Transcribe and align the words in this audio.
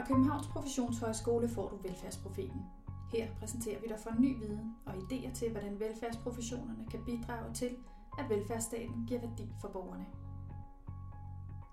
Fra 0.00 0.06
Københavns 0.06 0.46
Professionshøjskole 0.46 1.48
får 1.48 1.68
du 1.68 1.76
Velfærdsprofeten. 1.76 2.62
Her 3.12 3.28
præsenterer 3.38 3.80
vi 3.80 3.86
dig 3.88 3.98
for 3.98 4.10
ny 4.18 4.38
viden 4.38 4.76
og 4.86 4.94
idéer 4.94 5.34
til, 5.34 5.50
hvordan 5.50 5.80
velfærdsprofessionerne 5.80 6.86
kan 6.90 7.04
bidrage 7.04 7.54
til, 7.54 7.76
at 8.18 8.28
velfærdsstaten 8.28 9.06
giver 9.06 9.20
værdi 9.20 9.52
for 9.60 9.68
borgerne. 9.68 10.06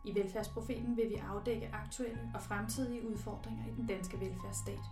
I 0.06 0.16
Velfærdsprofeten 0.16 0.98
vil 0.98 1.10
vi 1.10 1.16
afdække 1.16 1.70
aktuelle 1.74 2.32
og 2.36 2.42
fremtidige 2.42 3.10
udfordringer 3.10 3.66
i 3.66 3.76
den 3.76 3.88
danske 3.88 4.20
velfærdsstat. 4.20 4.84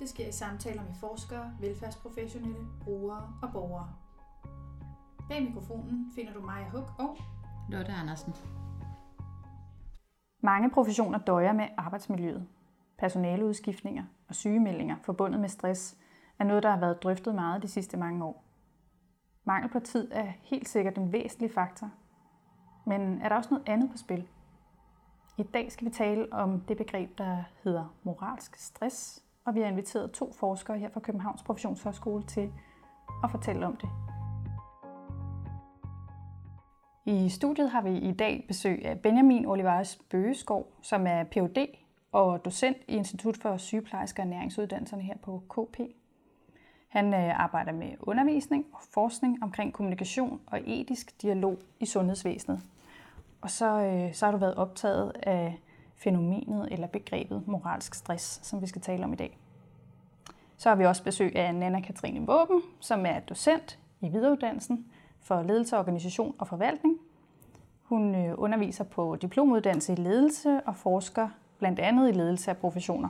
Det 0.00 0.08
sker 0.08 0.28
i 0.28 0.32
samtaler 0.32 0.82
med 0.82 0.94
forskere, 0.94 1.52
velfærdsprofessionelle, 1.60 2.66
brugere 2.80 3.32
og 3.42 3.52
borgere. 3.52 3.88
Bag 5.28 5.42
mikrofonen 5.42 6.12
finder 6.14 6.32
du 6.32 6.40
Maja 6.40 6.68
Huk 6.68 6.92
og 6.98 7.16
Lotte 7.68 7.92
Andersen. 7.92 8.34
Mange 10.40 10.70
professioner 10.70 11.18
døjer 11.18 11.52
med 11.52 11.68
arbejdsmiljøet. 11.76 12.46
Personaleudskiftninger 12.98 14.04
og 14.28 14.34
sygemeldinger 14.34 14.96
forbundet 15.02 15.40
med 15.40 15.48
stress 15.48 15.96
er 16.38 16.44
noget, 16.44 16.62
der 16.62 16.70
har 16.70 16.80
været 16.80 17.02
drøftet 17.02 17.34
meget 17.34 17.62
de 17.62 17.68
sidste 17.68 17.96
mange 17.96 18.24
år. 18.24 18.44
Mangel 19.44 19.70
på 19.70 19.80
tid 19.80 20.08
er 20.12 20.32
helt 20.42 20.68
sikkert 20.68 20.98
en 20.98 21.12
væsentlig 21.12 21.50
faktor. 21.50 21.90
Men 22.86 23.22
er 23.22 23.28
der 23.28 23.36
også 23.36 23.50
noget 23.50 23.68
andet 23.68 23.90
på 23.90 23.96
spil? 23.96 24.28
I 25.38 25.42
dag 25.42 25.72
skal 25.72 25.86
vi 25.86 25.90
tale 25.90 26.32
om 26.32 26.60
det 26.60 26.76
begreb, 26.76 27.18
der 27.18 27.44
hedder 27.64 27.94
moralsk 28.02 28.56
stress, 28.56 29.24
og 29.44 29.54
vi 29.54 29.60
har 29.60 29.68
inviteret 29.68 30.12
to 30.12 30.32
forskere 30.32 30.78
her 30.78 30.88
fra 30.90 31.00
Københavns 31.00 31.42
Professionshøjskole 31.42 32.22
til 32.22 32.52
at 33.24 33.30
fortælle 33.30 33.66
om 33.66 33.76
det. 33.76 33.88
I 37.04 37.28
studiet 37.28 37.70
har 37.70 37.82
vi 37.82 37.98
i 37.98 38.12
dag 38.12 38.44
besøg 38.48 38.84
af 38.84 39.00
Benjamin 39.00 39.46
Olivares 39.46 39.98
Bøgeskov, 40.10 40.72
som 40.82 41.06
er 41.06 41.24
Ph.D. 41.24 41.66
og 42.12 42.44
docent 42.44 42.76
i 42.88 42.92
Institut 42.92 43.36
for 43.36 43.56
Sygeplejerske 43.56 44.22
og 44.22 44.28
Næringsuddannelserne 44.28 45.02
her 45.02 45.16
på 45.22 45.42
KP. 45.50 45.80
Han 46.88 47.14
øh, 47.14 47.40
arbejder 47.40 47.72
med 47.72 47.88
undervisning 48.00 48.66
og 48.72 48.80
forskning 48.94 49.42
omkring 49.42 49.72
kommunikation 49.72 50.40
og 50.46 50.60
etisk 50.66 51.22
dialog 51.22 51.58
i 51.80 51.86
sundhedsvæsenet. 51.86 52.60
Og 53.40 53.50
så, 53.50 53.80
øh, 53.80 54.14
så 54.14 54.24
har 54.26 54.32
du 54.32 54.38
været 54.38 54.54
optaget 54.54 55.12
af 55.22 55.58
fænomenet 55.96 56.68
eller 56.72 56.86
begrebet 56.86 57.42
moralsk 57.46 57.94
stress, 57.94 58.46
som 58.46 58.60
vi 58.62 58.66
skal 58.66 58.82
tale 58.82 59.04
om 59.04 59.12
i 59.12 59.16
dag. 59.16 59.38
Så 60.56 60.68
har 60.68 60.76
vi 60.76 60.84
også 60.84 61.04
besøg 61.04 61.36
af 61.36 61.54
Nana 61.54 61.80
Katrine 61.80 62.26
Våben, 62.26 62.62
som 62.80 63.06
er 63.06 63.20
docent 63.20 63.78
i 64.00 64.08
videreuddannelsen 64.08 64.86
for 65.22 65.42
ledelse, 65.42 65.78
organisation 65.78 66.34
og 66.38 66.48
forvaltning. 66.48 66.98
Hun 67.82 68.14
øh, 68.14 68.34
underviser 68.38 68.84
på 68.84 69.16
diplomuddannelse 69.16 69.92
i 69.92 69.96
ledelse 69.96 70.60
og 70.66 70.76
forsker 70.76 71.28
blandt 71.58 71.78
andet 71.78 72.08
i 72.08 72.12
ledelse 72.12 72.50
af 72.50 72.56
professioner. 72.56 73.08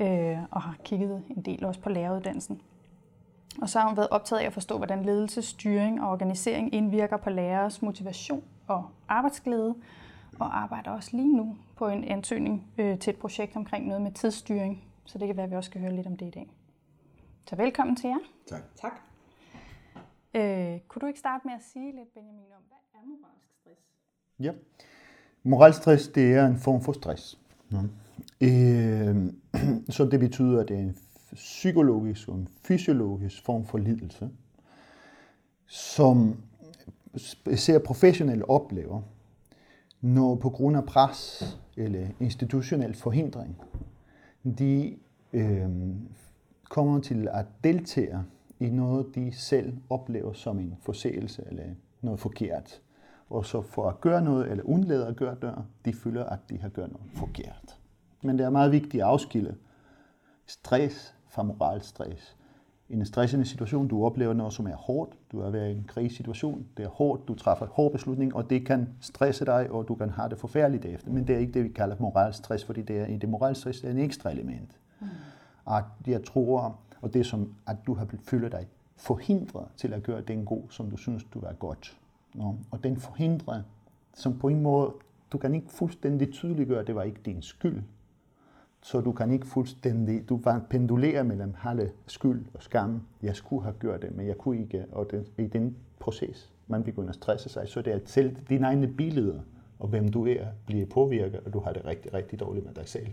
Øh, 0.00 0.38
og 0.50 0.62
har 0.62 0.76
kigget 0.84 1.22
en 1.30 1.42
del 1.42 1.64
også 1.64 1.80
på 1.80 1.88
læreruddannelsen. 1.88 2.60
Og 3.62 3.68
så 3.68 3.78
har 3.78 3.88
hun 3.88 3.96
været 3.96 4.08
optaget 4.08 4.40
af 4.40 4.46
at 4.46 4.52
forstå, 4.52 4.76
hvordan 4.76 5.04
ledelse, 5.04 5.42
styring 5.42 6.02
og 6.02 6.10
organisering 6.10 6.74
indvirker 6.74 7.16
på 7.16 7.30
lærers 7.30 7.82
motivation 7.82 8.42
og 8.66 8.86
arbejdsglæde, 9.08 9.74
og 10.38 10.58
arbejder 10.58 10.90
også 10.90 11.16
lige 11.16 11.36
nu 11.36 11.56
på 11.76 11.88
en 11.88 12.04
ansøgning 12.04 12.66
øh, 12.78 12.98
til 12.98 13.10
et 13.10 13.18
projekt 13.18 13.56
omkring 13.56 13.86
noget 13.86 14.02
med 14.02 14.12
tidsstyring. 14.12 14.84
Så 15.04 15.18
det 15.18 15.26
kan 15.26 15.36
være, 15.36 15.44
at 15.44 15.50
vi 15.50 15.56
også 15.56 15.70
skal 15.70 15.80
høre 15.80 15.96
lidt 15.96 16.06
om 16.06 16.16
det 16.16 16.26
i 16.26 16.30
dag. 16.30 16.50
Så 17.46 17.56
velkommen 17.56 17.96
til 17.96 18.08
jer. 18.08 18.18
Tak. 18.48 18.62
Tak. 18.76 19.09
Øh, 20.34 20.80
kunne 20.88 21.00
du 21.00 21.06
ikke 21.06 21.18
starte 21.18 21.42
med 21.44 21.54
at 21.54 21.62
sige 21.72 21.92
lidt, 21.92 22.14
Benjamin, 22.14 22.52
om 22.56 22.62
hvad 22.68 22.78
er 22.94 23.06
moralsk 23.06 23.52
stress? 23.60 23.80
Ja. 24.38 24.52
Moralstress, 25.42 26.08
det 26.08 26.34
er 26.34 26.46
en 26.46 26.56
form 26.56 26.80
for 26.80 26.92
stress. 26.92 27.38
Ja. 27.72 27.82
Øh, 28.40 29.32
så 29.96 30.04
det 30.04 30.20
betyder, 30.20 30.60
at 30.60 30.68
det 30.68 30.76
er 30.76 30.80
en 30.80 30.96
psykologisk 31.34 32.28
og 32.28 32.34
en 32.34 32.48
fysiologisk 32.64 33.44
form 33.44 33.64
for 33.64 33.78
lidelse, 33.78 34.30
som 35.66 36.42
især 37.50 37.78
professionelle 37.78 38.50
oplever, 38.50 39.02
når 40.00 40.34
på 40.34 40.50
grund 40.50 40.76
af 40.76 40.84
pres 40.84 41.42
eller 41.76 42.08
institutionel 42.20 42.94
forhindring, 42.94 43.56
de 44.58 44.96
øh, 45.32 45.68
kommer 46.68 47.00
til 47.00 47.28
at 47.32 47.46
deltage 47.64 48.24
i 48.60 48.70
noget, 48.70 49.14
de 49.14 49.32
selv 49.32 49.76
oplever 49.90 50.32
som 50.32 50.58
en 50.58 50.76
forseelse 50.80 51.44
eller 51.46 51.64
noget 52.00 52.20
forkert. 52.20 52.80
Og 53.30 53.46
så 53.46 53.62
for 53.62 53.88
at 53.88 54.00
gøre 54.00 54.22
noget, 54.22 54.50
eller 54.50 54.64
undlade 54.64 55.06
at 55.06 55.16
gøre 55.16 55.36
det, 55.42 55.54
de 55.84 55.92
føler, 55.92 56.24
at 56.24 56.38
de 56.50 56.58
har 56.58 56.68
gjort 56.68 56.92
noget 56.92 57.06
forkert. 57.14 57.78
Men 58.22 58.38
det 58.38 58.46
er 58.46 58.50
meget 58.50 58.72
vigtigt 58.72 59.02
at 59.02 59.08
afskille 59.08 59.56
stress 60.46 61.14
fra 61.28 61.42
moralstress. 61.42 62.36
I 62.88 62.92
en 62.92 63.06
stressende 63.06 63.44
situation, 63.44 63.88
du 63.88 64.04
oplever 64.04 64.32
noget, 64.32 64.52
som 64.52 64.66
er 64.66 64.76
hårdt. 64.76 65.16
Du 65.32 65.40
er 65.40 65.50
ved 65.50 65.70
en 65.70 65.84
krisesituation. 65.88 66.66
Det 66.76 66.84
er 66.84 66.88
hårdt. 66.88 67.28
Du 67.28 67.34
træffer 67.34 67.66
en 67.66 67.72
hård 67.74 67.92
beslutning, 67.92 68.36
og 68.36 68.50
det 68.50 68.66
kan 68.66 68.88
stresse 69.00 69.44
dig, 69.44 69.70
og 69.70 69.88
du 69.88 69.94
kan 69.94 70.10
have 70.10 70.28
det 70.28 70.38
forfærdeligt 70.38 70.84
efter. 70.84 71.10
Men 71.10 71.26
det 71.26 71.34
er 71.34 71.38
ikke 71.38 71.52
det, 71.52 71.64
vi 71.64 71.68
kalder 71.68 71.96
moralstress, 71.98 72.64
fordi 72.64 72.82
det 72.82 72.98
er, 72.98 73.06
i 73.06 73.16
det 73.16 73.28
moralstress 73.28 73.84
er 73.84 73.90
en 73.90 73.98
ekstra 73.98 74.30
element. 74.30 74.78
Mm. 75.00 75.06
At 75.66 75.84
jeg 76.06 76.24
tror, 76.24 76.78
og 77.02 77.14
det 77.14 77.26
som, 77.26 77.54
at 77.66 77.76
du 77.86 77.94
har 77.94 78.08
føler 78.22 78.48
dig 78.48 78.66
forhindret 78.96 79.66
til 79.76 79.92
at 79.92 80.02
gøre 80.02 80.20
den 80.20 80.44
god, 80.44 80.62
som 80.70 80.90
du 80.90 80.96
synes, 80.96 81.24
du 81.24 81.40
er 81.40 81.52
godt. 81.52 81.98
No? 82.34 82.52
Og 82.70 82.84
den 82.84 82.96
forhindrer, 82.96 83.62
som 84.14 84.38
på 84.38 84.48
en 84.48 84.60
måde, 84.60 84.92
du 85.32 85.38
kan 85.38 85.54
ikke 85.54 85.70
fuldstændig 85.70 86.32
tydeliggøre, 86.32 86.80
at 86.80 86.86
det 86.86 86.94
var 86.94 87.02
ikke 87.02 87.20
din 87.24 87.42
skyld. 87.42 87.82
Så 88.82 89.00
du 89.00 89.12
kan 89.12 89.30
ikke 89.30 89.46
fuldstændig, 89.46 90.28
du 90.28 90.40
var 90.44 90.62
pendulere 90.70 91.24
mellem 91.24 91.54
halve 91.58 91.90
skyld 92.06 92.44
og 92.54 92.62
skam. 92.62 93.02
Jeg 93.22 93.36
skulle 93.36 93.62
have 93.62 93.74
gjort 93.80 94.02
det, 94.02 94.16
men 94.16 94.26
jeg 94.26 94.38
kunne 94.38 94.60
ikke. 94.60 94.84
Og 94.92 95.10
det, 95.10 95.26
i 95.38 95.46
den 95.46 95.76
proces, 95.98 96.52
man 96.66 96.82
begynder 96.82 97.08
at 97.08 97.14
stresse 97.14 97.48
sig, 97.48 97.68
så 97.68 97.82
det 97.82 97.92
er 97.92 97.98
selv 98.04 98.36
dine 98.48 98.66
egne 98.66 98.86
billeder, 98.86 99.40
og 99.78 99.88
hvem 99.88 100.08
du 100.08 100.26
er, 100.26 100.46
bliver 100.66 100.86
påvirket, 100.86 101.40
og 101.40 101.52
du 101.52 101.60
har 101.60 101.72
det 101.72 101.84
rigtig, 101.84 102.14
rigtig 102.14 102.40
dårligt 102.40 102.66
med 102.66 102.74
dig 102.74 102.88
selv. 102.88 103.06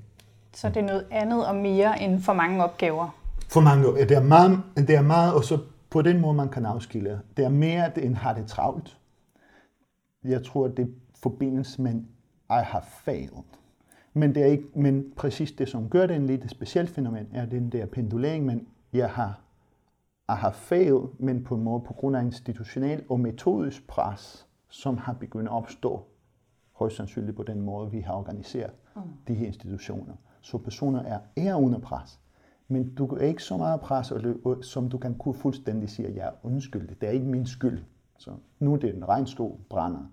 Så 0.54 0.70
det 0.70 0.78
er 0.78 0.88
noget 0.88 1.08
andet 1.12 1.48
og 1.48 1.56
mere 1.56 2.02
end 2.02 2.20
for 2.20 2.34
mange 2.34 2.64
opgaver? 2.64 3.27
For 3.50 3.62
mange 3.62 3.88
opgaver. 3.88 4.08
Det 4.08 4.18
er 4.18 4.24
meget, 4.24 4.64
det 4.78 4.90
er 4.90 5.02
meget 5.02 5.34
og 5.34 5.44
så 5.44 5.60
på 5.90 6.02
den 6.02 6.22
måde, 6.22 6.34
man 6.34 6.50
kan 6.50 6.66
afskille. 6.66 7.22
Det 7.38 7.46
er 7.46 7.50
mere 7.50 8.00
end 8.00 8.16
har 8.16 8.34
det 8.34 8.48
travlt. 8.48 8.98
Jeg 10.24 10.44
tror, 10.44 10.68
det 10.68 10.96
forbindes 11.16 11.80
med 11.80 11.94
I 12.50 12.64
have 12.64 12.84
failed. 13.06 13.44
Men, 14.14 14.36
det 14.36 14.44
er 14.44 14.48
ikke, 14.48 14.68
men 14.76 15.06
præcis 15.16 15.52
det, 15.52 15.70
som 15.70 15.90
gør 15.90 16.08
det 16.08 16.16
en 16.16 16.28
lidt 16.28 16.52
speciel 16.52 16.88
fænomen, 16.88 17.28
er 17.34 17.46
den 17.46 17.72
der 17.72 17.86
pendulering, 17.86 18.46
men 18.46 18.68
jeg 18.94 19.10
har, 19.10 19.42
I 20.30 20.36
have 20.36 20.54
failed, 20.54 21.08
men 21.20 21.44
på 21.44 21.56
en 21.56 21.64
måde 21.64 21.82
på 21.88 21.94
grund 21.94 22.16
af 22.16 22.22
institutionel 22.22 23.04
og 23.10 23.20
metodisk 23.20 23.88
pres, 23.88 24.48
som 24.70 24.98
har 24.98 25.14
begyndt 25.14 25.48
at 25.48 25.54
opstå 25.54 26.06
højst 26.74 26.96
sandsynligt 26.96 27.38
på 27.38 27.44
den 27.44 27.62
måde, 27.62 27.92
vi 27.92 28.00
har 28.00 28.14
organiseret 28.14 28.72
mm. 28.96 29.02
de 29.28 29.34
her 29.34 29.48
institutioner. 29.48 30.14
Så 30.42 30.58
personer 30.58 31.04
er, 31.04 31.20
er 31.36 31.56
under 31.56 31.80
pres. 31.80 32.20
Men 32.68 32.94
du 32.96 33.08
er 33.08 33.22
ikke 33.22 33.44
så 33.44 33.58
meget 33.58 33.82
pres, 33.82 34.14
som 34.62 34.90
du 34.90 34.98
kan 34.98 35.16
kunne 35.16 35.34
fuldstændig 35.34 35.90
sige, 35.90 36.08
at 36.08 36.16
jeg 36.16 36.32
er. 36.44 36.50
Det 37.02 37.04
er 37.08 37.10
ikke 37.10 37.26
min 37.26 37.46
skyld. 37.46 37.80
Så 38.18 38.32
nu 38.60 38.74
er 38.74 38.78
det 38.78 38.96
en 38.96 39.08
regnskov 39.08 39.60
brænder. 39.70 40.12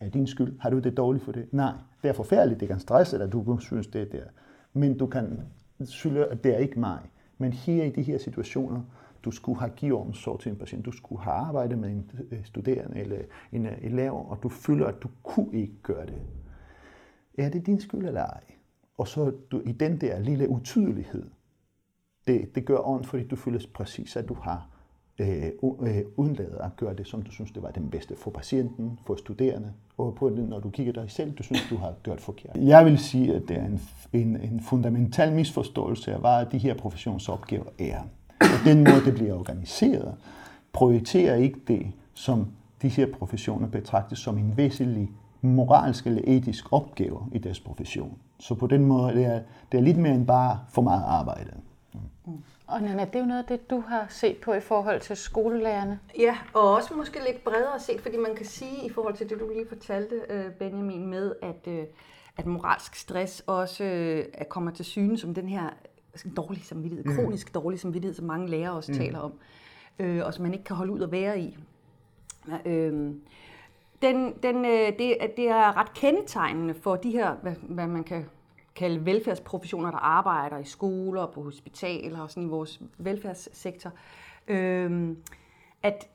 Er 0.00 0.08
din 0.08 0.26
skyld? 0.26 0.58
Har 0.60 0.70
du 0.70 0.78
det 0.78 0.96
dårligt 0.96 1.24
for 1.24 1.32
det? 1.32 1.52
Nej, 1.52 1.72
det 2.02 2.08
er 2.08 2.12
forfærdeligt. 2.12 2.60
Det 2.60 2.68
kan 2.68 2.80
stresse 2.80 3.18
dig, 3.18 3.32
du 3.32 3.58
synes, 3.58 3.86
det 3.86 4.00
er 4.00 4.04
der. 4.04 4.24
Men 4.72 4.98
du 4.98 5.06
kan 5.06 5.40
sige, 5.84 6.26
at 6.26 6.44
det 6.44 6.54
er 6.54 6.58
ikke 6.58 6.80
mig. 6.80 7.00
Men 7.38 7.52
her 7.52 7.84
i 7.84 7.90
de 7.90 8.02
her 8.02 8.18
situationer, 8.18 8.82
du 9.24 9.30
skulle 9.30 9.58
have 9.58 9.70
givet 9.76 9.98
omsorg 9.98 10.40
til 10.40 10.50
en 10.50 10.56
patient, 10.56 10.84
du 10.84 10.92
skulle 10.92 11.22
have 11.22 11.34
arbejdet 11.34 11.78
med 11.78 11.90
en 11.90 12.10
øh, 12.30 12.44
studerende 12.44 12.98
eller 12.98 13.18
en 13.52 13.66
øh, 13.66 13.78
elev, 13.82 14.12
og 14.12 14.38
du 14.42 14.48
føler, 14.48 14.86
at 14.86 15.02
du 15.02 15.08
kunne 15.22 15.52
ikke 15.52 15.82
gøre 15.82 16.06
det. 16.06 16.22
Er 17.38 17.48
det 17.48 17.66
din 17.66 17.80
skyld 17.80 18.06
eller 18.06 18.24
ej? 18.24 18.42
Og 18.98 19.08
så 19.08 19.32
du, 19.50 19.60
i 19.64 19.72
den 19.72 20.00
der 20.00 20.18
lille 20.18 20.48
utydelighed, 20.48 21.30
det, 22.26 22.54
det 22.54 22.64
gør 22.64 22.88
ondt, 22.88 23.06
fordi 23.06 23.24
du 23.24 23.36
føler 23.36 23.60
præcis, 23.74 24.16
at 24.16 24.28
du 24.28 24.34
har 24.34 24.66
øh, 25.18 25.46
øh, 25.82 26.02
undladet 26.16 26.58
at 26.60 26.76
gøre 26.76 26.94
det, 26.94 27.06
som 27.06 27.22
du 27.22 27.30
synes, 27.30 27.50
det 27.50 27.62
var 27.62 27.70
den 27.70 27.90
bedste 27.90 28.16
for 28.16 28.30
patienten, 28.30 28.98
for 29.06 29.16
studerende, 29.16 29.72
og 29.98 30.14
på 30.14 30.30
det, 30.30 30.48
når 30.48 30.60
du 30.60 30.70
kigger 30.70 30.92
dig 30.92 31.10
selv, 31.10 31.32
du 31.32 31.42
synes, 31.42 31.60
du 31.70 31.76
har 31.76 31.94
gjort 32.02 32.20
forkert. 32.20 32.56
Jeg 32.56 32.84
vil 32.84 32.98
sige, 32.98 33.34
at 33.34 33.42
det 33.48 33.58
er 33.58 33.66
en, 33.66 33.80
en, 34.12 34.36
en 34.36 34.60
fundamental 34.60 35.32
misforståelse 35.32 36.12
af, 36.12 36.20
hvad 36.20 36.46
de 36.52 36.58
her 36.58 36.74
professionsopgaver 36.74 37.70
er. 37.78 38.00
Og 38.40 38.64
den 38.64 38.78
måde, 38.78 39.04
det 39.04 39.14
bliver 39.14 39.34
organiseret, 39.34 40.14
prioriterer 40.72 41.34
ikke 41.34 41.60
det, 41.68 41.86
som 42.14 42.46
de 42.82 42.88
her 42.88 43.06
professioner 43.18 43.68
betragtes 43.68 44.18
som 44.18 44.38
en 44.38 44.56
væsentlig 44.56 45.10
moralsk 45.40 46.06
eller 46.06 46.22
etisk 46.24 46.72
opgave 46.72 47.26
i 47.32 47.38
deres 47.38 47.60
profession. 47.60 48.18
Så 48.38 48.54
på 48.54 48.66
den 48.66 48.86
måde 48.86 49.14
det 49.14 49.24
er 49.24 49.40
det 49.72 49.78
er 49.78 49.82
lidt 49.82 49.98
mere 49.98 50.14
end 50.14 50.26
bare 50.26 50.58
for 50.68 50.82
meget 50.82 51.04
arbejde. 51.06 51.50
Mm. 52.30 52.42
Og 52.66 52.82
Nana, 52.82 53.04
det 53.04 53.14
er 53.14 53.18
jo 53.18 53.24
noget 53.24 53.42
af 53.42 53.48
det, 53.48 53.70
du 53.70 53.80
har 53.80 54.06
set 54.08 54.36
på 54.36 54.52
i 54.52 54.60
forhold 54.60 55.00
til 55.00 55.16
skolelærerne. 55.16 56.00
Ja, 56.18 56.38
og 56.54 56.74
også 56.74 56.94
måske 56.94 57.18
lidt 57.26 57.44
bredere 57.44 57.80
set, 57.80 58.00
fordi 58.00 58.16
man 58.16 58.34
kan 58.34 58.46
sige 58.46 58.86
i 58.86 58.90
forhold 58.90 59.14
til 59.14 59.30
det, 59.30 59.40
du 59.40 59.48
lige 59.54 59.68
fortalte, 59.68 60.22
Benjamin, 60.58 61.06
med 61.06 61.34
at, 61.42 61.68
at 62.36 62.46
moralsk 62.46 62.94
stress 62.94 63.42
også 63.46 63.84
øh, 63.84 64.24
kommer 64.48 64.70
til 64.70 64.84
syne 64.84 65.18
som 65.18 65.34
den 65.34 65.48
her 65.48 65.70
dårlig 66.36 66.64
samvittighed, 66.64 67.04
mm. 67.04 67.16
kronisk 67.16 67.54
dårlig 67.54 67.80
samvittighed, 67.80 68.14
som 68.14 68.26
mange 68.26 68.48
lærere 68.48 68.72
også 68.72 68.92
mm. 68.92 68.98
taler 68.98 69.18
om, 69.18 69.32
øh, 69.98 70.26
og 70.26 70.34
som 70.34 70.42
man 70.42 70.52
ikke 70.52 70.64
kan 70.64 70.76
holde 70.76 70.92
ud 70.92 71.00
at 71.00 71.12
være 71.12 71.40
i. 71.40 71.58
Øh, 72.64 72.92
den, 74.02 74.34
den, 74.42 74.64
øh, 74.64 74.98
det, 74.98 75.16
det 75.36 75.48
er 75.48 75.76
ret 75.76 75.94
kendetegnende 75.94 76.74
for 76.74 76.96
de 76.96 77.10
her, 77.10 77.34
hvad, 77.34 77.54
hvad 77.68 77.86
man 77.86 78.04
kan 78.04 78.24
kalde 78.80 79.06
velfærdsprofessioner, 79.06 79.90
der 79.90 79.98
arbejder 79.98 80.58
i 80.58 80.64
skoler 80.64 81.22
og 81.22 81.32
på 81.32 81.42
hospitaler 81.42 82.20
og 82.20 82.30
sådan 82.30 82.42
i 82.42 82.46
vores 82.46 82.80
velfærdssektor, 82.98 83.92
øh, 84.48 85.16
at 85.82 86.08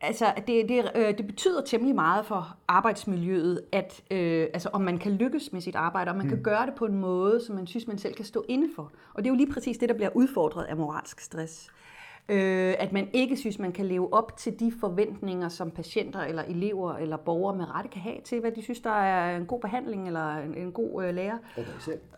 Altså, 0.00 0.32
det, 0.46 0.68
det, 0.68 0.90
øh, 0.94 1.18
det 1.18 1.26
betyder 1.26 1.64
temmelig 1.64 1.94
meget 1.94 2.26
for 2.26 2.56
arbejdsmiljøet, 2.68 3.60
at 3.72 4.02
øh, 4.10 4.46
altså, 4.54 4.68
om 4.72 4.80
man 4.80 4.98
kan 4.98 5.12
lykkes 5.12 5.52
med 5.52 5.60
sit 5.60 5.76
arbejde, 5.76 6.10
og 6.10 6.16
man 6.16 6.26
mm. 6.26 6.30
kan 6.30 6.42
gøre 6.42 6.66
det 6.66 6.74
på 6.74 6.84
en 6.84 6.94
måde, 6.94 7.44
som 7.44 7.54
man 7.54 7.66
synes, 7.66 7.86
man 7.86 7.98
selv 7.98 8.14
kan 8.14 8.24
stå 8.24 8.44
inde 8.48 8.68
for. 8.76 8.92
Og 9.14 9.24
det 9.24 9.26
er 9.26 9.32
jo 9.32 9.36
lige 9.36 9.52
præcis 9.52 9.78
det, 9.78 9.88
der 9.88 9.94
bliver 9.94 10.10
udfordret 10.14 10.64
af 10.64 10.76
moralsk 10.76 11.20
stress. 11.20 11.68
Øh, 11.68 11.85
at 12.28 12.92
man 12.92 13.08
ikke 13.12 13.36
synes, 13.36 13.58
man 13.58 13.72
kan 13.72 13.86
leve 13.86 14.12
op 14.12 14.36
til 14.36 14.60
de 14.60 14.72
forventninger, 14.80 15.48
som 15.48 15.70
patienter 15.70 16.20
eller 16.20 16.42
elever 16.42 16.94
eller 16.94 17.16
borgere 17.16 17.56
med 17.56 17.74
rette 17.74 17.90
kan 17.90 18.02
have 18.02 18.16
til, 18.24 18.40
hvad 18.40 18.52
de 18.52 18.62
synes, 18.62 18.80
der 18.80 18.90
er 18.90 19.36
en 19.36 19.46
god 19.46 19.60
behandling 19.60 20.06
eller 20.06 20.36
en, 20.36 20.54
en 20.54 20.72
god 20.72 21.04
øh, 21.04 21.14
lærer. 21.14 21.38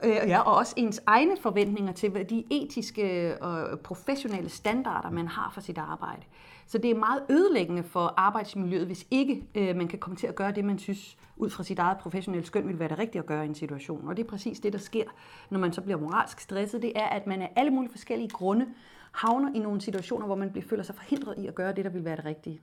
Øh, 0.05 0.11
ja, 0.11 0.41
og 0.41 0.55
også 0.57 0.75
ens 0.77 1.03
egne 1.07 1.37
forventninger 1.41 1.93
til 1.93 2.11
hvad 2.11 2.25
de 2.25 2.45
etiske 2.51 3.37
og 3.41 3.81
professionelle 3.81 4.49
standarder, 4.49 5.11
man 5.11 5.29
har 5.29 5.51
for 5.55 5.61
sit 5.61 5.79
arbejde. 5.79 6.23
Så 6.67 6.79
det 6.79 6.91
er 6.91 6.95
meget 6.95 7.23
ødelæggende 7.31 7.83
for 7.83 8.15
arbejdsmiljøet, 8.17 8.87
hvis 8.87 9.07
ikke 9.11 9.43
øh, 9.55 9.77
man 9.77 9.89
kan 9.89 9.99
komme 9.99 10.17
til 10.17 10.27
at 10.27 10.35
gøre 10.35 10.53
det, 10.53 10.65
man 10.65 10.79
synes 10.79 11.17
ud 11.37 11.51
fra 11.51 11.63
sit 11.63 11.79
eget 11.79 11.99
professionelle 11.99 12.47
skøn 12.47 12.69
vil 12.69 12.79
være 12.79 12.89
det 12.89 12.99
rigtige 12.99 13.19
at 13.19 13.27
gøre 13.27 13.45
i 13.45 13.49
en 13.49 13.55
situation. 13.55 14.09
Og 14.09 14.17
det 14.17 14.25
er 14.25 14.29
præcis 14.29 14.61
det, 14.61 14.73
der 14.73 14.79
sker, 14.79 15.05
når 15.51 15.59
man 15.59 15.73
så 15.73 15.81
bliver 15.81 15.99
moralsk 16.01 16.41
stresset. 16.41 16.83
Det 16.83 16.93
er, 16.95 17.07
at 17.07 17.27
man 17.27 17.43
af 17.43 17.53
alle 17.57 17.71
mulige 17.71 17.91
forskellige 17.91 18.29
grunde 18.29 18.67
havner 19.13 19.55
i 19.55 19.59
nogle 19.59 19.81
situationer, 19.81 20.27
hvor 20.27 20.35
man 20.35 20.63
føler 20.63 20.83
sig 20.83 20.95
forhindret 20.95 21.39
i 21.39 21.47
at 21.47 21.55
gøre 21.55 21.73
det, 21.73 21.85
der 21.85 21.91
vil 21.91 22.05
være 22.05 22.17
det 22.17 22.25
rigtige. 22.25 22.61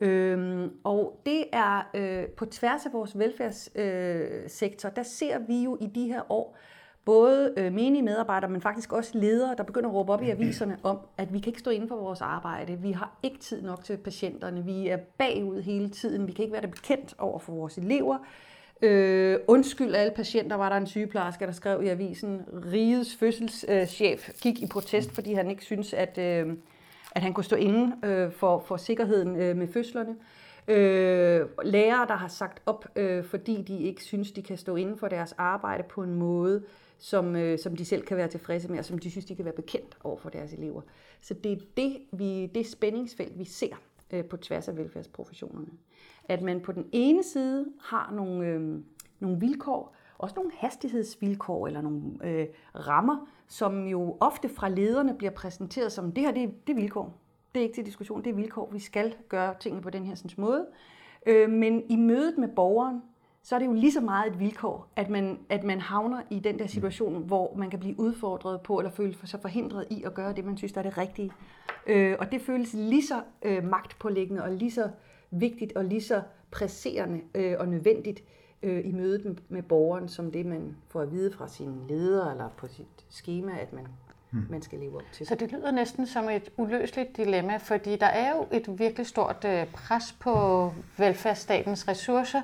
Øhm, 0.00 0.70
og 0.84 1.20
det 1.26 1.44
er 1.52 1.90
øh, 1.94 2.28
på 2.28 2.46
tværs 2.46 2.86
af 2.86 2.92
vores 2.92 3.18
velfærdssektor, 3.18 4.88
øh, 4.88 4.96
der 4.96 5.02
ser 5.02 5.38
vi 5.38 5.64
jo 5.64 5.78
i 5.80 5.86
de 5.86 6.06
her 6.06 6.32
år, 6.32 6.56
både 7.04 7.54
øh, 7.56 7.72
menige 7.72 8.02
medarbejdere, 8.02 8.50
men 8.50 8.60
faktisk 8.60 8.92
også 8.92 9.18
ledere, 9.18 9.54
der 9.56 9.62
begynder 9.62 9.88
at 9.88 9.94
råbe 9.94 10.12
op 10.12 10.22
i 10.22 10.30
aviserne 10.30 10.78
om, 10.82 10.98
at 11.18 11.32
vi 11.32 11.38
kan 11.38 11.50
ikke 11.50 11.60
stå 11.60 11.70
inden 11.70 11.88
for 11.88 11.96
vores 11.96 12.20
arbejde. 12.20 12.76
Vi 12.76 12.92
har 12.92 13.18
ikke 13.22 13.38
tid 13.38 13.62
nok 13.62 13.84
til 13.84 13.96
patienterne. 13.96 14.64
Vi 14.64 14.88
er 14.88 14.96
bagud 14.96 15.62
hele 15.62 15.88
tiden. 15.88 16.26
Vi 16.26 16.32
kan 16.32 16.42
ikke 16.42 16.52
være 16.52 16.62
det 16.62 16.70
bekendt 16.70 17.14
over 17.18 17.38
for 17.38 17.52
vores 17.52 17.78
elever. 17.78 18.18
Øh, 18.82 19.38
undskyld 19.46 19.94
alle 19.94 20.12
patienter, 20.16 20.56
var 20.56 20.68
der 20.68 20.76
en 20.76 20.86
sygeplejerske, 20.86 21.46
der 21.46 21.52
skrev 21.52 21.82
i 21.82 21.88
avisen, 21.88 22.42
Rigets 22.72 23.16
fødselschef 23.16 24.28
øh, 24.28 24.34
gik 24.42 24.62
i 24.62 24.66
protest, 24.66 25.10
fordi 25.10 25.32
han 25.32 25.50
ikke 25.50 25.64
synes, 25.64 25.94
at, 25.94 26.18
øh, 26.18 26.56
at 27.12 27.22
han 27.22 27.32
kunne 27.32 27.44
stå 27.44 27.56
inde 27.56 27.96
øh, 28.04 28.32
for, 28.32 28.58
for 28.58 28.76
sikkerheden 28.76 29.36
øh, 29.36 29.56
med 29.56 29.68
fødslerne. 29.68 30.16
Øh, 30.68 31.46
lærere, 31.64 32.06
der 32.06 32.16
har 32.16 32.28
sagt 32.28 32.62
op, 32.66 32.88
øh, 32.96 33.24
fordi 33.24 33.62
de 33.62 33.78
ikke 33.78 34.04
synes, 34.04 34.32
de 34.32 34.42
kan 34.42 34.58
stå 34.58 34.76
inden 34.76 34.98
for 34.98 35.08
deres 35.08 35.34
arbejde 35.38 35.82
på 35.82 36.02
en 36.02 36.14
måde, 36.14 36.62
som, 36.98 37.36
øh, 37.36 37.58
som 37.58 37.76
de 37.76 37.84
selv 37.84 38.02
kan 38.02 38.16
være 38.16 38.28
tilfredse 38.28 38.68
med, 38.68 38.78
og 38.78 38.84
som 38.84 38.98
de 38.98 39.10
synes, 39.10 39.24
de 39.24 39.36
kan 39.36 39.44
være 39.44 39.54
bekendt 39.54 39.96
over 40.04 40.16
for 40.16 40.30
deres 40.30 40.52
elever. 40.52 40.82
Så 41.20 41.34
det 41.34 41.52
er 41.52 41.56
det, 41.76 41.98
vi, 42.12 42.46
det 42.46 42.66
spændingsfelt, 42.66 43.38
vi 43.38 43.44
ser 43.44 43.76
øh, 44.10 44.24
på 44.24 44.36
tværs 44.36 44.68
af 44.68 44.76
velfærdsprofessionerne. 44.76 45.68
At 46.28 46.42
man 46.42 46.60
på 46.60 46.72
den 46.72 46.86
ene 46.92 47.22
side 47.22 47.66
har 47.80 48.12
nogle, 48.12 48.46
øh, 48.46 48.80
nogle 49.20 49.40
vilkår, 49.40 49.96
også 50.18 50.34
nogle 50.36 50.50
hastighedsvilkår 50.58 51.66
eller 51.66 51.80
nogle 51.80 52.02
øh, 52.24 52.46
rammer, 52.74 53.26
som 53.46 53.86
jo 53.86 54.16
ofte 54.20 54.48
fra 54.48 54.68
lederne 54.68 55.14
bliver 55.14 55.30
præsenteret 55.30 55.92
som, 55.92 56.12
det 56.12 56.24
her 56.24 56.32
det, 56.32 56.66
det 56.66 56.72
er 56.72 56.76
vilkår. 56.76 57.14
Det 57.54 57.60
er 57.60 57.62
ikke 57.62 57.74
til 57.74 57.86
diskussion, 57.86 58.24
det 58.24 58.30
er 58.30 58.34
vilkår. 58.34 58.70
Vi 58.72 58.78
skal 58.78 59.14
gøre 59.28 59.54
tingene 59.60 59.82
på 59.82 59.90
den 59.90 60.04
her 60.04 60.14
sådan, 60.14 60.30
måde. 60.36 60.66
Øh, 61.26 61.50
men 61.50 61.82
i 61.90 61.96
mødet 61.96 62.38
med 62.38 62.48
borgeren, 62.48 63.02
så 63.42 63.54
er 63.54 63.58
det 63.58 63.66
jo 63.66 63.72
lige 63.72 63.92
så 63.92 64.00
meget 64.00 64.32
et 64.32 64.38
vilkår, 64.38 64.88
at 64.96 65.10
man, 65.10 65.38
at 65.48 65.64
man 65.64 65.80
havner 65.80 66.22
i 66.30 66.38
den 66.38 66.58
der 66.58 66.66
situation, 66.66 67.22
hvor 67.22 67.54
man 67.56 67.70
kan 67.70 67.78
blive 67.78 68.00
udfordret 68.00 68.60
på, 68.60 68.78
eller 68.78 68.90
føle 68.90 69.16
sig 69.24 69.40
forhindret 69.40 69.86
i 69.90 70.02
at 70.02 70.14
gøre 70.14 70.32
det, 70.32 70.44
man 70.44 70.56
synes, 70.56 70.72
der 70.72 70.78
er 70.78 70.82
det 70.82 70.98
rigtige. 70.98 71.32
Øh, 71.86 72.16
og 72.18 72.32
det 72.32 72.40
føles 72.40 72.74
lige 72.74 73.06
så 73.06 73.22
øh, 73.42 73.64
magtpålæggende, 73.64 74.42
og 74.42 74.50
lige 74.50 74.70
så 74.70 74.90
vigtigt, 75.40 75.72
og 75.76 75.84
lige 75.84 76.02
så 76.02 76.22
presserende 76.50 77.20
øh, 77.34 77.54
og 77.58 77.68
nødvendigt 77.68 78.22
øh, 78.62 78.86
i 78.86 78.92
mødet 78.92 79.24
med, 79.24 79.34
med 79.48 79.62
borgeren, 79.62 80.08
som 80.08 80.32
det, 80.32 80.46
man 80.46 80.76
får 80.88 81.00
at 81.00 81.12
vide 81.12 81.32
fra 81.32 81.48
sin 81.48 81.74
leder, 81.88 82.30
eller 82.30 82.48
på 82.56 82.66
sit 82.66 83.06
schema, 83.10 83.52
at 83.60 83.72
man 83.72 83.86
hmm. 84.30 84.46
man 84.50 84.62
skal 84.62 84.78
leve 84.78 84.96
op 84.96 85.12
til. 85.12 85.26
Så 85.26 85.34
det 85.34 85.52
lyder 85.52 85.70
næsten 85.70 86.06
som 86.06 86.28
et 86.28 86.50
uløseligt 86.56 87.16
dilemma, 87.16 87.56
fordi 87.56 87.96
der 87.96 88.06
er 88.06 88.36
jo 88.36 88.46
et 88.52 88.78
virkelig 88.78 89.06
stort 89.06 89.44
øh, 89.44 89.66
pres 89.66 90.16
på 90.20 90.72
velfærdsstatens 90.98 91.88
ressourcer, 91.88 92.42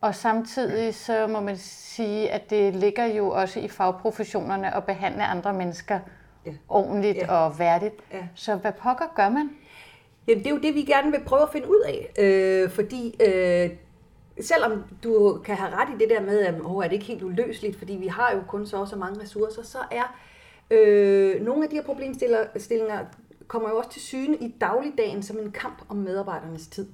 og 0.00 0.14
samtidig 0.14 0.94
så 0.94 1.26
må 1.26 1.40
man 1.40 1.56
sige, 1.56 2.30
at 2.30 2.50
det 2.50 2.76
ligger 2.76 3.04
jo 3.04 3.30
også 3.30 3.60
i 3.60 3.68
fagprofessionerne 3.68 4.74
at 4.74 4.84
behandle 4.84 5.24
andre 5.24 5.52
mennesker 5.52 5.98
ja. 6.46 6.52
ordentligt 6.68 7.16
ja. 7.16 7.32
og 7.32 7.58
værdigt. 7.58 7.94
Ja. 8.12 8.28
Så 8.34 8.56
hvad 8.56 8.72
pokker 8.72 9.04
gør 9.16 9.28
man? 9.28 9.50
Jamen, 10.26 10.44
det 10.44 10.50
er 10.50 10.54
jo 10.54 10.60
det, 10.60 10.74
vi 10.74 10.82
gerne 10.82 11.10
vil 11.10 11.20
prøve 11.26 11.42
at 11.42 11.52
finde 11.52 11.70
ud 11.70 11.80
af. 11.86 12.12
Øh, 12.18 12.70
fordi 12.70 13.16
øh, 13.26 13.70
selvom 14.40 14.84
du 15.04 15.40
kan 15.44 15.56
have 15.56 15.72
ret 15.72 15.88
i 15.94 15.98
det 15.98 16.10
der 16.10 16.20
med, 16.20 16.40
at 16.40 16.54
oh, 16.64 16.84
er 16.84 16.88
det 16.88 16.92
ikke 16.92 17.04
helt 17.04 17.22
uløseligt, 17.22 17.76
fordi 17.78 17.92
vi 17.92 18.06
har 18.06 18.32
jo 18.34 18.40
kun 18.48 18.66
så 18.66 18.86
så 18.86 18.96
mange 18.96 19.22
ressourcer, 19.22 19.62
så 19.62 19.78
er 19.90 20.16
øh, 20.70 21.44
nogle 21.44 21.64
af 21.64 21.70
de 21.70 21.76
her 21.76 21.82
problemstillinger 21.82 23.04
kommer 23.46 23.68
jo 23.68 23.76
også 23.76 23.90
til 23.90 24.02
syne 24.02 24.36
i 24.36 24.54
dagligdagen 24.60 25.22
som 25.22 25.38
en 25.38 25.50
kamp 25.50 25.84
om 25.88 25.96
medarbejdernes 25.96 26.66
tid. 26.66 26.86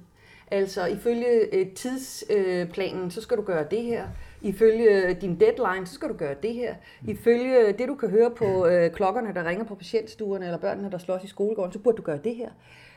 Altså 0.51 0.85
ifølge 0.85 1.55
øh, 1.55 1.67
tidsplanen, 1.75 3.11
så 3.11 3.21
skal 3.21 3.37
du 3.37 3.41
gøre 3.41 3.65
det 3.71 3.83
her. 3.83 4.07
Ifølge 4.41 5.07
øh, 5.07 5.21
din 5.21 5.39
deadline, 5.39 5.87
så 5.87 5.93
skal 5.93 6.09
du 6.09 6.13
gøre 6.13 6.35
det 6.43 6.53
her. 6.53 6.75
Ifølge 7.07 7.59
øh, 7.59 7.77
det, 7.77 7.87
du 7.87 7.95
kan 7.95 8.09
høre 8.09 8.31
på 8.31 8.65
øh, 8.65 8.91
klokkerne, 8.91 9.33
der 9.33 9.49
ringer 9.49 9.65
på 9.65 9.75
patientstuerne, 9.75 10.45
eller 10.45 10.57
børnene, 10.57 10.91
der 10.91 10.97
slås 10.97 11.23
i 11.23 11.27
skolegården, 11.27 11.73
så 11.73 11.79
burde 11.79 11.97
du 11.97 12.01
gøre 12.01 12.19
det 12.23 12.35
her. 12.35 12.49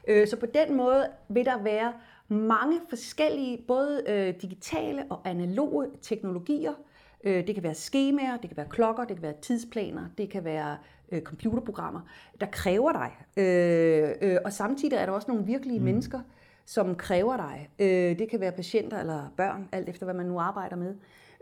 Øh, 0.08 0.28
så 0.28 0.36
på 0.36 0.46
den 0.46 0.76
måde 0.76 1.08
vil 1.28 1.44
der 1.44 1.62
være 1.62 1.92
mange 2.28 2.80
forskellige, 2.88 3.64
både 3.68 4.02
øh, 4.08 4.34
digitale 4.42 5.04
og 5.10 5.20
analoge 5.24 5.86
teknologier. 6.02 6.72
Øh, 7.24 7.46
det 7.46 7.54
kan 7.54 7.62
være 7.62 7.74
skemaer, 7.74 8.36
det 8.36 8.50
kan 8.50 8.56
være 8.56 8.68
klokker, 8.70 9.04
det 9.04 9.16
kan 9.16 9.22
være 9.22 9.34
tidsplaner, 9.42 10.02
det 10.18 10.30
kan 10.30 10.44
være 10.44 10.76
øh, 11.12 11.22
computerprogrammer, 11.22 12.00
der 12.40 12.46
kræver 12.46 12.92
dig. 12.92 13.10
Øh, 13.36 14.10
øh, 14.22 14.38
og 14.44 14.52
samtidig 14.52 14.96
er 14.96 15.06
der 15.06 15.12
også 15.12 15.30
nogle 15.30 15.46
virkelige 15.46 15.78
mm. 15.78 15.84
mennesker, 15.84 16.20
som 16.64 16.94
kræver 16.94 17.36
dig. 17.36 17.68
Øh, 17.78 18.18
det 18.18 18.30
kan 18.30 18.40
være 18.40 18.52
patienter 18.52 19.00
eller 19.00 19.32
børn, 19.36 19.68
alt 19.72 19.88
efter 19.88 20.04
hvad 20.04 20.14
man 20.14 20.26
nu 20.26 20.38
arbejder 20.38 20.76
med. 20.76 20.94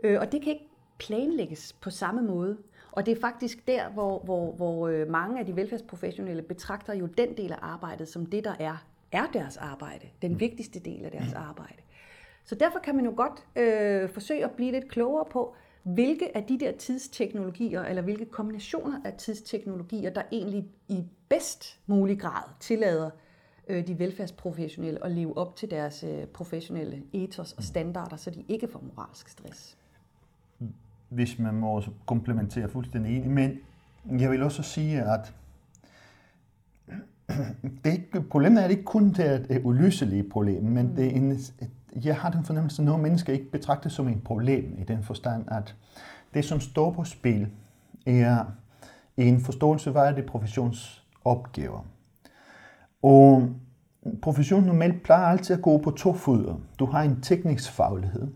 Øh, 0.03 0.19
og 0.19 0.31
det 0.31 0.41
kan 0.41 0.53
ikke 0.53 0.69
planlægges 0.97 1.73
på 1.73 1.89
samme 1.89 2.21
måde. 2.21 2.57
Og 2.93 3.05
det 3.05 3.11
er 3.17 3.21
faktisk 3.21 3.67
der, 3.67 3.89
hvor, 3.89 4.19
hvor, 4.19 4.51
hvor 4.51 4.87
øh, 4.87 5.09
mange 5.09 5.39
af 5.39 5.45
de 5.45 5.55
velfærdsprofessionelle 5.55 6.41
betragter 6.41 6.93
jo 6.93 7.05
den 7.05 7.37
del 7.37 7.51
af 7.51 7.57
arbejdet 7.61 8.07
som 8.07 8.25
det, 8.25 8.43
der 8.43 8.55
er, 8.59 8.85
er 9.11 9.25
deres 9.33 9.57
arbejde. 9.57 10.07
Den 10.21 10.31
mm. 10.31 10.39
vigtigste 10.39 10.79
del 10.79 11.05
af 11.05 11.11
deres 11.11 11.33
arbejde. 11.33 11.81
Så 12.45 12.55
derfor 12.55 12.79
kan 12.79 12.95
man 12.95 13.05
jo 13.05 13.13
godt 13.15 13.45
øh, 13.55 14.09
forsøge 14.09 14.43
at 14.43 14.51
blive 14.51 14.71
lidt 14.71 14.89
klogere 14.89 15.25
på, 15.31 15.55
hvilke 15.83 16.37
af 16.37 16.43
de 16.43 16.59
der 16.59 16.71
tidsteknologier, 16.71 17.81
eller 17.81 18.01
hvilke 18.01 18.25
kombinationer 18.25 19.01
af 19.05 19.13
tidsteknologier, 19.13 20.09
der 20.09 20.21
egentlig 20.31 20.65
i 20.87 21.03
bedst 21.29 21.79
mulig 21.87 22.19
grad 22.19 22.43
tillader 22.59 23.09
øh, 23.67 23.87
de 23.87 23.99
velfærdsprofessionelle 23.99 25.05
at 25.05 25.11
leve 25.11 25.37
op 25.37 25.55
til 25.55 25.71
deres 25.71 26.03
øh, 26.03 26.25
professionelle 26.25 27.03
ethos 27.13 27.53
og 27.53 27.63
standarder, 27.63 28.15
så 28.15 28.29
de 28.29 28.45
ikke 28.47 28.67
får 28.67 28.83
moralsk 28.95 29.29
stress. 29.29 29.77
Hvis 31.13 31.39
man 31.39 31.53
må 31.53 31.83
komplementere 32.05 32.69
fuldstændig 32.69 33.17
enig, 33.17 33.31
men 33.31 34.19
jeg 34.19 34.31
vil 34.31 34.43
også 34.43 34.63
sige, 34.63 35.01
at 35.01 35.33
det 37.61 37.85
er 37.85 37.91
ikke, 37.91 38.21
problemet 38.21 38.63
er 38.63 38.67
ikke 38.67 38.83
kun 38.83 39.11
det 39.11 39.45
et 39.49 39.61
uløselige 39.63 40.29
problem, 40.29 40.63
men 40.63 40.85
mm. 40.87 40.95
det 40.95 41.05
er 41.05 41.11
en, 41.11 41.37
jeg 42.03 42.17
har 42.17 42.29
den 42.29 42.43
fornemmelse, 42.43 42.81
at 42.81 42.85
nogle 42.85 43.03
mennesker 43.03 43.33
ikke 43.33 43.51
betragter 43.51 43.89
som 43.89 44.07
et 44.07 44.23
problem 44.23 44.75
i 44.77 44.83
den 44.83 45.03
forstand, 45.03 45.45
at 45.47 45.75
det, 46.33 46.45
som 46.45 46.59
står 46.59 46.91
på 46.91 47.03
spil, 47.03 47.47
er 48.05 48.45
en 49.17 49.41
forståelse, 49.41 49.91
hvad 49.91 50.01
er 50.01 50.11
det 50.11 50.25
professionsopgaver. 50.25 51.85
Og 53.01 53.49
professionen 54.21 54.65
normalt 54.65 55.03
plejer 55.03 55.25
altid 55.25 55.55
at 55.55 55.61
gå 55.61 55.77
på 55.77 55.91
to 55.91 56.13
fødder. 56.13 56.55
Du 56.79 56.85
har 56.85 57.01
en 57.01 57.21
teknisk 57.21 57.71
faglighed. 57.71 58.27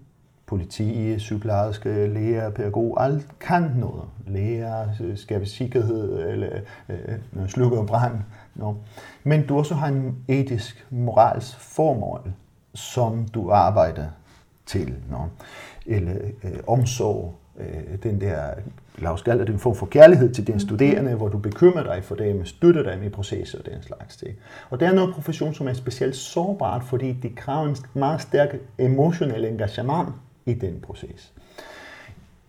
Politi, 0.47 1.19
sygeplejerske, 1.19 2.07
læger, 2.07 2.49
pædagog, 2.49 3.03
alt 3.03 3.39
kan 3.39 3.71
noget. 3.75 4.03
Læger, 4.27 4.87
skabe 5.15 5.45
sikkerhed, 5.45 6.29
eller 6.29 6.49
øh, 6.89 7.47
slukke 7.47 7.85
brand. 7.87 8.15
No. 8.55 8.73
Men 9.23 9.47
du 9.47 9.57
også 9.57 9.75
har 9.75 9.87
en 9.87 10.15
etisk, 10.27 10.87
moralsk 10.89 11.59
formål, 11.59 12.33
som 12.73 13.27
du 13.33 13.51
arbejder 13.51 14.05
til. 14.65 14.95
No. 15.09 15.17
eller 15.85 16.15
øh, 16.43 16.59
omsorg, 16.67 17.35
øh, 17.59 18.03
den 18.03 18.21
der, 18.21 18.53
lad 18.97 19.11
os 19.11 19.21
kalde 19.21 19.45
det 19.45 19.53
en 19.53 19.59
form 19.59 19.75
for 19.75 19.85
kærlighed 19.85 20.33
til 20.33 20.47
dine 20.47 20.59
studerende, 20.59 21.15
hvor 21.15 21.27
du 21.27 21.37
bekymrer 21.37 21.83
dig 21.83 22.03
for 22.03 22.15
dem, 22.15 22.45
støtter 22.45 22.91
dem 22.91 23.03
i 23.03 23.09
processer 23.09 23.59
og 23.59 23.65
den 23.65 23.83
slags 23.83 24.17
ting. 24.17 24.35
Og 24.69 24.79
det 24.79 24.87
er 24.87 24.93
noget 24.93 25.13
profession, 25.13 25.53
som 25.53 25.67
er 25.67 25.73
specielt 25.73 26.15
sårbart, 26.15 26.83
fordi 26.83 27.13
det 27.13 27.35
kræver 27.35 27.67
en 27.67 27.75
meget 27.93 28.21
stærk 28.21 28.55
emotionel 28.77 29.45
engagement 29.45 30.09
i 30.47 30.53
den 30.53 30.79
proces. 30.81 31.33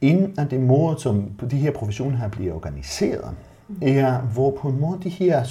En 0.00 0.34
af 0.38 0.48
de 0.48 0.58
måder, 0.58 0.96
som 0.96 1.30
de 1.50 1.56
her 1.56 1.70
professioner 1.70 2.16
her 2.16 2.28
bliver 2.28 2.54
organiseret, 2.54 3.34
er, 3.82 4.20
hvor 4.20 4.50
på 4.50 4.68
en 4.68 4.80
måde 4.80 5.00
de 5.02 5.08
her, 5.08 5.44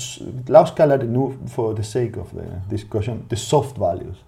lad 0.47 0.59
os 0.59 0.71
kalde 0.71 0.97
det 0.97 1.09
nu 1.09 1.33
for 1.47 1.73
the 1.73 1.83
sake 1.83 2.21
of 2.21 2.27
the 2.27 2.61
discussion, 2.71 3.25
the 3.29 3.37
soft 3.37 3.79
values, 3.79 4.25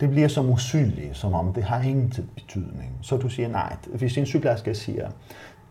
det 0.00 0.10
bliver 0.10 0.28
som 0.28 0.50
usynlige, 0.50 1.14
som 1.14 1.34
om 1.34 1.52
det 1.52 1.62
har 1.62 1.82
ingen 1.82 2.12
betydning. 2.34 2.98
Så 3.02 3.16
du 3.16 3.28
siger 3.28 3.48
nej. 3.48 3.76
Hvis 3.94 4.18
en 4.18 4.26
sygeplejerske 4.26 4.74
siger, 4.74 5.10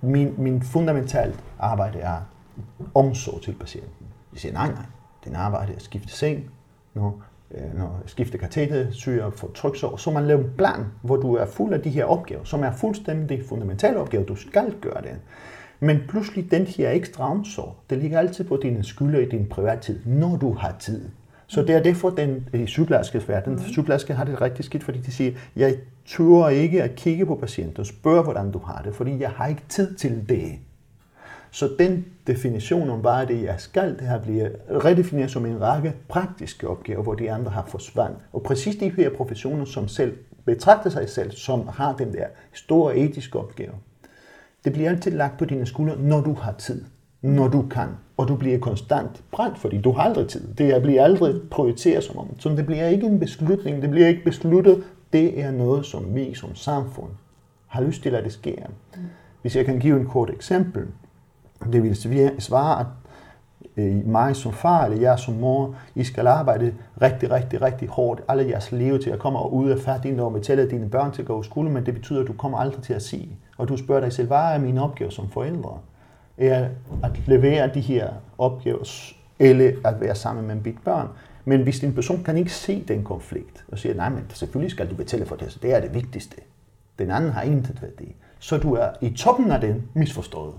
min, 0.01 0.33
min 0.37 0.61
fundamentalt 0.61 1.43
arbejde 1.59 1.99
er 1.99 2.17
omsorg 2.95 3.41
til 3.41 3.53
patienten. 3.59 4.07
Jeg 4.33 4.39
siger 4.39 4.53
nej, 4.53 4.67
nej. 4.67 4.85
Den 5.25 5.35
arbejde 5.35 5.71
er 5.71 5.75
at 5.75 5.81
skifte 5.81 6.13
seng, 6.13 6.49
øh, 6.95 7.03
når 7.73 8.01
skifte 8.05 8.37
kateter, 8.37 8.91
syre 8.91 9.31
for 9.31 9.51
tryksår. 9.55 9.97
Så 9.97 10.11
man 10.11 10.27
laver 10.27 10.43
en 10.43 10.51
plan, 10.57 10.85
hvor 11.01 11.15
du 11.15 11.35
er 11.35 11.45
fuld 11.45 11.73
af 11.73 11.81
de 11.81 11.89
her 11.89 12.05
opgaver, 12.05 12.43
som 12.43 12.63
er 12.63 12.71
fuldstændig 12.71 13.43
fundamentale 13.49 13.97
opgaver. 13.97 14.25
Du 14.25 14.35
skal 14.35 14.73
gøre 14.81 15.01
det. 15.01 15.15
Men 15.79 15.99
pludselig 16.07 16.51
den 16.51 16.65
her 16.65 16.91
ekstra 16.91 17.31
omsorg, 17.31 17.75
det 17.89 17.97
ligger 17.97 18.19
altid 18.19 18.43
på 18.43 18.59
dine 18.63 18.83
skylder 18.83 19.19
i 19.19 19.25
din 19.25 19.45
privattid, 19.45 19.99
når 20.05 20.37
du 20.37 20.53
har 20.53 20.75
tid. 20.79 21.09
Så 21.47 21.61
det 21.61 21.75
er 21.75 21.83
det 21.83 21.95
for 21.95 22.09
den 22.09 22.49
i 22.53 22.67
sygeplejerskes 22.67 23.29
verden. 23.29 23.53
Mm. 23.53 23.59
Sygeplejersker 23.59 24.13
har 24.13 24.23
det 24.23 24.41
rigtig 24.41 24.65
skidt, 24.65 24.83
fordi 24.83 24.99
de 24.99 25.11
siger, 25.11 25.31
jeg 25.55 25.75
tør 26.05 26.47
ikke 26.47 26.83
at 26.83 26.95
kigge 26.95 27.25
på 27.25 27.35
patienten 27.35 27.79
og 27.79 27.85
spørge, 27.85 28.23
hvordan 28.23 28.51
du 28.51 28.59
har 28.59 28.81
det, 28.85 28.95
fordi 28.95 29.21
jeg 29.21 29.29
har 29.29 29.47
ikke 29.47 29.61
tid 29.69 29.95
til 29.95 30.29
det. 30.29 30.51
Så 31.53 31.69
den 31.79 32.05
definition 32.27 32.89
om, 32.89 32.99
hvad 32.99 33.27
det 33.27 33.43
jeg 33.43 33.55
skal, 33.57 33.99
det 33.99 34.07
her 34.07 34.21
bliver 34.21 34.49
redefineret 34.69 35.31
som 35.31 35.45
en 35.45 35.61
række 35.61 35.93
praktiske 36.07 36.67
opgaver, 36.67 37.03
hvor 37.03 37.13
de 37.13 37.31
andre 37.31 37.51
har 37.51 37.65
forsvandt. 37.65 38.17
Og 38.33 38.43
præcis 38.43 38.75
de 38.75 38.89
her 38.89 39.09
professioner, 39.09 39.65
som 39.65 39.87
selv 39.87 40.17
betragter 40.45 40.89
sig 40.89 41.09
selv, 41.09 41.31
som 41.31 41.67
har 41.67 41.95
den 41.95 42.13
der 42.13 42.25
store 42.53 42.97
etiske 42.97 43.39
opgave, 43.39 43.71
det 44.65 44.73
bliver 44.73 44.89
altid 44.89 45.11
lagt 45.11 45.37
på 45.37 45.45
dine 45.45 45.65
skuldre, 45.65 45.97
når 45.97 46.21
du 46.21 46.33
har 46.33 46.51
tid, 46.51 46.85
når 47.21 47.47
du 47.47 47.61
kan, 47.71 47.87
og 48.17 48.27
du 48.27 48.35
bliver 48.35 48.59
konstant 48.59 49.23
brændt, 49.31 49.59
fordi 49.59 49.81
du 49.81 49.91
har 49.91 50.01
aldrig 50.01 50.27
tid. 50.27 50.53
Det 50.53 50.81
bliver 50.81 51.03
aldrig 51.03 51.35
prioriteret 51.51 52.03
som 52.03 52.17
om. 52.17 52.39
Så 52.39 52.49
det 52.49 52.65
bliver 52.65 52.87
ikke 52.87 53.07
en 53.07 53.19
beslutning, 53.19 53.81
det 53.81 53.89
bliver 53.89 54.07
ikke 54.07 54.23
besluttet. 54.23 54.83
Det 55.13 55.41
er 55.41 55.51
noget, 55.51 55.85
som 55.85 56.15
vi 56.15 56.33
som 56.33 56.55
samfund 56.55 57.09
har 57.67 57.81
lyst 57.81 58.03
til, 58.03 58.15
at 58.15 58.23
det 58.23 58.33
sker. 58.33 58.65
Hvis 59.41 59.55
jeg 59.55 59.65
kan 59.65 59.79
give 59.79 59.99
en 59.99 60.07
kort 60.07 60.29
eksempel, 60.29 60.87
det 61.71 61.83
vil 61.83 62.35
svare, 62.39 62.79
at 62.79 62.85
øh, 63.77 64.07
mig 64.07 64.35
som 64.35 64.53
far 64.53 64.85
eller 64.85 64.97
jeg 64.97 65.19
som 65.19 65.33
mor, 65.33 65.75
I 65.95 66.03
skal 66.03 66.27
arbejde 66.27 66.73
rigtig, 67.01 67.31
rigtig, 67.31 67.61
rigtig 67.61 67.87
hårdt 67.87 68.21
alle 68.27 68.49
jeres 68.49 68.71
liv 68.71 68.99
til 68.99 69.09
at 69.09 69.19
komme 69.19 69.51
ud 69.51 69.69
af 69.69 69.79
færdig 69.79 70.21
og 70.21 70.41
tælle 70.41 70.69
dine 70.69 70.89
børn 70.89 71.11
til 71.11 71.21
at 71.21 71.27
gå 71.27 71.41
i 71.41 71.43
skole, 71.43 71.69
men 71.69 71.85
det 71.85 71.93
betyder, 71.93 72.21
at 72.21 72.27
du 72.27 72.33
kommer 72.33 72.57
aldrig 72.57 72.83
til 72.83 72.93
at 72.93 73.01
sige. 73.01 73.29
Og 73.57 73.67
du 73.67 73.77
spørger 73.77 74.01
dig 74.01 74.13
selv, 74.13 74.27
hvad 74.27 74.37
er 74.37 74.57
min 74.57 74.77
opgave 74.77 75.11
som 75.11 75.29
forældre? 75.29 75.77
Er 76.37 76.67
at 77.03 77.21
levere 77.27 77.73
de 77.73 77.79
her 77.79 78.09
opgaver, 78.37 79.13
eller 79.39 79.71
at 79.85 80.01
være 80.01 80.15
sammen 80.15 80.47
med 80.47 80.55
mit 80.55 80.77
børn. 80.85 81.07
Men 81.45 81.63
hvis 81.63 81.79
en 81.79 81.93
person 81.93 82.23
kan 82.23 82.37
ikke 82.37 82.53
se 82.53 82.83
den 82.87 83.03
konflikt, 83.03 83.65
og 83.71 83.79
siger, 83.79 83.95
nej, 83.95 84.09
men 84.09 84.23
selvfølgelig 84.33 84.71
skal 84.71 84.89
du 84.89 84.95
betale 84.95 85.25
for 85.25 85.35
det, 85.35 85.51
så 85.51 85.59
det 85.61 85.73
er 85.75 85.81
det 85.81 85.93
vigtigste. 85.93 86.35
Den 86.99 87.11
anden 87.11 87.31
har 87.31 87.41
intet 87.41 87.81
værdi. 87.81 88.15
Så 88.43 88.57
du 88.57 88.73
er 88.73 88.89
i 89.01 89.09
toppen 89.09 89.51
af 89.51 89.61
den 89.61 89.83
misforstået. 89.93 90.53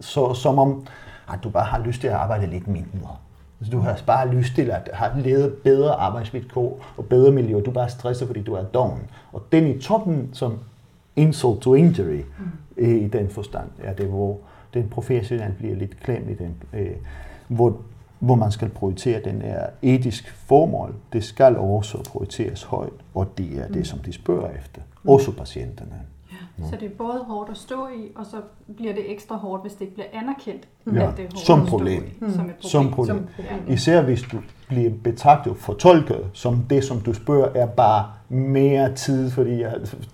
Så 0.00 0.34
som 0.34 0.58
om, 0.58 0.86
at 1.32 1.38
du 1.42 1.50
bare 1.50 1.64
har 1.64 1.78
lyst 1.78 2.00
til 2.00 2.08
at 2.08 2.14
arbejde 2.14 2.46
lidt 2.46 2.68
mindre. 2.68 3.16
Så 3.62 3.70
du 3.70 3.78
har 3.78 4.00
bare 4.06 4.28
lyst 4.28 4.54
til 4.54 4.70
at 4.70 4.90
have 4.92 5.22
levet 5.22 5.54
bedre 5.54 5.94
arbejdsvilkår 5.94 6.84
og 6.96 7.04
bedre 7.04 7.32
miljø. 7.32 7.60
Du 7.60 7.70
er 7.70 7.74
bare 7.74 7.88
stresset, 7.88 8.26
fordi 8.26 8.42
du 8.42 8.54
er 8.54 8.62
doven. 8.62 9.00
Og 9.32 9.42
den 9.52 9.66
i 9.66 9.80
toppen, 9.80 10.30
som 10.32 10.58
insult 11.16 11.62
to 11.62 11.74
injury, 11.74 12.22
mm. 12.76 12.84
i 12.84 13.08
den 13.08 13.28
forstand, 13.30 13.68
er 13.82 13.92
det, 13.94 14.06
hvor 14.06 14.38
den 14.74 14.88
professionelle 14.88 15.54
bliver 15.58 15.76
lidt 15.76 16.00
klemt 16.00 16.30
i 16.30 16.34
den, 16.34 16.54
øh, 16.72 16.96
hvor, 17.48 17.76
hvor 18.18 18.34
man 18.34 18.52
skal 18.52 18.68
prioritere 18.68 19.20
den 19.24 19.42
er 19.42 19.66
etisk 19.82 20.32
formål. 20.32 20.94
Det 21.12 21.24
skal 21.24 21.56
også 21.56 21.98
prioriteres 22.10 22.62
højt, 22.62 22.92
og 23.14 23.38
det 23.38 23.58
er 23.58 23.66
det, 23.66 23.76
mm. 23.76 23.84
som 23.84 23.98
de 23.98 24.12
spørger 24.12 24.50
efter. 24.50 24.80
Også 25.06 25.32
patienterne. 25.32 26.13
Så 26.58 26.76
det 26.80 26.86
er 26.86 26.94
både 26.98 27.24
hårdt 27.26 27.50
at 27.50 27.56
stå 27.56 27.86
i, 27.86 28.12
og 28.16 28.26
så 28.26 28.36
bliver 28.76 28.94
det 28.94 29.12
ekstra 29.12 29.36
hårdt, 29.36 29.62
hvis 29.62 29.72
det 29.72 29.80
ikke 29.80 29.94
bliver 29.94 30.06
anerkendt, 30.12 30.68
ja. 30.86 30.90
at 30.90 31.16
det 31.16 31.24
er 31.24 31.28
hårdt 31.28 31.38
som 31.38 31.60
at 31.60 31.66
stå 31.66 31.76
problem. 31.76 32.02
i. 32.02 32.24
Mm. 32.24 32.32
Som 32.32 32.46
et 32.46 32.54
problem. 32.94 33.06
Som 33.06 33.28
problem. 33.34 33.68
Især 33.68 34.02
hvis 34.02 34.22
du 34.22 34.38
bliver 34.68 34.90
betragtet 35.04 35.56
fortolket 35.56 36.30
som 36.32 36.64
det, 36.70 36.84
som 36.84 37.00
du 37.00 37.12
spørger, 37.12 37.48
er 37.54 37.66
bare 37.66 38.06
mere 38.28 38.94
tid, 38.94 39.30
fordi 39.30 39.64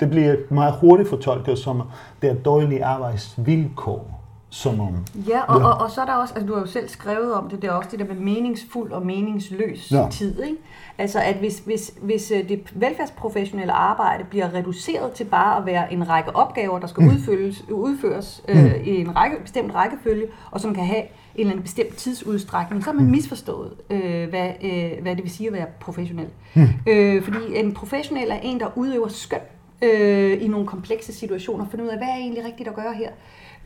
det 0.01 0.11
bliver 0.11 0.37
meget 0.51 0.75
hurtigt 0.81 1.09
fortolket 1.09 1.59
som 1.59 1.83
det 2.23 2.31
er 2.31 2.35
dårlige 2.35 2.85
arbejdsvilkår 2.85 4.20
som 4.51 4.81
om... 4.81 4.97
Ja, 5.29 5.41
og, 5.41 5.61
ja. 5.61 5.67
Og, 5.67 5.81
og 5.85 5.91
så 5.91 6.01
er 6.01 6.05
der 6.05 6.13
også, 6.13 6.35
altså 6.35 6.47
du 6.47 6.55
har 6.55 6.61
jo 6.61 6.67
selv 6.67 6.89
skrevet 6.89 7.35
om 7.35 7.51
det, 7.51 7.63
det 7.63 7.69
er 7.69 7.73
også 7.73 7.89
det 7.91 7.99
der 7.99 8.07
med 8.07 8.15
meningsfuld 8.15 8.93
og 8.93 9.07
meningsløs 9.07 9.93
ja. 9.93 10.09
tid, 10.11 10.43
ikke? 10.43 10.57
Altså 10.99 11.21
at 11.21 11.37
hvis, 11.37 11.59
hvis, 11.59 11.93
hvis 12.03 12.31
øh, 12.31 12.49
det 12.49 12.73
velfærdsprofessionelle 12.75 13.73
arbejde 13.73 14.25
bliver 14.25 14.55
reduceret 14.55 15.13
til 15.13 15.25
bare 15.25 15.59
at 15.59 15.67
være 15.67 15.93
en 15.93 16.09
række 16.09 16.37
opgaver, 16.37 16.79
der 16.79 16.87
skal 16.87 17.03
mm. 17.03 17.09
udføres, 17.09 17.65
udføres 17.71 18.43
øh, 18.49 18.57
mm. 18.57 18.65
øh, 18.65 18.87
i 18.87 19.01
en 19.01 19.17
række, 19.17 19.37
bestemt 19.43 19.75
rækkefølge, 19.75 20.27
og 20.51 20.61
som 20.61 20.75
kan 20.75 20.85
have 20.85 21.03
en 21.03 21.07
eller 21.37 21.51
anden 21.51 21.63
bestemt 21.63 21.97
tidsudstrækning, 21.97 22.85
så 22.85 22.91
har 22.91 22.97
man 22.97 23.05
mm. 23.05 23.11
misforstået, 23.11 23.73
øh, 23.91 24.29
hvad, 24.29 24.51
øh, 24.63 25.03
hvad 25.03 25.17
det 25.17 25.23
vil 25.23 25.31
sige 25.31 25.47
at 25.47 25.53
være 25.53 25.67
professionel. 25.81 26.29
Mm. 26.55 26.69
Øh, 26.87 27.23
fordi 27.23 27.39
en 27.55 27.75
professionel 27.75 28.31
er 28.31 28.39
en, 28.43 28.61
der 28.61 28.67
udøver 28.77 29.09
skøn 29.09 29.41
øh, 29.83 30.43
i 30.43 30.49
nogle 30.49 30.67
komplekse 30.67 31.13
situationer, 31.13 31.67
finde 31.71 31.85
ud 31.85 31.89
af, 31.89 31.97
hvad 31.97 32.09
er 32.09 32.17
egentlig 32.17 32.45
rigtigt 32.45 32.69
at 32.69 32.75
gøre 32.75 32.95
her. 32.95 33.11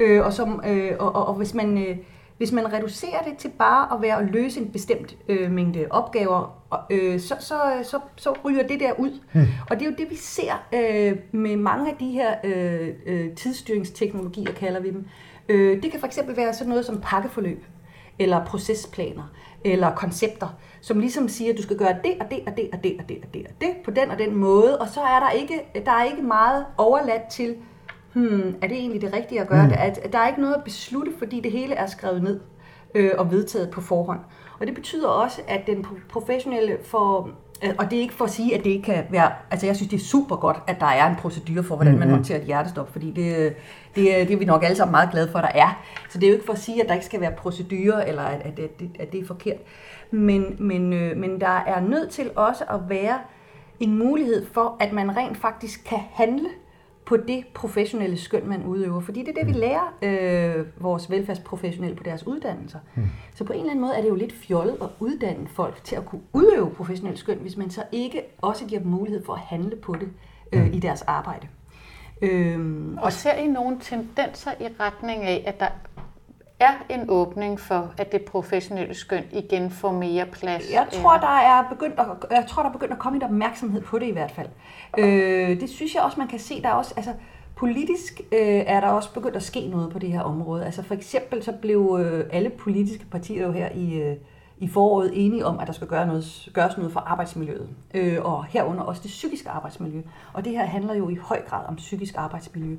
Øh, 0.01 0.27
og, 0.27 0.33
som, 0.33 0.63
øh, 0.67 0.93
og, 0.99 1.15
og, 1.15 1.27
og 1.27 1.35
hvis 1.35 1.55
man... 1.55 1.79
Øh, 1.79 1.97
hvis 2.37 2.53
man 2.53 2.73
reducerer 2.73 3.23
det 3.23 3.37
til 3.39 3.51
bare 3.59 3.97
at 3.97 4.03
være 4.03 4.19
at 4.19 4.31
løse 4.31 4.61
en 4.61 4.69
bestemt 4.71 5.17
øh, 5.29 5.51
mængde 5.51 5.87
opgaver, 5.91 6.63
øh, 6.91 7.21
så, 7.21 7.35
så, 7.41 7.55
så, 7.83 8.01
så 8.17 8.37
ryger 8.45 8.67
det 8.67 8.81
der 8.81 8.93
ud. 8.99 9.21
Mm. 9.33 9.41
Og 9.71 9.77
det 9.77 9.87
er 9.87 9.91
jo 9.91 9.97
det, 9.99 10.11
vi 10.11 10.17
ser 10.17 10.67
øh, 10.75 11.17
med 11.33 11.57
mange 11.57 11.91
af 11.91 11.97
de 11.97 12.11
her 12.11 12.35
øh, 12.45 12.89
øh, 13.07 13.35
tidsstyringsteknologier, 13.35 14.53
kalder 14.53 14.81
vi 14.81 14.91
dem. 14.91 15.07
Øh, 15.49 15.83
det 15.83 15.91
kan 15.91 16.01
for 16.01 16.07
eksempel 16.07 16.37
være 16.37 16.55
sådan 16.55 16.69
noget 16.69 16.87
som 16.87 17.01
pakkeforløb, 17.01 17.65
eller 18.19 18.45
procesplaner, 18.45 19.33
eller 19.65 19.95
koncepter, 19.95 20.59
som 20.81 20.99
ligesom 20.99 21.29
siger, 21.29 21.53
at 21.53 21.59
du 21.59 21.63
skal 21.63 21.77
gøre 21.79 21.97
det 22.05 22.15
og 22.21 22.31
det 22.31 22.41
og 22.47 22.57
det 22.57 22.69
og 22.73 22.85
det 22.85 22.97
og 23.01 23.09
det 23.09 23.19
og 23.23 23.35
det 23.35 23.47
og 23.47 23.53
det 23.61 23.71
på 23.85 23.91
den 23.91 24.11
og 24.11 24.19
den 24.19 24.35
måde, 24.35 24.79
og 24.79 24.89
så 24.89 25.01
er 25.01 25.21
der 25.21 25.31
ikke, 25.31 25.61
der 25.87 25.93
er 25.93 26.05
ikke 26.05 26.23
meget 26.23 26.67
overladt 26.77 27.31
til, 27.31 27.57
hmm, 28.15 28.57
er 28.63 28.67
det 28.67 28.77
egentlig 28.77 29.01
det 29.01 29.13
rigtige 29.13 29.41
at 29.41 29.49
gøre 29.49 29.63
mm. 29.63 29.69
det? 29.69 29.77
At, 29.77 30.13
der 30.13 30.19
er 30.19 30.29
ikke 30.29 30.41
noget 30.41 30.55
at 30.55 30.65
beslutte, 30.65 31.13
fordi 31.19 31.41
det 31.41 31.53
hele 31.53 31.75
er 31.75 31.87
skrevet 31.87 32.23
ned 32.23 32.41
øh, 32.95 33.11
og 33.19 33.31
vedtaget 33.31 33.71
på 33.71 33.81
forhånd. 33.81 34.21
Og 34.61 34.67
det 34.67 34.75
betyder 34.75 35.09
også, 35.09 35.41
at 35.49 35.67
den 35.67 35.87
professionelle 36.09 36.79
får, 36.85 37.31
øh, 37.65 37.71
og 37.79 37.91
det 37.91 37.97
er 37.97 38.01
ikke 38.01 38.15
for 38.15 38.25
at 38.25 38.31
sige, 38.31 38.59
at 38.59 38.65
det 38.65 38.71
ikke 38.71 38.83
kan 38.83 39.05
være, 39.11 39.33
altså 39.51 39.67
jeg 39.67 39.77
synes 39.77 39.91
det 39.91 39.97
er 39.97 40.05
super 40.05 40.37
godt, 40.37 40.57
at 40.67 40.81
der 40.81 40.87
er 40.87 41.11
en 41.11 41.17
procedure 41.17 41.63
for, 41.63 41.77
hvordan 41.77 41.93
man 41.93 42.01
mm-hmm. 42.01 42.15
håndterer 42.15 42.39
et 42.39 42.45
hjertestop, 42.45 42.93
fordi 42.93 43.07
det, 43.07 43.57
det, 43.95 44.29
det 44.29 44.33
er 44.33 44.37
vi 44.37 44.45
nok 44.45 44.65
alle 44.65 44.77
sammen 44.77 44.93
meget 44.93 45.11
glade 45.11 45.31
for, 45.31 45.39
at 45.39 45.55
der 45.55 45.61
er. 45.61 45.85
Så 46.09 46.19
det 46.19 46.27
er 46.27 46.31
jo 46.31 46.35
ikke 46.35 46.47
for 46.47 46.53
at 46.53 46.59
sige, 46.59 46.83
at 46.83 46.89
der 46.89 46.95
ikke 46.95 47.07
skal 47.07 47.21
være 47.21 47.33
procedurer, 47.33 48.05
eller 48.05 48.23
at, 48.23 48.41
at, 48.41 48.59
at, 48.59 48.71
at 49.01 49.13
det 49.13 49.21
er 49.21 49.27
forkert. 49.27 49.61
Men, 50.11 50.57
men, 50.59 50.93
øh, 50.93 51.17
men 51.17 51.41
der 51.41 51.63
er 51.67 51.81
nødt 51.81 52.11
til 52.11 52.31
også 52.37 52.65
at 52.65 52.81
være 52.89 53.19
en 53.81 53.99
mulighed 53.99 54.47
for, 54.53 54.77
at 54.81 54.93
man 54.93 55.17
rent 55.17 55.37
faktisk 55.37 55.85
kan 55.85 56.01
handle 56.13 56.49
på 57.07 57.17
det 57.17 57.45
professionelle 57.55 58.17
skøn, 58.17 58.49
man 58.49 58.65
udøver. 58.65 59.01
Fordi 59.01 59.21
det 59.21 59.29
er 59.29 59.33
det, 59.33 59.47
vi 59.47 59.53
mm. 59.53 59.59
lærer 59.59 59.95
øh, 60.03 60.67
vores 60.83 61.11
velfærdsprofessionelle 61.11 61.97
på 61.97 62.03
deres 62.03 62.27
uddannelser. 62.27 62.79
Mm. 62.95 63.03
Så 63.35 63.45
på 63.45 63.53
en 63.53 63.59
eller 63.59 63.71
anden 63.71 63.81
måde 63.81 63.95
er 63.95 64.03
det 64.03 64.09
jo 64.09 64.15
lidt 64.15 64.33
fjollet 64.33 64.77
at 64.83 64.89
uddanne 65.01 65.49
folk 65.49 65.85
til 65.85 65.97
at 65.97 66.05
kunne 66.07 66.23
udøve 66.33 66.71
professionelle 66.71 67.19
skøn, 67.19 67.39
hvis 67.39 67.57
man 67.57 67.71
så 67.71 67.83
ikke 67.93 68.23
også 68.43 68.65
giver 68.65 68.81
dem 68.81 68.91
mulighed 68.91 69.25
for 69.25 69.33
at 69.33 69.41
handle 69.41 69.77
på 69.77 69.95
det 69.95 70.09
øh, 70.53 70.65
mm. 70.65 70.73
i 70.73 70.79
deres 70.79 71.03
arbejde. 71.03 71.47
Øhm, 72.23 72.99
og 73.03 73.13
ser 73.13 73.33
I 73.33 73.47
nogle 73.47 73.77
tendenser 73.81 74.51
i 74.61 74.65
retning 74.81 75.23
af, 75.23 75.45
at 75.47 75.61
der 75.61 75.69
er 76.61 76.73
en 76.91 77.05
åbning 77.09 77.61
for, 77.61 77.93
at 77.99 78.13
det 78.13 78.23
professionelle 78.23 78.95
skøn 78.95 79.25
igen 79.33 79.71
får 79.71 79.93
mere 79.93 80.27
plads? 80.27 80.73
Jeg 80.73 80.87
tror, 80.93 81.17
der 81.17 81.39
er 81.39 81.69
begyndt 81.69 81.99
at, 81.99 82.07
jeg 82.31 82.47
tror, 82.49 82.63
der 82.63 82.69
er 82.69 82.73
begyndt 82.73 82.93
at 82.93 82.99
komme 82.99 83.19
lidt 83.19 83.25
opmærksomhed 83.25 83.81
på 83.81 83.99
det 83.99 84.07
i 84.07 84.11
hvert 84.11 84.31
fald. 84.31 84.49
Øh, 84.99 85.61
det 85.61 85.71
synes 85.71 85.95
jeg 85.95 86.03
også, 86.03 86.21
man 86.21 86.29
kan 86.29 86.39
se. 86.39 86.63
Der 86.63 86.69
er 86.69 86.73
også, 86.73 86.95
altså, 86.97 87.13
politisk 87.57 88.21
øh, 88.33 88.39
er 88.67 88.81
der 88.81 88.89
også 88.89 89.13
begyndt 89.13 89.37
at 89.37 89.43
ske 89.43 89.69
noget 89.69 89.91
på 89.91 89.99
det 89.99 90.13
her 90.13 90.21
område. 90.21 90.65
Altså 90.65 90.83
for 90.83 90.95
eksempel 90.95 91.43
så 91.43 91.53
blev 91.53 91.99
øh, 92.01 92.27
alle 92.33 92.51
politiske 92.51 93.07
partier 93.07 93.47
jo 93.47 93.53
her 93.53 93.69
i, 93.75 93.95
øh, 93.95 94.17
i 94.59 94.69
foråret 94.69 95.11
enige 95.15 95.47
om, 95.47 95.59
at 95.59 95.67
der 95.67 95.73
skal 95.73 95.87
gøre 95.87 96.07
noget, 96.07 96.49
gøres 96.53 96.77
noget 96.77 96.93
for 96.93 97.01
arbejdsmiljøet, 97.01 97.69
øh, 97.95 98.25
og 98.25 98.45
herunder 98.45 98.83
også 98.83 99.03
det 99.03 99.09
psykiske 99.09 99.51
arbejdsmiljø. 99.51 100.03
Og 100.33 100.45
det 100.45 100.53
her 100.53 100.67
handler 100.67 100.95
jo 100.95 101.09
i 101.09 101.15
høj 101.15 101.43
grad 101.49 101.67
om 101.69 101.77
psykisk 101.77 102.15
arbejdsmiljø. 102.17 102.77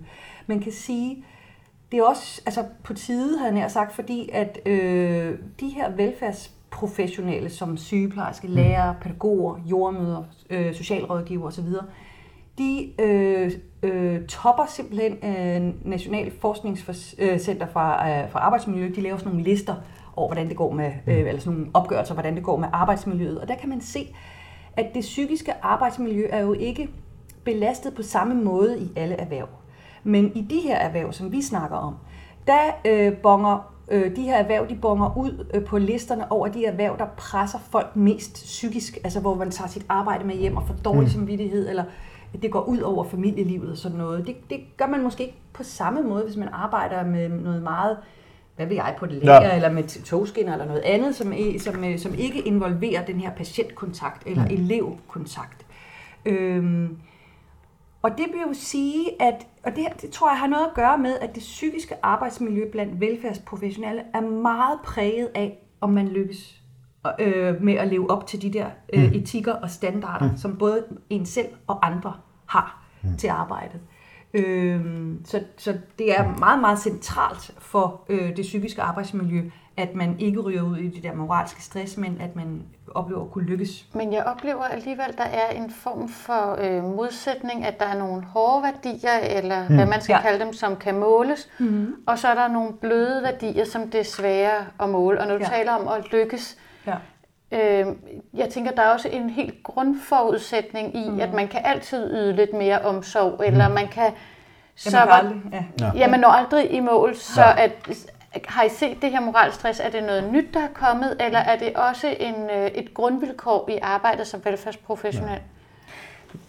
Man 0.48 0.60
kan 0.60 0.72
sige, 0.72 1.26
det 1.96 2.02
er 2.02 2.06
også 2.06 2.42
altså, 2.46 2.64
på 2.84 2.94
tide, 2.94 3.40
havde 3.40 3.60
jeg 3.60 3.72
sagt, 3.72 3.96
fordi 3.96 4.30
at 4.34 4.60
øh, 4.66 5.38
de 5.60 5.70
her 5.70 5.92
velfærdsprofessionelle, 5.92 7.50
som 7.50 7.78
sygeplejerske, 7.78 8.48
lærer, 8.48 8.94
pædagoger, 9.02 9.60
jordmøder, 9.66 10.24
øh, 10.50 10.74
socialrådgiver 10.74 11.48
osv., 11.48 11.66
de 12.58 13.02
øh, 13.02 13.52
øh, 13.84 14.26
topper 14.26 14.66
simpelthen 14.66 15.14
øh, 15.14 15.74
National 15.90 16.32
Forskningscenter 16.40 17.68
for, 17.68 18.24
øh, 18.24 18.32
for 18.32 18.40
Arbejdsmiljø. 18.40 18.92
De 18.96 19.02
laver 19.02 19.18
sådan 19.18 19.32
nogle 19.32 19.50
lister 19.50 19.76
over, 20.16 20.28
hvordan 20.28 20.50
det 20.50 20.58
går 20.58 20.72
med, 20.72 20.92
øh, 21.08 21.18
eller 21.18 21.40
sådan 21.40 21.54
nogle 21.54 21.72
opgørelser, 21.74 22.14
hvordan 22.14 22.36
det 22.36 22.44
går 22.44 22.58
med 22.58 22.68
arbejdsmiljøet. 22.74 23.42
Og 23.42 23.48
der 23.48 23.56
kan 23.56 23.70
man 23.70 23.82
se, 23.82 24.16
at 24.78 24.86
det 24.94 25.02
psykiske 25.02 25.54
arbejdsmiljø 25.62 26.28
er 26.30 26.40
jo 26.40 26.54
ikke 26.54 26.90
belastet 27.44 27.96
på 27.96 28.04
samme 28.04 28.44
måde 28.44 28.80
i 28.80 28.92
alle 28.96 29.16
erhverv. 29.16 29.48
Men 30.06 30.32
i 30.36 30.42
de 30.42 30.60
her 30.60 30.76
erhverv, 30.78 31.14
som 31.14 31.32
vi 31.32 31.42
snakker 31.42 31.78
om, 31.78 31.96
der 32.48 32.62
øh, 32.86 33.14
bonger 33.14 33.76
øh, 33.92 34.16
de 34.16 34.22
her 34.22 34.36
erhverv, 34.36 34.70
de 34.70 34.76
bonger 34.76 35.18
ud 35.18 35.46
øh, 35.54 35.66
på 35.66 35.78
listerne 35.78 36.32
over 36.32 36.48
de 36.48 36.66
erhverv, 36.66 36.98
der 37.00 37.06
presser 37.18 37.60
folk 37.60 37.96
mest 37.96 38.34
psykisk, 38.34 38.98
altså 39.04 39.20
hvor 39.20 39.36
man 39.36 39.52
tager 39.52 39.68
sit 39.68 39.86
arbejde 39.90 40.24
med 40.24 40.36
hjem 40.36 40.58
og 40.58 40.68
får 40.68 40.74
dårlig 40.74 41.04
mm. 41.04 41.10
samvittighed, 41.10 41.70
eller 41.70 41.84
det 42.42 42.52
går 42.52 42.62
ud 42.62 42.80
over 42.80 43.04
familielivet 43.04 43.72
og 43.72 43.78
sådan 43.78 43.98
noget. 43.98 44.28
Det, 44.28 44.50
det 44.50 44.60
gør 44.78 44.88
man 44.88 45.04
måske 45.04 45.24
ikke 45.24 45.38
på 45.54 45.64
samme 45.64 46.02
måde, 46.02 46.24
hvis 46.24 46.38
man 46.38 46.48
arbejder 46.52 47.06
med 47.06 47.30
noget 47.30 47.64
meget, 47.64 47.98
hvad 48.56 48.66
ved 48.66 48.76
jeg, 48.76 48.96
på 49.00 49.06
det 49.06 49.24
lager, 49.24 49.48
ja. 49.48 49.56
eller 49.56 49.72
med 49.72 50.04
togskinner 50.04 50.54
eller 50.54 50.66
noget 50.66 50.82
andet, 50.82 51.16
som, 51.16 51.34
som, 51.60 51.84
øh, 51.84 52.00
som 52.00 52.14
ikke 52.18 52.40
involverer 52.40 53.06
den 53.06 53.20
her 53.20 53.32
patientkontakt 53.32 54.24
eller 54.26 54.46
mm. 54.46 54.54
elevkontakt. 54.54 55.66
Øhm, 56.26 56.98
og 58.02 58.12
det 58.12 58.26
vil 58.32 58.42
jo 58.48 58.54
sige, 58.54 59.22
at, 59.22 59.48
og 59.66 59.76
det, 59.76 60.02
det 60.02 60.10
tror 60.10 60.30
jeg 60.30 60.40
har 60.40 60.48
noget 60.48 60.66
at 60.66 60.74
gøre 60.74 60.98
med, 60.98 61.20
at 61.22 61.36
det 61.36 61.42
psykiske 61.42 61.96
arbejdsmiljø 62.04 62.72
blandt 62.72 63.00
velfærdsprofessionelle 63.00 64.02
er 64.14 64.22
meget 64.22 64.80
præget 64.84 65.30
af, 65.36 65.68
om 65.82 65.90
man 65.90 66.08
lykkes 66.08 66.62
øh, 67.20 67.62
med 67.62 67.74
at 67.74 67.88
leve 67.88 68.10
op 68.10 68.28
til 68.28 68.42
de 68.42 68.54
der 68.54 68.70
øh, 68.94 69.04
mm. 69.04 69.14
etikker 69.14 69.54
og 69.54 69.70
standarder, 69.70 70.32
mm. 70.32 70.38
som 70.38 70.58
både 70.58 70.84
en 71.10 71.26
selv 71.26 71.48
og 71.68 71.88
andre 71.88 72.14
har 72.46 72.86
mm. 73.04 73.18
til 73.18 73.28
arbejdet. 73.28 73.80
Øh, 74.36 74.82
så, 75.26 75.44
så 75.58 75.78
det 76.00 76.20
er 76.20 76.38
meget, 76.40 76.60
meget 76.60 76.80
centralt 76.80 77.52
for 77.58 78.02
øh, 78.10 78.36
det 78.36 78.42
psykiske 78.42 78.82
arbejdsmiljø, 78.82 79.50
at 79.78 79.96
man 79.96 80.20
ikke 80.20 80.40
ryger 80.40 80.62
ud 80.62 80.78
i 80.78 80.88
det 80.88 81.04
der 81.04 81.14
moralske 81.14 81.64
stress, 81.64 81.98
men 81.98 82.18
at 82.22 82.36
man 82.36 82.64
oplever 82.96 83.24
at 83.24 83.32
kunne 83.32 83.46
lykkes. 83.46 83.86
Men 83.94 84.14
jeg 84.14 84.24
oplever 84.24 84.64
alligevel, 84.64 85.06
at 85.08 85.18
der 85.18 85.24
er 85.24 85.50
en 85.50 85.70
form 85.70 86.10
for 86.10 86.58
øh, 86.62 86.84
modsætning, 86.84 87.66
at 87.66 87.80
der 87.80 87.86
er 87.86 87.98
nogle 87.98 88.24
hårde 88.24 88.64
værdier, 88.64 89.38
eller 89.38 89.70
mm. 89.70 89.76
hvad 89.76 89.86
man 89.86 90.02
skal 90.02 90.14
ja. 90.14 90.22
kalde 90.22 90.46
dem, 90.46 90.54
som 90.54 90.76
kan 90.76 91.00
måles, 91.00 91.50
mm. 91.60 91.96
og 92.08 92.20
så 92.20 92.28
er 92.28 92.36
der 92.36 92.48
nogle 92.48 92.74
bløde 92.74 93.24
værdier, 93.24 93.66
som 93.66 93.90
det 93.90 94.00
er 94.00 94.04
svære 94.04 94.66
at 94.80 94.90
måle. 94.90 95.22
Og 95.22 95.28
når 95.28 95.38
du 95.38 95.44
ja. 95.44 95.50
taler 95.50 95.72
om 95.72 95.88
at 95.88 96.12
lykkes, 96.12 96.58
ja. 96.88 96.96
Øh, 97.52 97.86
jeg 98.34 98.50
tænker, 98.50 98.72
der 98.72 98.82
er 98.82 98.94
også 98.94 99.08
en 99.08 99.30
helt 99.30 99.64
grundforudsætning 99.64 100.96
i, 100.96 101.10
mm. 101.10 101.20
at 101.20 101.34
man 101.34 101.48
kan 101.48 101.62
altid 101.64 102.12
yde 102.12 102.36
lidt 102.36 102.54
mere 102.54 102.80
omsorg, 102.80 103.42
eller 103.46 103.68
mm. 103.68 103.74
man 103.74 103.88
kan... 103.88 104.12
Så 104.76 104.98
ja, 104.98 105.06
man 105.06 105.08
kan 105.08 105.28
aldrig, 105.28 105.66
ja. 105.80 105.92
ja, 105.96 106.08
man 106.08 106.20
når 106.20 106.28
aldrig 106.28 106.72
i 106.72 106.80
mål, 106.80 107.16
så 107.16 107.42
ja. 107.42 107.64
at 107.64 107.72
har 108.48 108.64
I 108.64 108.70
set 108.70 108.98
det 109.02 109.12
her 109.12 109.20
moralstress? 109.20 109.80
Er 109.80 109.90
det 109.90 110.04
noget 110.04 110.32
nyt, 110.32 110.54
der 110.54 110.60
er 110.60 110.68
kommet, 110.74 111.18
eller 111.20 111.40
er 111.40 111.58
det 111.58 111.74
også 111.76 112.16
en, 112.20 112.36
øh, 112.36 112.68
et 112.68 112.94
grundvilkår 112.94 113.70
i 113.70 113.78
arbejdet 113.82 114.28
som 114.28 114.42
velfærdsprofessionel? 114.44 115.40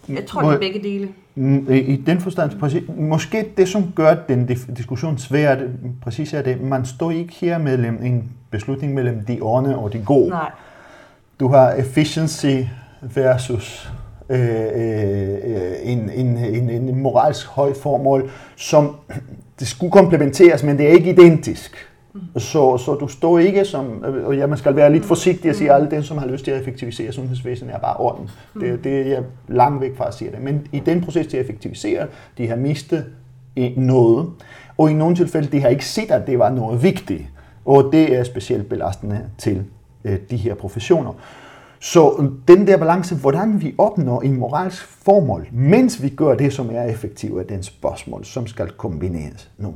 Ja. 0.09 0.13
Jeg 0.13 0.25
tror, 0.25 0.41
det 0.41 0.53
er 0.53 0.59
begge 0.59 0.83
dele. 0.83 1.09
Mm, 1.35 1.73
I 1.73 1.95
den 1.95 2.21
forstand, 2.21 2.59
præcis, 2.59 2.83
måske 2.97 3.53
det, 3.57 3.69
som 3.69 3.91
gør 3.95 4.15
den 4.15 4.45
diskussion 4.77 5.17
svær, 5.17 5.57
præcis 6.01 6.33
er 6.33 6.41
det, 6.41 6.61
man 6.61 6.85
står 6.85 7.11
ikke 7.11 7.33
her 7.33 7.57
mellem 7.57 8.03
en 8.03 8.31
beslutning 8.49 8.93
mellem 8.93 9.25
de 9.25 9.39
onde 9.41 9.77
og 9.77 9.93
de 9.93 10.03
gode. 10.05 10.29
Nej. 10.29 10.51
Du 11.39 11.47
har 11.47 11.71
efficiency 11.71 12.55
versus 13.01 13.91
øh, 14.29 14.39
øh, 14.75 15.71
en, 15.83 16.09
en, 16.09 16.37
en, 16.37 16.69
en 16.69 16.95
moralsk 16.95 17.47
høj 17.47 17.73
formål, 17.73 18.29
som 18.55 18.95
det 19.59 19.67
skulle 19.67 19.91
komplementeres, 19.91 20.63
men 20.63 20.77
det 20.77 20.87
er 20.87 20.91
ikke 20.91 21.09
identisk. 21.09 21.75
Mm. 22.13 22.39
Så, 22.39 22.77
så 22.77 22.93
du 22.93 23.07
står 23.07 23.39
ikke 23.39 23.65
som, 23.65 24.03
og 24.25 24.37
ja, 24.37 24.47
man 24.47 24.57
skal 24.57 24.75
være 24.75 24.91
lidt 24.91 25.05
forsigtig 25.05 25.49
og 25.49 25.55
sige, 25.55 25.69
at 25.69 25.75
alle 25.75 25.91
dem, 25.91 26.03
som 26.03 26.17
har 26.17 26.27
lyst 26.27 26.43
til 26.43 26.51
at 26.51 26.61
effektivisere 26.61 27.11
sundhedsvæsenet, 27.11 27.75
er 27.75 27.79
bare 27.79 27.97
orden. 27.97 28.29
Det, 28.59 28.83
det 28.83 29.01
er 29.01 29.05
jeg 29.05 29.23
langt 29.47 29.81
væk 29.81 29.97
fra 29.97 30.07
at 30.07 30.13
sige 30.13 30.31
det. 30.31 30.41
Men 30.41 30.67
i 30.71 30.79
den 30.79 31.01
proces 31.01 31.27
til 31.27 31.37
at 31.37 31.43
effektivisere, 31.43 32.07
de 32.37 32.47
har 32.47 32.55
mistet 32.55 33.05
noget, 33.77 34.29
og 34.77 34.91
i 34.91 34.93
nogle 34.93 35.15
tilfælde, 35.15 35.47
de 35.47 35.61
har 35.61 35.69
ikke 35.69 35.85
set, 35.85 36.11
at 36.11 36.27
det 36.27 36.39
var 36.39 36.49
noget 36.49 36.83
vigtigt. 36.83 37.23
Og 37.65 37.89
det 37.91 38.15
er 38.15 38.23
specielt 38.23 38.69
belastende 38.69 39.21
til 39.37 39.65
øh, 40.07 40.19
de 40.29 40.37
her 40.37 40.55
professioner. 40.55 41.13
Så 41.79 42.31
den 42.47 42.67
der 42.67 42.77
balance, 42.77 43.15
hvordan 43.15 43.61
vi 43.61 43.75
opnår 43.77 44.21
en 44.21 44.39
moralsk 44.39 44.83
formål, 44.83 45.47
mens 45.51 46.03
vi 46.03 46.09
gør 46.09 46.35
det, 46.35 46.53
som 46.53 46.69
er 46.71 46.83
effektivt, 46.83 47.39
er 47.39 47.43
den 47.43 47.63
spørgsmål, 47.63 48.25
som 48.25 48.47
skal 48.47 48.69
kombineres 48.69 49.51
nu. 49.57 49.75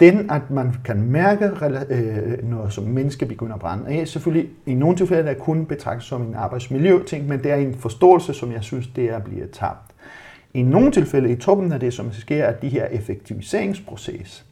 Den, 0.00 0.30
at 0.30 0.50
man 0.50 0.74
kan 0.84 1.02
mærke, 1.02 1.50
øh, 1.90 2.50
når 2.50 2.68
som 2.68 2.84
menneske 2.84 3.26
begynder 3.26 3.54
at 3.54 3.60
brænde, 3.60 3.88
af, 3.88 4.08
selvfølgelig 4.08 4.50
i 4.66 4.74
nogle 4.74 4.96
tilfælde 4.96 5.30
er 5.30 5.34
kun 5.34 5.66
betragtet 5.66 6.04
som 6.04 6.22
en 6.22 6.34
arbejdsmiljøting, 6.34 7.28
men 7.28 7.42
det 7.42 7.52
er 7.52 7.56
en 7.56 7.74
forståelse, 7.74 8.34
som 8.34 8.52
jeg 8.52 8.62
synes, 8.62 8.86
det 8.86 9.04
er 9.04 9.18
bliver 9.18 9.46
tabt. 9.52 9.92
I 10.54 10.62
nogle 10.62 10.92
tilfælde 10.92 11.30
i 11.30 11.36
toppen 11.36 11.72
af 11.72 11.80
det, 11.80 11.94
som 11.94 12.12
sker, 12.12 12.44
er 12.44 12.52
de 12.52 12.68
her 12.68 12.86
effektiviseringsproces, 12.86 14.45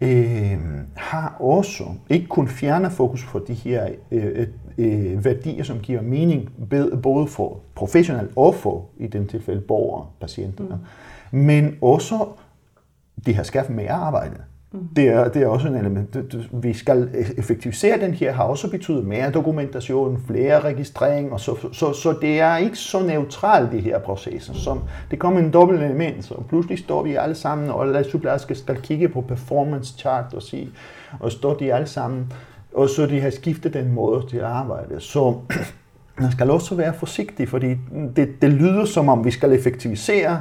øh, 0.00 0.58
har 0.96 1.36
også 1.40 1.84
ikke 2.08 2.26
kun 2.26 2.48
fjernet 2.48 2.92
fokus 2.92 3.24
på 3.24 3.38
de 3.38 3.54
her 3.54 3.88
øh, 4.10 4.46
øh, 4.78 5.24
værdier, 5.24 5.64
som 5.64 5.78
giver 5.78 6.02
mening 6.02 6.50
både 7.02 7.26
for 7.26 7.60
professionelt 7.74 8.30
og 8.36 8.54
for, 8.54 8.86
i 8.98 9.06
den 9.06 9.26
tilfælde, 9.26 9.60
borgere, 9.60 10.06
patienter, 10.20 10.64
mm. 10.64 11.38
men 11.38 11.76
også 11.82 12.26
de 13.26 13.34
har 13.34 13.42
skaffet 13.42 13.76
mere 13.76 13.90
arbejde. 13.90 14.36
Mhm. 14.72 14.88
Det, 14.96 15.08
er, 15.08 15.28
det 15.28 15.42
er 15.42 15.46
også 15.46 15.68
en 15.68 15.74
element. 15.74 16.16
Vi 16.52 16.72
skal 16.72 17.08
e- 17.14 17.38
effektivisere 17.38 18.00
den 18.00 18.14
her, 18.14 18.32
har 18.32 18.44
også 18.44 18.70
betydet 18.70 19.06
mere 19.06 19.30
dokumentation, 19.30 20.22
flere 20.26 20.60
registrering, 20.60 21.32
og 21.32 21.40
så, 21.40 21.68
så, 21.72 21.92
så 21.92 22.14
det 22.20 22.40
er 22.40 22.56
ikke 22.56 22.76
så 22.76 23.02
neutralt, 23.02 23.72
de 23.72 23.78
her 23.80 23.98
processer. 23.98 24.54
Som, 24.54 24.80
det 25.10 25.18
kommer 25.18 25.40
en 25.40 25.50
dobbelt 25.50 25.82
element, 25.82 26.24
så 26.24 26.34
pludselig 26.48 26.78
står 26.78 27.02
vi 27.02 27.14
alle 27.14 27.34
sammen, 27.34 27.70
og 27.70 27.86
alle 27.86 28.04
sygeplejersker 28.04 28.54
skal 28.54 28.80
kigge 28.82 29.08
på 29.08 29.20
performance 29.20 29.94
chart 29.98 30.34
og 30.34 30.42
sige, 30.42 30.68
og 31.20 31.32
står 31.32 31.54
de 31.54 31.74
alle 31.74 31.86
sammen, 31.86 32.32
og 32.74 32.88
så 32.88 33.06
de 33.06 33.20
har 33.20 33.30
skiftet 33.30 33.74
den 33.74 33.92
måde 33.92 34.22
de 34.30 34.44
arbejder. 34.44 34.98
Så 34.98 35.34
man 36.20 36.32
skal 36.32 36.50
også 36.50 36.74
være 36.74 36.94
forsigtig, 36.94 37.48
fordi 37.48 37.76
det, 38.16 38.42
det 38.42 38.50
lyder 38.50 38.84
som 38.84 39.08
om, 39.08 39.24
vi 39.24 39.30
skal 39.30 39.52
effektivisere, 39.52 40.40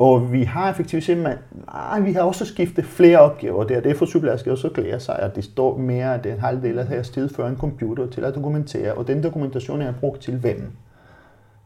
og 0.00 0.32
vi 0.32 0.44
har 0.44 0.70
effektiviseret, 0.70 1.18
men 1.18 1.32
nej, 1.66 2.00
vi 2.00 2.12
har 2.12 2.22
også 2.22 2.44
skiftet 2.44 2.84
flere 2.84 3.18
opgaver. 3.18 3.64
Det 3.64 3.76
er 3.76 3.80
det 3.80 3.96
for 3.96 4.06
sygeplejersker 4.06 4.52
også 4.52 4.68
glæder 4.68 4.98
sig, 4.98 5.18
at 5.18 5.36
det 5.36 5.44
står 5.44 5.76
mere 5.78 6.14
af 6.14 6.20
den 6.20 6.38
halvdel 6.38 6.78
af 6.78 6.86
deres 6.86 7.10
tid 7.10 7.28
før 7.28 7.48
en 7.48 7.56
computer 7.56 8.06
til 8.06 8.24
at 8.24 8.34
dokumentere, 8.34 8.94
og 8.94 9.06
den 9.06 9.22
dokumentation 9.22 9.82
er 9.82 9.92
brugt 10.00 10.22
til 10.22 10.36
hvem? 10.36 10.72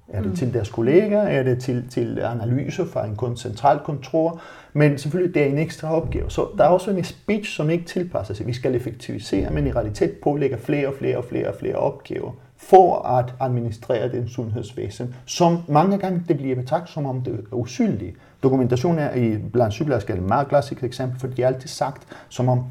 Er 0.08 0.20
det 0.20 0.30
mm. 0.30 0.36
til 0.36 0.54
deres 0.54 0.70
kolleger? 0.70 1.20
Er 1.20 1.42
det 1.42 1.58
til, 1.60 1.88
til 1.90 2.20
analyser 2.20 2.84
fra 2.84 3.06
en 3.06 3.36
centralt 3.36 3.82
kontor? 3.82 4.40
Men 4.72 4.98
selvfølgelig, 4.98 5.34
det 5.34 5.42
er 5.42 5.46
en 5.46 5.58
ekstra 5.58 5.96
opgave. 5.96 6.30
Så 6.30 6.46
der 6.58 6.64
er 6.64 6.68
også 6.68 6.90
en 6.90 7.04
speech, 7.04 7.56
som 7.56 7.70
ikke 7.70 7.84
tilpasser 7.84 8.34
sig. 8.34 8.46
Vi 8.46 8.52
skal 8.52 8.74
effektivisere, 8.74 9.50
men 9.50 9.66
i 9.66 9.72
realitet 9.72 10.12
pålægger 10.22 10.56
flere 10.56 10.88
og 10.88 10.94
flere 10.94 11.16
og 11.16 11.24
flere 11.24 11.48
og 11.48 11.54
flere 11.54 11.76
opgaver 11.76 12.32
for 12.68 13.02
at 13.06 13.34
administrere 13.40 14.12
den 14.12 14.28
sundhedsvæsen, 14.28 15.14
som 15.26 15.58
mange 15.68 15.98
gange 15.98 16.22
det 16.28 16.36
bliver 16.36 16.56
betragtet 16.56 16.90
som 16.90 17.06
om 17.06 17.20
det 17.20 17.34
er 17.34 17.54
uskyldigt. 17.54 18.16
Dokumentation 18.42 18.98
er 18.98 19.14
i 19.14 19.38
blandt 19.52 19.74
sygeplejersker 19.74 20.14
et 20.14 20.22
meget 20.22 20.48
klassisk 20.48 20.84
eksempel, 20.84 21.20
for 21.20 21.26
de 21.26 21.42
har 21.42 21.48
altid 21.48 21.68
sagt 21.68 22.02
som 22.28 22.48
om, 22.48 22.64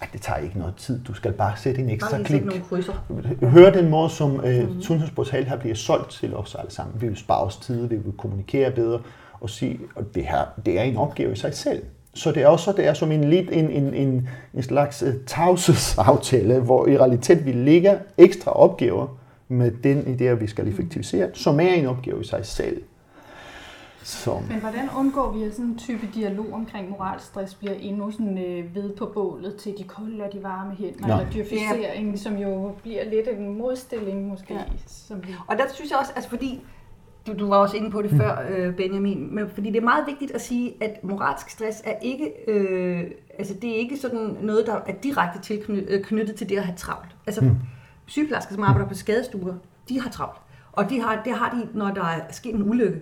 at 0.00 0.08
det 0.12 0.20
tager 0.20 0.38
ikke 0.38 0.58
noget 0.58 0.74
tid, 0.76 1.00
du 1.04 1.14
skal 1.14 1.32
bare 1.32 1.52
sætte 1.56 1.80
en 1.80 1.90
ekstra 1.90 2.22
klik. 2.22 2.42
Hør 3.42 3.70
den 3.70 3.90
måde, 3.90 4.10
som 4.10 4.44
øh, 4.44 4.60
mm-hmm. 4.60 4.82
sundhedsportal 4.82 5.44
har 5.44 5.56
bliver 5.56 5.74
solgt 5.74 6.10
til 6.10 6.36
os 6.36 6.54
alle 6.54 6.70
sammen. 6.70 7.00
Vi 7.00 7.08
vil 7.08 7.16
spare 7.16 7.40
os 7.40 7.56
tid, 7.56 7.86
vi 7.86 7.96
vil 7.96 8.12
kommunikere 8.18 8.70
bedre 8.70 9.00
og 9.40 9.50
sige, 9.50 9.80
at 9.96 10.04
det 10.14 10.24
her 10.24 10.44
det 10.66 10.78
er 10.78 10.82
en 10.82 10.96
opgave 10.96 11.32
i 11.32 11.36
sig 11.36 11.54
selv. 11.54 11.82
Så 12.14 12.32
det 12.32 12.42
er 12.42 12.46
også 12.46 12.72
det 12.72 12.86
er 12.86 12.94
som 12.94 13.12
en, 13.12 13.24
lidt 13.24 13.48
en, 13.52 13.70
en, 13.70 13.94
en, 13.94 14.28
en 14.54 14.62
slags 14.62 15.02
uh, 15.02 15.08
tavshedsaftale, 15.26 16.60
hvor 16.60 16.86
i 16.86 16.98
realitet 16.98 17.46
vi 17.46 17.52
ligger 17.52 17.98
ekstra 18.18 18.50
opgaver 18.50 19.18
med 19.48 19.70
den 19.70 20.00
idé, 20.16 20.24
at 20.24 20.40
vi 20.40 20.46
skal 20.46 20.68
effektivisere, 20.68 21.30
som 21.34 21.60
er 21.60 21.68
en 21.68 21.86
opgave 21.86 22.20
i 22.20 22.24
sig 22.24 22.46
selv. 22.46 22.82
Som, 24.02 24.42
Men 24.42 24.60
hvordan 24.60 24.88
undgår 24.98 25.32
vi, 25.32 25.42
at 25.44 25.52
sådan 25.52 25.64
en 25.64 25.78
type 25.78 26.08
dialog 26.14 26.46
omkring 26.52 26.90
moralstress 26.90 27.54
bliver 27.54 27.74
endnu 27.74 28.10
sådan 28.10 28.38
øh, 28.38 28.74
ved 28.74 28.90
på 28.96 29.10
bålet 29.14 29.56
til 29.56 29.74
de 29.78 29.84
kolde 29.84 30.24
og 30.24 30.32
de 30.32 30.42
varme 30.42 30.74
hænder, 30.74 31.06
Nå. 31.08 31.14
eller 31.14 31.30
dyrficering, 31.32 32.18
som 32.18 32.36
jo 32.36 32.72
bliver 32.82 33.04
lidt 33.10 33.28
en 33.28 33.58
modstilling 33.58 34.28
måske. 34.28 34.54
Ja. 34.54 34.60
Som 34.86 35.26
vi... 35.26 35.34
Og 35.46 35.56
der 35.58 35.64
synes 35.74 35.90
jeg 35.90 35.98
også, 35.98 36.12
altså 36.16 36.30
fordi, 36.30 36.60
du, 37.26 37.32
du 37.38 37.48
var 37.48 37.56
også 37.56 37.76
inde 37.76 37.90
på 37.90 38.02
det 38.02 38.12
Mm. 38.12 38.18
før, 38.18 38.38
øh, 38.50 38.76
Benjamin, 38.76 39.34
men 39.34 39.48
fordi 39.54 39.70
det 39.70 39.76
er 39.76 39.84
meget 39.84 40.06
vigtigt 40.06 40.30
at 40.30 40.40
sige, 40.40 40.74
at 40.80 41.04
moralsk 41.04 41.50
stress 41.50 41.82
er 41.84 41.94
ikke, 42.02 42.32
øh, 42.50 43.04
altså 43.38 43.54
det 43.54 43.70
er 43.70 43.74
ikke 43.76 43.96
sådan 43.96 44.36
noget, 44.42 44.66
der 44.66 44.74
er 44.86 44.92
direkte 45.02 45.40
tilknyttet 45.42 45.90
øh, 45.90 46.04
knyttet 46.04 46.36
til 46.36 46.48
det 46.48 46.56
at 46.56 46.64
have 46.64 46.76
travlt. 46.76 47.16
Altså 47.26 47.44
Mm. 47.44 47.50
Sygeplejersker, 48.06 48.54
som 48.54 48.62
arbejder 48.62 48.88
på 48.88 48.94
skadestuer, 48.94 49.54
de 49.88 50.00
har 50.00 50.10
travlt. 50.10 50.38
Og 50.72 50.90
de 50.90 51.00
har, 51.00 51.22
det 51.24 51.32
har 51.32 51.50
de, 51.50 51.78
når 51.78 51.90
der 51.90 52.04
er 52.04 52.20
sket 52.32 52.54
en 52.54 52.70
ulykke. 52.70 53.00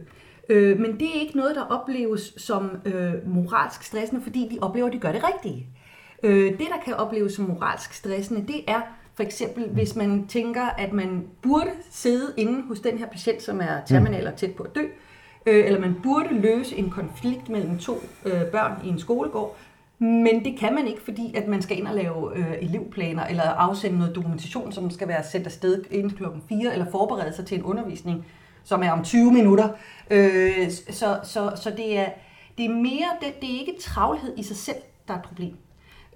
Øh, 0.49 0.81
men 0.81 1.01
det 1.01 1.17
er 1.17 1.21
ikke 1.21 1.37
noget, 1.37 1.57
der 1.57 1.62
opleves 1.62 2.35
som 2.37 2.71
øh, 2.85 3.29
moralsk 3.29 3.83
stressende, 3.83 4.23
fordi 4.23 4.49
de 4.53 4.59
oplever, 4.61 4.87
at 4.87 4.93
de 4.93 4.99
gør 4.99 5.12
det 5.12 5.25
rigtige. 5.35 5.67
Øh, 6.23 6.53
det, 6.53 6.67
der 6.69 6.81
kan 6.85 6.95
opleves 6.95 7.33
som 7.33 7.45
moralsk 7.45 7.93
stressende, 7.93 8.47
det 8.47 8.61
er 8.67 8.81
for 9.14 9.23
eksempel, 9.23 9.69
hvis 9.69 9.97
man 9.97 10.27
tænker, 10.27 10.62
at 10.62 10.93
man 10.93 11.25
burde 11.43 11.71
sidde 11.90 12.33
inde 12.37 12.62
hos 12.62 12.81
den 12.81 12.99
her 12.99 13.07
patient, 13.07 13.43
som 13.43 13.61
er 13.61 13.81
terminal 13.87 14.27
og 14.27 14.37
tæt 14.37 14.55
på 14.55 14.62
at 14.62 14.75
dø, 14.75 14.83
øh, 15.47 15.67
eller 15.67 15.81
man 15.81 15.97
burde 16.03 16.40
løse 16.40 16.77
en 16.77 16.90
konflikt 16.90 17.49
mellem 17.49 17.79
to 17.79 18.01
øh, 18.25 18.45
børn 18.45 18.73
i 18.85 18.88
en 18.88 18.99
skolegård, 18.99 19.57
men 19.99 20.45
det 20.45 20.59
kan 20.59 20.75
man 20.75 20.87
ikke, 20.87 21.03
fordi 21.03 21.35
at 21.35 21.49
man 21.49 21.63
skal 21.63 21.79
ind 21.79 21.87
og 21.87 21.95
lave 21.95 22.39
øh, 22.39 22.55
elevplaner, 22.61 23.27
eller 23.27 23.43
afsende 23.43 23.99
noget 23.99 24.15
dokumentation, 24.15 24.73
som 24.73 24.91
skal 24.91 25.09
være 25.09 25.25
sendt 25.25 25.47
afsted 25.47 25.85
inden 25.91 26.11
klokken 26.11 26.43
4, 26.49 26.73
eller 26.73 26.91
forberede 26.91 27.33
sig 27.33 27.47
til 27.47 27.59
en 27.59 27.65
undervisning, 27.65 28.27
som 28.65 28.83
er 28.83 28.91
om 28.91 29.05
20 29.05 29.33
minutter. 29.33 29.69
Øh, 30.11 30.71
så, 30.71 31.19
så, 31.23 31.53
så 31.57 31.73
det, 31.77 31.99
er, 31.99 32.09
det 32.59 32.65
er 32.65 32.75
mere, 32.75 33.09
det, 33.21 33.41
det 33.41 33.55
er 33.55 33.61
ikke 33.61 33.75
travlhed 33.81 34.35
i 34.39 34.43
sig 34.43 34.57
selv, 34.57 34.77
der 35.09 35.15
er 35.15 35.19
et 35.19 35.25
problem. 35.25 35.57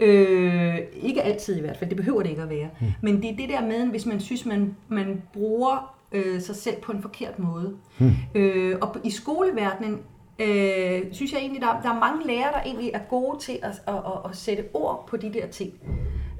Øh, 0.00 0.78
ikke 0.92 1.22
altid 1.22 1.56
i 1.56 1.60
hvert 1.60 1.76
fald, 1.76 1.90
det 1.90 1.96
behøver 1.96 2.22
det 2.22 2.30
ikke 2.30 2.42
at 2.42 2.50
være. 2.50 2.68
Mm. 2.80 2.86
Men 3.02 3.22
det 3.22 3.30
er 3.30 3.36
det 3.36 3.48
der 3.48 3.66
med, 3.66 3.86
hvis 3.86 4.06
man 4.06 4.20
synes, 4.20 4.46
man, 4.46 4.76
man 4.88 5.22
bruger 5.32 5.94
øh, 6.12 6.40
sig 6.40 6.56
selv 6.56 6.80
på 6.82 6.92
en 6.92 7.02
forkert 7.02 7.38
måde. 7.38 7.76
Mm. 7.98 8.10
Øh, 8.34 8.78
og 8.80 8.96
i 9.04 9.10
skoleverdenen 9.10 9.98
øh, 10.38 11.02
synes 11.12 11.32
jeg 11.32 11.40
egentlig, 11.40 11.62
der, 11.62 11.80
der 11.82 11.90
er 11.90 12.00
mange 12.00 12.26
lærere, 12.26 12.52
der 12.52 12.60
egentlig 12.60 12.90
er 12.94 13.00
gode 13.10 13.38
til 13.38 13.58
at, 13.62 13.82
at, 13.86 13.94
at, 13.94 14.30
at 14.30 14.36
sætte 14.36 14.64
ord 14.74 15.06
på 15.08 15.16
de 15.16 15.32
der 15.32 15.46
ting. 15.46 15.72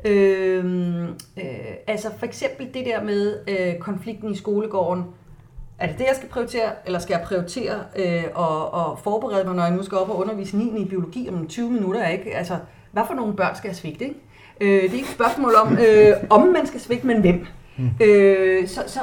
Øh, 0.04 1.04
øh, 1.36 1.44
altså 1.86 2.08
for 2.18 2.26
eksempel 2.26 2.74
det 2.74 2.86
der 2.86 3.02
med 3.02 3.38
øh, 3.48 3.78
konflikten 3.78 4.30
i 4.30 4.36
skolegården. 4.36 5.04
Er 5.78 5.86
det 5.86 5.98
det, 5.98 6.04
jeg 6.04 6.16
skal 6.16 6.28
prioritere, 6.28 6.70
eller 6.86 6.98
skal 6.98 7.14
jeg 7.14 7.26
prioritere 7.26 7.80
øh, 7.96 8.24
og, 8.34 8.70
og 8.74 8.98
forberede 8.98 9.44
mig, 9.44 9.54
når 9.54 9.62
jeg 9.62 9.76
nu 9.76 9.82
skal 9.82 9.98
op 9.98 10.10
og 10.10 10.18
undervise 10.18 10.56
9. 10.56 10.82
i 10.82 10.84
biologi 10.84 11.28
om 11.28 11.46
20 11.46 11.70
minutter? 11.70 12.08
Ikke? 12.08 12.36
Altså, 12.36 12.58
hvad 12.92 13.02
for 13.06 13.14
nogle 13.14 13.34
børn 13.34 13.56
skal 13.56 13.68
jeg 13.68 13.76
svigte? 13.76 14.04
Ikke? 14.04 14.20
Øh, 14.60 14.82
det 14.82 14.90
er 14.90 14.94
ikke 14.94 14.98
et 14.98 15.06
spørgsmål 15.06 15.54
om, 15.54 15.78
øh, 15.78 16.16
om 16.30 16.46
man 16.46 16.66
skal 16.66 16.80
svigte, 16.80 17.06
men 17.06 17.20
hvem. 17.20 17.46
Mm. 17.78 17.90
Øh, 18.00 18.68
så, 18.68 18.80
så, 18.86 19.00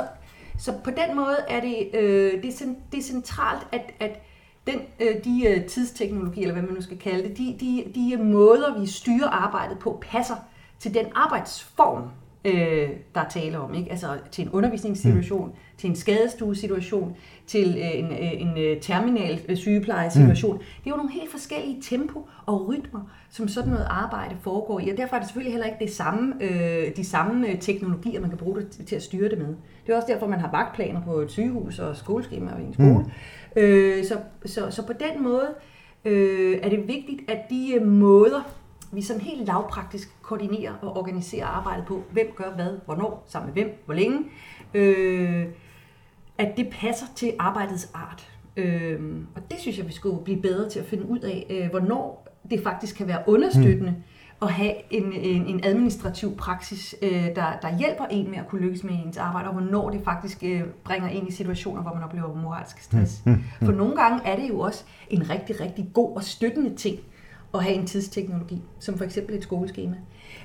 så 0.57 0.73
på 0.83 0.89
den 0.89 1.15
måde 1.15 1.37
er 1.49 1.61
det, 1.61 1.89
øh, 1.93 2.43
det, 2.43 2.61
er, 2.61 2.65
det 2.91 2.97
er 2.97 3.03
centralt, 3.03 3.67
at, 3.71 3.81
at 3.99 4.19
den, 4.67 4.79
øh, 4.99 5.23
de 5.23 5.47
øh, 5.47 5.65
tidsteknologi, 5.65 6.41
eller 6.41 6.53
hvad 6.53 6.63
man 6.63 6.73
nu 6.73 6.81
skal 6.81 6.97
kalde 6.97 7.29
det, 7.29 7.37
de, 7.37 7.55
de, 7.59 7.83
de 7.95 8.23
måder, 8.23 8.79
vi 8.79 8.87
styrer 8.87 9.27
arbejdet 9.27 9.79
på, 9.79 10.03
passer 10.11 10.35
til 10.79 10.93
den 10.93 11.05
arbejdsform, 11.15 12.03
øh, 12.45 12.89
der 13.15 13.21
er 13.21 13.29
tale 13.29 13.59
om. 13.59 13.73
Ikke? 13.73 13.91
Altså 13.91 14.07
til 14.31 14.43
en 14.43 14.49
undervisningssituation, 14.49 15.47
mm. 15.47 15.55
til 15.77 15.89
en 15.89 15.95
skadestuesituation, 15.95 17.15
til 17.47 17.77
øh, 17.77 17.99
en, 17.99 18.05
øh, 18.05 18.41
en 18.41 18.57
øh, 18.57 18.81
terminal 18.81 19.41
øh, 19.49 19.57
sygeplejesituation. 19.57 20.55
Mm. 20.55 20.59
Det 20.59 20.85
er 20.85 20.91
jo 20.91 20.95
nogle 20.95 21.11
helt 21.11 21.31
forskellige 21.31 21.81
tempo 21.81 22.27
og 22.45 22.67
rytmer, 22.67 23.01
som 23.29 23.47
sådan 23.47 23.69
noget 23.69 23.87
arbejde 23.89 24.35
foregår 24.41 24.79
i. 24.79 24.89
Og 24.89 24.97
derfor 24.97 25.15
er 25.15 25.19
det 25.19 25.27
selvfølgelig 25.27 25.53
heller 25.53 25.65
ikke 25.65 25.85
det 25.85 25.93
samme, 25.93 26.33
øh, 26.41 26.95
de 26.95 27.03
samme 27.03 27.47
øh, 27.47 27.59
teknologier, 27.59 28.21
man 28.21 28.29
kan 28.29 28.37
bruge 28.37 28.61
det 28.61 28.85
til, 28.87 28.95
at 28.95 29.03
styre 29.03 29.29
det 29.29 29.37
med. 29.37 29.55
Det 29.85 29.93
er 29.93 29.95
også 29.95 30.07
derfor, 30.13 30.27
man 30.27 30.39
har 30.39 30.51
vagtplaner 30.51 31.01
på 31.01 31.13
et 31.13 31.31
sygehus 31.31 31.79
og 31.79 31.97
skoleskema 31.97 32.51
i 32.61 32.63
en 32.63 32.73
skole. 32.73 32.97
Mm. 32.97 33.11
Øh, 33.55 34.05
så, 34.05 34.17
så, 34.45 34.71
så 34.71 34.87
på 34.87 34.93
den 34.93 35.23
måde 35.23 35.55
øh, 36.05 36.59
er 36.61 36.69
det 36.69 36.87
vigtigt, 36.87 37.31
at 37.31 37.39
de 37.49 37.73
øh, 37.75 37.87
måder, 37.87 38.41
vi 38.91 39.01
sådan 39.01 39.21
helt 39.21 39.47
lavpraktisk 39.47 40.15
koordinerer 40.21 40.73
og 40.81 40.97
organiserer 40.97 41.45
arbejdet 41.45 41.85
på, 41.85 42.03
hvem 42.11 42.27
gør 42.35 42.51
hvad, 42.55 42.77
hvornår, 42.85 43.23
sammen 43.27 43.53
med 43.53 43.63
hvem, 43.63 43.83
hvor 43.85 43.93
længe, 43.93 44.19
øh, 44.73 45.45
at 46.37 46.57
det 46.57 46.69
passer 46.71 47.05
til 47.15 47.33
arbejdets 47.39 47.91
art. 47.93 48.31
Øh, 48.57 48.99
og 49.35 49.41
det 49.51 49.59
synes 49.59 49.77
jeg, 49.77 49.87
vi 49.87 49.93
skulle 49.93 50.23
blive 50.23 50.41
bedre 50.41 50.69
til 50.69 50.79
at 50.79 50.85
finde 50.85 51.09
ud 51.09 51.19
af, 51.19 51.47
øh, 51.49 51.69
hvornår 51.69 52.27
det 52.49 52.63
faktisk 52.63 52.95
kan 52.95 53.07
være 53.07 53.23
understøttende 53.27 53.91
mm. 53.91 54.03
At 54.45 54.53
have 54.53 54.73
en, 54.89 55.13
en, 55.13 55.47
en 55.47 55.63
administrativ 55.63 56.37
praksis, 56.37 56.95
øh, 57.01 57.11
der, 57.11 57.59
der 57.61 57.77
hjælper 57.77 58.05
en 58.05 58.29
med 58.29 58.37
at 58.37 58.47
kunne 58.47 58.61
lykkes 58.61 58.83
med 58.83 58.93
ens 59.05 59.17
arbejde, 59.17 59.47
og 59.47 59.53
hvornår 59.53 59.89
det 59.89 60.01
faktisk 60.03 60.43
øh, 60.43 60.63
bringer 60.83 61.09
en 61.09 61.27
i 61.27 61.31
situationer, 61.31 61.81
hvor 61.81 61.93
man 61.93 62.03
oplever 62.03 62.35
moralsk 62.35 62.79
stress. 62.79 63.21
Mm. 63.25 63.31
Mm. 63.31 63.65
For 63.65 63.71
nogle 63.71 63.95
gange 63.95 64.25
er 64.25 64.35
det 64.35 64.49
jo 64.49 64.59
også 64.59 64.83
en 65.09 65.29
rigtig, 65.29 65.61
rigtig 65.61 65.89
god 65.93 66.15
og 66.15 66.23
støttende 66.23 66.75
ting, 66.75 66.99
at 67.53 67.63
have 67.63 67.75
en 67.75 67.87
tidsteknologi, 67.87 68.61
som 68.79 68.97
for 68.97 69.05
eksempel 69.05 69.35
et 69.35 69.43
skoleskema. 69.43 69.95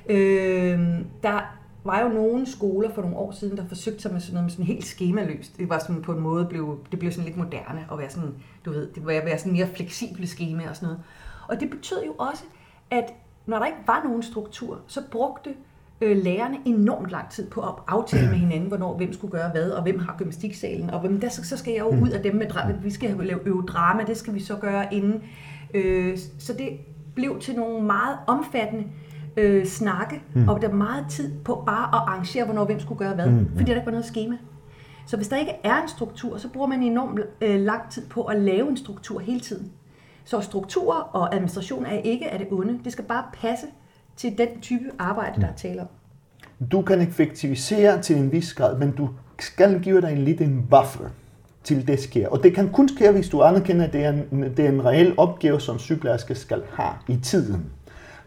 Øh, 0.09 0.79
der 1.23 1.57
var 1.83 2.01
jo 2.01 2.09
nogle 2.09 2.45
skoler 2.45 2.89
for 2.93 3.01
nogle 3.01 3.17
år 3.17 3.31
siden, 3.31 3.57
der 3.57 3.67
forsøgte 3.67 4.01
sig 4.01 4.13
med 4.13 4.21
sådan 4.21 4.33
noget 4.33 4.45
med 4.45 4.51
sådan 4.51 4.65
helt 4.65 4.85
skemaløst. 4.85 5.57
Det 5.57 5.69
var 5.69 5.79
sådan 5.79 6.01
på 6.01 6.11
en 6.11 6.19
måde, 6.19 6.45
blev, 6.45 6.79
det 6.91 6.99
blev 6.99 7.11
sådan 7.11 7.25
lidt 7.25 7.37
moderne 7.37 7.85
at 7.91 7.97
være 7.97 8.09
sådan, 8.09 8.35
du 8.65 8.71
ved, 8.71 8.87
det 8.95 9.05
var 9.05 9.11
at 9.11 9.25
være 9.25 9.37
sådan 9.37 9.53
mere 9.53 9.67
fleksible 9.75 10.27
skema 10.27 10.69
og 10.69 10.75
sådan 10.75 10.87
noget. 10.87 11.03
Og 11.47 11.59
det 11.59 11.69
betød 11.69 12.03
jo 12.05 12.13
også, 12.13 12.43
at 12.91 13.13
når 13.51 13.59
der 13.59 13.65
ikke 13.65 13.77
var 13.87 14.01
nogen 14.03 14.23
struktur, 14.23 14.79
så 14.87 15.01
brugte 15.11 15.49
øh, 16.01 16.17
lærerne 16.23 16.57
enormt 16.65 17.11
lang 17.11 17.29
tid 17.29 17.49
på 17.49 17.61
at 17.61 17.73
aftale 17.87 18.27
med 18.29 18.37
hinanden, 18.37 18.67
hvornår 18.67 18.97
hvem 18.97 19.13
skulle 19.13 19.31
gøre 19.31 19.49
hvad, 19.49 19.71
og 19.71 19.83
hvem 19.83 19.99
har 19.99 20.15
gymnastiksalen, 20.17 20.89
og 20.89 20.99
hvem, 20.99 21.19
der, 21.19 21.29
så 21.29 21.57
skal 21.57 21.71
jeg 21.73 21.79
jo 21.79 22.01
ud 22.01 22.09
af 22.09 22.23
dem 22.23 22.35
med 22.35 22.47
drama, 22.47 22.73
vi 22.83 22.91
skal 22.91 23.15
lave 23.19 23.39
øve 23.45 23.63
drama, 23.67 24.03
det 24.03 24.17
skal 24.17 24.33
vi 24.33 24.39
så 24.39 24.55
gøre 24.55 24.93
inden. 24.93 25.23
Øh, 25.73 26.17
så 26.39 26.53
det 26.53 26.69
blev 27.15 27.39
til 27.39 27.55
nogle 27.55 27.85
meget 27.85 28.17
omfattende 28.27 28.85
øh, 29.37 29.65
snakke, 29.65 30.21
mm. 30.33 30.49
og 30.49 30.61
der 30.61 30.67
var 30.67 30.77
meget 30.77 31.05
tid 31.09 31.31
på 31.43 31.63
bare 31.65 31.87
at 31.87 32.07
arrangere, 32.07 32.45
hvornår 32.45 32.65
hvem 32.65 32.79
skulle 32.79 32.99
gøre 32.99 33.15
hvad, 33.15 33.27
mm. 33.27 33.47
fordi 33.55 33.63
der 33.63 33.75
ikke 33.75 33.85
var 33.85 33.91
noget 33.91 34.05
schema. 34.05 34.37
Så 35.05 35.17
hvis 35.17 35.27
der 35.27 35.37
ikke 35.37 35.53
er 35.63 35.81
en 35.81 35.87
struktur, 35.87 36.37
så 36.37 36.49
bruger 36.49 36.67
man 36.67 36.83
enormt 36.83 37.19
øh, 37.41 37.59
lang 37.59 37.89
tid 37.89 38.07
på 38.09 38.23
at 38.23 38.41
lave 38.41 38.69
en 38.69 38.77
struktur 38.77 39.19
hele 39.19 39.39
tiden. 39.39 39.71
Så 40.25 40.41
struktur 40.41 40.93
og 40.93 41.35
administration 41.35 41.85
er 41.85 41.97
ikke 41.97 42.29
af 42.29 42.39
det 42.39 42.47
onde. 42.51 42.79
Det 42.83 42.91
skal 42.91 43.05
bare 43.05 43.23
passe 43.33 43.65
til 44.15 44.37
den 44.37 44.61
type 44.61 44.85
arbejde, 44.99 45.41
der 45.41 45.47
er 45.47 45.55
tale 45.55 45.81
om. 45.81 45.87
Du 46.71 46.81
kan 46.81 47.01
effektivisere 47.01 48.01
til 48.01 48.17
en 48.17 48.31
vis 48.31 48.53
grad, 48.53 48.77
men 48.77 48.91
du 48.91 49.09
skal 49.39 49.79
give 49.79 50.01
dig 50.01 50.11
en 50.11 50.17
liten 50.17 50.67
buffer 50.69 51.09
til 51.63 51.87
det 51.87 51.99
sker. 51.99 52.27
Og 52.27 52.43
det 52.43 52.55
kan 52.55 52.69
kun 52.69 52.89
ske, 52.89 53.11
hvis 53.11 53.29
du 53.29 53.41
anerkender, 53.41 53.85
at 53.85 53.93
det 53.93 54.05
er 54.05 54.09
en, 54.09 54.43
det 54.57 54.59
er 54.59 54.69
en 54.69 54.85
reel 54.85 55.13
opgave, 55.17 55.59
som 55.59 55.79
sygeplejerske 55.79 56.35
skal 56.35 56.63
have 56.73 56.93
i 57.07 57.17
tiden. 57.17 57.65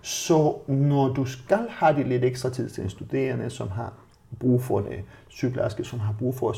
Så 0.02 0.56
når 0.68 1.08
du 1.08 1.24
skal 1.24 1.66
have 1.68 1.96
det 1.96 2.06
lidt 2.06 2.24
ekstra 2.24 2.50
tid 2.50 2.70
til 2.70 2.84
en 2.84 2.90
studerende, 2.90 3.50
som 3.50 3.68
har 3.68 3.92
brug 4.40 4.62
for 4.62 4.80
det, 4.80 5.04
sygeplejerske, 5.28 5.84
som 5.84 6.00
har 6.00 6.14
brug 6.18 6.34
for 6.34 6.50
at 6.50 6.56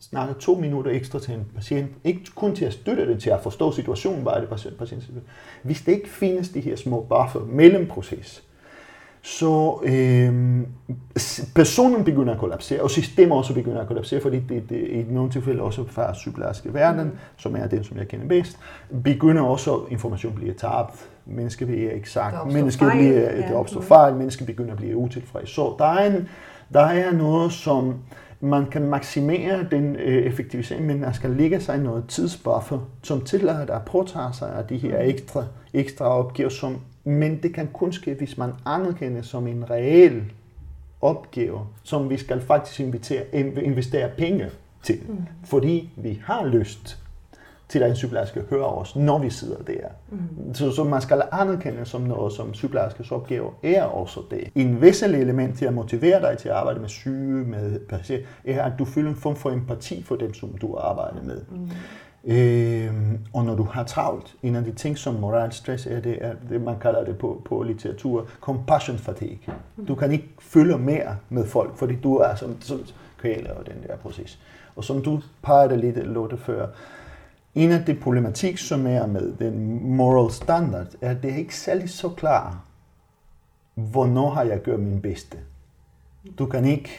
snakke 0.00 0.34
to 0.34 0.54
minutter 0.54 0.90
ekstra 0.90 1.18
til 1.18 1.34
en 1.34 1.46
patient, 1.54 1.90
ikke 2.04 2.20
kun 2.34 2.54
til 2.54 2.64
at 2.64 2.72
støtte 2.72 3.08
det, 3.08 3.22
til 3.22 3.30
at 3.30 3.40
forstå 3.42 3.72
situationen, 3.72 4.24
bare 4.24 4.40
det 4.40 4.48
patient, 4.48 4.78
patient. 4.78 5.04
Hvis 5.62 5.82
det 5.82 5.92
ikke 5.92 6.08
findes 6.08 6.48
de 6.48 6.60
her 6.60 6.76
små 6.76 7.00
buffer 7.00 7.40
mellem 7.48 7.86
proces, 7.86 8.42
så 9.22 9.80
øh, 9.84 10.60
personen 11.54 12.04
begynder 12.04 12.32
at 12.32 12.40
kollapsere, 12.40 12.82
og 12.82 12.90
systemet 12.90 13.36
også 13.36 13.54
begynder 13.54 13.80
at 13.80 13.86
kollapsere, 13.86 14.20
fordi 14.20 14.40
det, 14.40 14.70
det 14.70 14.88
i 14.88 15.02
nogle 15.08 15.30
tilfælde 15.30 15.62
også 15.62 15.84
fra 15.86 16.14
sygeplejerske 16.14 16.74
verden, 16.74 17.12
som 17.36 17.56
er 17.56 17.66
den, 17.66 17.84
som 17.84 17.98
jeg 17.98 18.08
kender 18.08 18.26
bedst, 18.26 18.58
begynder 19.04 19.42
også 19.42 19.80
information 19.90 20.34
bliver 20.34 20.54
tabt, 20.54 21.08
mennesker 21.26 21.66
bliver 21.66 21.92
ikke 21.92 22.10
sagt, 22.10 22.52
mennesker 22.52 22.86
fejl, 22.86 22.98
bliver, 22.98 23.20
ja. 23.20 23.36
det 23.36 23.54
opstår 23.54 23.80
fejl, 23.80 24.14
mennesker 24.14 24.46
begynder 24.46 24.72
at 24.72 24.78
blive 24.78 24.96
utilfredse. 24.96 25.54
Så 25.54 25.74
der 25.78 25.84
er, 25.84 26.16
en, 26.16 26.28
der 26.72 26.84
er 26.84 27.12
noget, 27.12 27.52
som 27.52 27.94
man 28.40 28.66
kan 28.66 28.82
maksimere 28.82 29.66
den 29.70 29.96
øh, 29.96 30.26
effektivisering, 30.26 30.86
men 30.86 31.02
der 31.02 31.12
skal 31.12 31.30
ligge 31.30 31.60
sig 31.60 31.78
noget 31.78 32.04
tidsbuffer, 32.08 32.78
som 33.02 33.20
tillader 33.20 33.66
dig 33.66 33.76
at 33.76 33.84
påtage 33.84 34.34
sig 34.34 34.54
af 34.54 34.64
de 34.64 34.76
her 34.76 35.00
ekstra, 35.00 35.44
ekstra 35.72 36.04
opgaver, 36.04 36.50
som, 36.50 36.80
men 37.04 37.42
det 37.42 37.54
kan 37.54 37.68
kun 37.72 37.92
ske, 37.92 38.14
hvis 38.14 38.38
man 38.38 38.50
anerkender 38.66 39.22
som 39.22 39.46
en 39.46 39.70
reel 39.70 40.22
opgave, 41.00 41.60
som 41.82 42.10
vi 42.10 42.16
skal 42.16 42.40
faktisk 42.40 42.80
invitere, 42.80 43.24
investere 43.62 44.10
penge 44.18 44.46
til, 44.82 44.98
mm. 45.08 45.16
fordi 45.44 45.90
vi 45.96 46.20
har 46.24 46.46
lyst 46.46 46.98
til 47.68 47.78
at 47.78 47.90
en 47.90 47.96
sygeplejerske 47.96 48.42
hører 48.50 48.80
os, 48.80 48.96
når 48.96 49.18
vi 49.18 49.30
sidder 49.30 49.62
der. 49.62 49.88
Mm. 50.10 50.54
Så, 50.54 50.70
så 50.70 50.84
man 50.84 51.00
skal 51.00 51.22
anerkende 51.32 51.84
som 51.84 52.00
noget, 52.00 52.32
som 52.32 52.54
sygeplejerskes 52.54 53.12
opgave 53.12 53.50
er 53.62 53.82
også 53.82 54.20
det. 54.30 54.50
En 54.54 54.80
væsentlig 54.80 55.20
element 55.20 55.58
til 55.58 55.64
at 55.64 55.74
motivere 55.74 56.20
dig 56.20 56.38
til 56.38 56.48
at 56.48 56.54
arbejde 56.54 56.80
med 56.80 56.88
syge, 56.88 57.44
med 57.44 57.80
patienter, 57.80 58.26
er, 58.44 58.62
at 58.62 58.72
du 58.78 58.84
føler 58.84 59.10
en 59.10 59.16
form 59.16 59.36
for 59.36 59.50
empati 59.50 60.02
for 60.02 60.16
dem, 60.16 60.34
som 60.34 60.48
du 60.48 60.76
arbejder 60.76 61.22
med. 61.22 61.40
Mm. 61.50 61.70
Øh, 62.24 62.92
og 63.32 63.44
når 63.44 63.54
du 63.54 63.62
har 63.62 63.84
travlt, 63.84 64.34
en 64.42 64.56
af 64.56 64.64
de 64.64 64.72
ting, 64.72 64.98
som 64.98 65.14
moral 65.14 65.52
stress 65.52 65.86
er, 65.86 66.00
det 66.00 66.18
er 66.20 66.32
det, 66.48 66.60
man 66.60 66.78
kalder 66.78 67.04
det 67.04 67.18
på, 67.18 67.42
på 67.44 67.62
litteratur, 67.62 68.26
compassion 68.40 68.98
fatigue. 68.98 69.54
Du 69.88 69.94
kan 69.94 70.12
ikke 70.12 70.28
følge 70.40 70.78
mere 70.78 71.16
med 71.28 71.46
folk, 71.46 71.76
fordi 71.76 71.94
du 71.94 72.16
er 72.16 72.34
som, 72.34 72.56
som 72.60 72.80
kvæler 73.18 73.54
og 73.54 73.66
den 73.66 73.74
der 73.86 73.96
proces. 73.96 74.38
Og 74.76 74.84
som 74.84 75.02
du 75.02 75.20
pegede 75.42 75.76
lidt 75.76 76.06
Lotte 76.06 76.36
før, 76.36 76.66
en 77.58 77.72
af 77.72 77.84
de 77.84 77.94
problematik, 77.94 78.58
som 78.58 78.86
er 78.86 79.06
med 79.06 79.32
den 79.38 79.84
moral 79.96 80.32
standard, 80.32 80.86
er, 81.00 81.10
at 81.10 81.22
det 81.22 81.32
er 81.32 81.36
ikke 81.36 81.56
særlig 81.56 81.90
så 81.90 82.08
klar, 82.08 82.64
hvornår 83.74 84.30
har 84.30 84.42
jeg 84.42 84.62
gjort 84.62 84.80
min 84.80 85.00
bedste. 85.00 85.38
Du 86.38 86.46
kan 86.46 86.64
ikke 86.64 86.90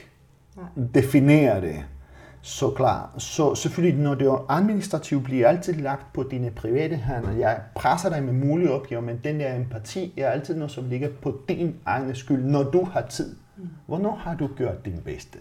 definere 0.93 1.61
det 1.61 1.83
så 2.41 2.69
klar. 2.69 3.13
Så 3.17 3.55
selvfølgelig, 3.55 3.99
når 3.99 4.15
det 4.15 4.27
er 4.27 4.45
administrativt, 4.49 5.23
bliver 5.23 5.47
altid 5.47 5.73
lagt 5.73 6.13
på 6.13 6.23
dine 6.23 6.51
private 6.51 6.95
hænder. 6.95 7.31
Jeg 7.31 7.61
presser 7.75 8.09
dig 8.09 8.23
med 8.23 8.33
mulige 8.33 8.71
opgaver, 8.71 9.01
men 9.01 9.19
den 9.23 9.39
der 9.39 9.55
empati 9.55 10.13
er 10.17 10.29
altid 10.29 10.55
noget, 10.55 10.71
som 10.71 10.89
ligger 10.89 11.09
på 11.21 11.41
din 11.49 11.75
egen 11.85 12.15
skyld, 12.15 12.43
når 12.43 12.63
du 12.63 12.83
har 12.83 13.01
tid. 13.01 13.35
Hvornår 13.85 14.15
har 14.15 14.35
du 14.35 14.49
gjort 14.57 14.85
din 14.85 15.01
bedste? 15.05 15.39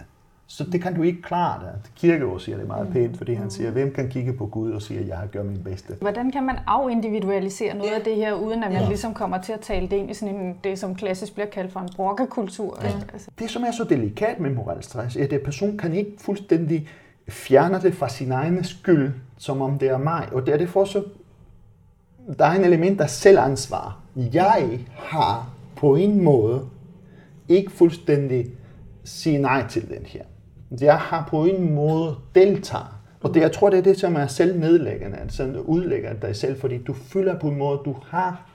Så 0.51 0.65
det 0.65 0.83
kan 0.83 0.95
du 0.95 1.03
ikke 1.03 1.23
klare 1.23 1.61
det. 1.61 1.91
Kirkegaard 1.97 2.41
siger 2.41 2.59
det 2.59 2.67
meget 2.67 2.89
pænt, 2.93 3.17
fordi 3.17 3.35
han 3.35 3.51
siger, 3.51 3.71
hvem 3.71 3.93
kan 3.95 4.09
kigge 4.09 4.33
på 4.33 4.47
Gud 4.47 4.73
og 4.73 4.83
sige, 4.83 5.01
at 5.01 5.09
jeg 5.09 5.17
har 5.17 5.27
gjort 5.27 5.47
min 5.47 5.63
bedste. 5.65 5.95
Hvordan 6.01 6.31
kan 6.31 6.43
man 6.47 6.57
afindividualisere 6.67 7.75
noget 7.75 7.91
af 7.91 8.01
det 8.01 8.17
her, 8.17 8.35
uden 8.35 8.63
at 8.63 8.73
man 8.73 8.83
ja. 8.83 8.89
ligesom 8.89 9.15
kommer 9.15 9.43
til 9.43 9.53
at 9.53 9.61
tale 9.61 9.89
det 9.89 9.97
ind 9.97 10.11
i 10.11 10.15
sådan 10.15 10.35
en, 10.35 10.57
det, 10.65 10.79
som 10.79 10.95
klassisk 10.95 11.35
bliver 11.35 11.47
kaldt 11.47 11.73
for 11.73 11.81
en 11.81 11.89
brokkekultur? 11.97 12.79
Ja. 12.83 12.93
Altså. 13.13 13.31
Det, 13.39 13.51
som 13.51 13.63
er 13.63 13.71
så 13.71 13.85
delikat 13.85 14.41
med 14.41 14.51
moralstress, 14.51 15.17
er, 15.17 15.25
at 15.25 15.33
en 15.33 15.41
person 15.45 15.79
kan 15.79 15.95
ikke 15.95 16.13
fuldstændig 16.19 16.89
fjerne 17.29 17.81
det 17.83 17.95
fra 17.95 18.09
sin 18.09 18.33
egen 18.33 18.65
skyld, 18.65 19.13
som 19.37 19.63
om 19.63 19.79
det 19.79 19.89
er 19.89 19.99
mig. 19.99 20.29
Og 20.33 20.47
det 20.47 20.55
er 20.55 20.59
det 20.59 20.69
for 20.69 20.85
så, 20.85 21.05
der 22.39 22.45
er 22.45 22.53
en 22.53 22.65
element 22.65 23.01
af 23.01 23.11
selvansvar. 23.11 24.01
Jeg 24.17 24.79
har 24.97 25.51
på 25.77 25.97
en 25.97 26.25
måde 26.25 26.69
ikke 27.49 27.71
fuldstændig 27.71 28.47
sige 29.05 29.39
nej 29.39 29.67
til 29.69 29.89
den 29.89 30.07
her. 30.07 30.23
Jeg 30.81 30.99
har 30.99 31.27
på 31.31 31.45
en 31.45 31.75
måde 31.75 32.17
deltager. 32.35 33.01
Og 33.21 33.35
det, 33.35 33.41
jeg 33.41 33.53
tror, 33.53 33.71
det 33.71 33.79
er 33.79 33.83
det, 33.83 34.01
som 34.01 34.17
er 34.17 34.27
selv 34.27 34.61
nedlæggende, 34.61 35.19
altså 35.19 35.63
udlægger 35.65 36.13
dig 36.13 36.37
selv, 36.37 36.61
fordi 36.61 36.79
du 36.79 36.93
føler 36.93 37.39
på 37.39 37.49
en 37.49 37.59
måde, 37.59 37.81
du 37.85 37.97
har, 38.07 38.51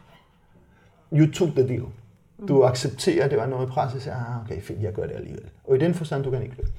you 1.14 1.32
took 1.32 1.50
the 1.50 1.68
deal. 1.68 1.84
Du 2.48 2.64
accepterer, 2.64 3.26
at 3.26 3.32
det 3.32 3.40
var 3.40 3.46
noget 3.46 3.70
pres, 3.70 3.94
og 3.94 4.02
siger, 4.02 4.16
ah, 4.16 4.46
okay, 4.46 4.62
fint, 4.62 4.84
jeg 4.84 4.94
gør 4.94 5.04
det 5.04 5.16
alligevel. 5.16 5.44
Og 5.64 5.76
i 5.76 5.80
den 5.80 5.94
forstand, 5.94 6.24
du 6.24 6.32
kan 6.32 6.44
ikke 6.44 6.56
løbe. 6.58 6.70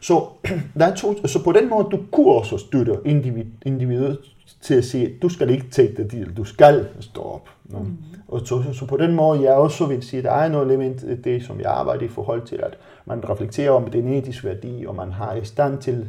Så, 0.00 0.26
der 0.78 0.86
er 0.86 0.94
to, 0.94 1.26
så 1.26 1.44
på 1.44 1.52
den 1.52 1.68
måde, 1.68 1.88
du 1.90 2.00
kunne 2.12 2.32
også 2.32 2.58
støtte 2.58 2.96
individ, 3.04 3.44
individet 3.66 4.18
til 4.60 4.74
at 4.74 4.84
sige, 4.84 5.18
du 5.22 5.28
skal 5.28 5.50
ikke 5.50 5.66
take 5.70 5.94
the 5.94 6.08
deal, 6.08 6.36
du 6.36 6.44
skal 6.44 6.88
stå 7.00 7.20
op. 7.22 7.48
Mm. 7.64 7.96
Og 8.28 8.40
så, 8.44 8.62
så, 8.72 8.86
på 8.86 8.96
den 8.96 9.14
måde, 9.14 9.42
jeg 9.42 9.52
også 9.52 9.86
vil 9.86 10.02
sige, 10.02 10.22
der 10.22 10.32
er 10.32 10.48
noget 10.48 10.66
element 10.66 11.04
af 11.04 11.22
det, 11.22 11.44
som 11.44 11.60
jeg 11.60 11.70
arbejder 11.70 12.04
i 12.04 12.08
forhold 12.08 12.42
til, 12.42 12.56
at 12.56 12.76
man 13.06 13.28
reflekterer 13.30 13.70
om 13.70 13.90
den 13.90 14.08
etiske 14.08 14.44
værdi, 14.44 14.84
og 14.88 14.94
man 14.94 15.12
har 15.12 15.34
i 15.34 15.44
stand 15.44 15.78
til, 15.78 16.08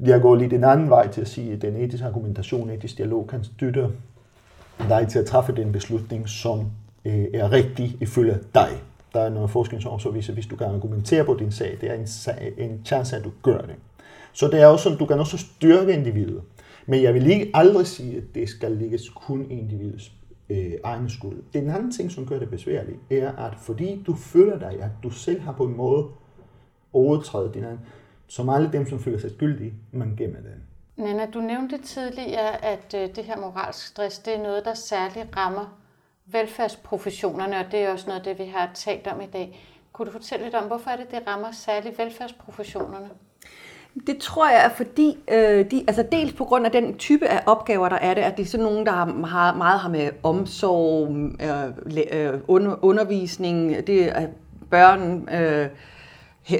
jeg 0.00 0.20
går 0.20 0.36
lidt 0.36 0.52
en 0.52 0.64
anden 0.64 0.90
vej 0.90 1.08
til 1.08 1.20
at 1.20 1.28
sige, 1.28 1.52
at 1.52 1.62
den 1.62 1.76
etiske 1.76 2.06
argumentation, 2.06 2.70
etisk 2.70 2.98
dialog 2.98 3.26
kan 3.26 3.44
støtte 3.44 3.88
dig 4.88 5.08
til 5.08 5.18
at 5.18 5.26
træffe 5.26 5.56
den 5.56 5.72
beslutning, 5.72 6.28
som 6.28 6.66
øh, 7.04 7.24
er 7.34 7.52
rigtig 7.52 7.96
ifølge 8.00 8.38
dig. 8.54 8.68
Der 9.14 9.20
er 9.20 9.28
noget 9.28 9.50
forskning, 9.50 9.82
som 9.82 9.92
også 9.92 10.10
viser, 10.10 10.30
at 10.30 10.34
hvis 10.34 10.46
du 10.46 10.56
kan 10.56 10.66
argumentere 10.66 11.24
på 11.24 11.36
din 11.38 11.52
sag, 11.52 11.78
det 11.80 11.90
er 11.90 11.94
en, 11.94 12.06
sag, 12.06 12.52
en 12.58 12.80
chance, 12.84 13.16
at 13.16 13.24
du 13.24 13.30
gør 13.42 13.58
det. 13.58 13.74
Så 14.32 14.48
det 14.48 14.60
er 14.60 14.66
også 14.66 14.96
du 14.98 15.06
kan 15.06 15.18
også 15.18 15.38
styrke 15.38 15.92
individet. 15.92 16.40
Men 16.86 17.02
jeg 17.02 17.14
vil 17.14 17.26
ikke 17.26 17.50
aldrig 17.54 17.86
sige, 17.86 18.16
at 18.16 18.22
det 18.34 18.48
skal 18.48 18.72
ligge 18.72 18.98
kun 19.14 19.46
individets 19.50 20.12
øh, 20.50 20.72
egen 20.84 21.10
skyld. 21.10 21.42
Den 21.52 21.70
anden 21.70 21.92
ting, 21.92 22.10
som 22.10 22.26
gør 22.26 22.38
det 22.38 22.50
besværligt, 22.50 22.98
er, 23.10 23.32
at 23.32 23.54
fordi 23.58 24.02
du 24.06 24.14
føler 24.14 24.58
dig, 24.58 24.82
at 24.82 24.90
du 25.02 25.10
selv 25.10 25.40
har 25.40 25.52
på 25.52 25.64
en 25.64 25.76
måde 25.76 26.08
overtrædet 26.92 27.54
din 27.54 27.64
egen, 27.64 27.80
som 28.26 28.48
alle 28.48 28.72
dem, 28.72 28.86
som 28.86 28.98
føler 28.98 29.18
sig 29.18 29.30
skyldige, 29.30 29.74
man 29.92 30.16
gemmer 30.16 30.40
den. 30.40 30.62
Nana, 30.96 31.26
du 31.26 31.40
nævnte 31.40 31.78
tidligere, 31.78 32.64
at 32.64 32.94
øh, 32.96 33.16
det 33.16 33.24
her 33.24 33.36
moralsk 33.36 33.86
stress, 33.86 34.18
det 34.18 34.34
er 34.34 34.42
noget, 34.42 34.64
der 34.64 34.74
særligt 34.74 35.36
rammer 35.36 35.78
velfærdsprofessionerne, 36.26 37.58
og 37.58 37.72
det 37.72 37.80
er 37.80 37.92
også 37.92 38.06
noget 38.06 38.20
af 38.20 38.24
det, 38.24 38.46
vi 38.46 38.50
har 38.50 38.70
talt 38.74 39.06
om 39.06 39.20
i 39.20 39.26
dag. 39.26 39.66
Kunne 39.92 40.06
du 40.06 40.12
fortælle 40.12 40.44
lidt 40.44 40.54
om, 40.54 40.66
hvorfor 40.66 40.90
er 40.90 40.96
det, 40.96 41.10
det 41.10 41.22
rammer 41.26 41.50
særligt 41.50 41.98
velfærdsprofessionerne? 41.98 43.10
Det 44.06 44.18
tror 44.18 44.48
jeg 44.48 44.64
er 44.64 44.68
fordi, 44.68 45.16
øh, 45.32 45.70
de, 45.70 45.84
altså 45.86 46.04
dels 46.12 46.32
på 46.32 46.44
grund 46.44 46.66
af 46.66 46.72
den 46.72 46.94
type 46.94 47.28
af 47.28 47.42
opgaver, 47.46 47.88
der 47.88 47.96
er 47.96 48.14
det, 48.14 48.20
at 48.20 48.36
det 48.36 48.42
er 48.42 48.46
sådan 48.46 48.66
nogen, 48.66 48.86
der 48.86 48.92
har, 48.92 49.26
har 49.26 49.54
meget 49.54 49.80
har 49.80 49.88
med 49.88 50.10
omsorg, 50.22 51.16
øh, 51.42 52.32
øh, 52.34 52.40
undervisning, 52.82 53.86
det 53.86 54.04
er 54.04 54.26
børn, 54.70 55.28
øh, 55.34 55.68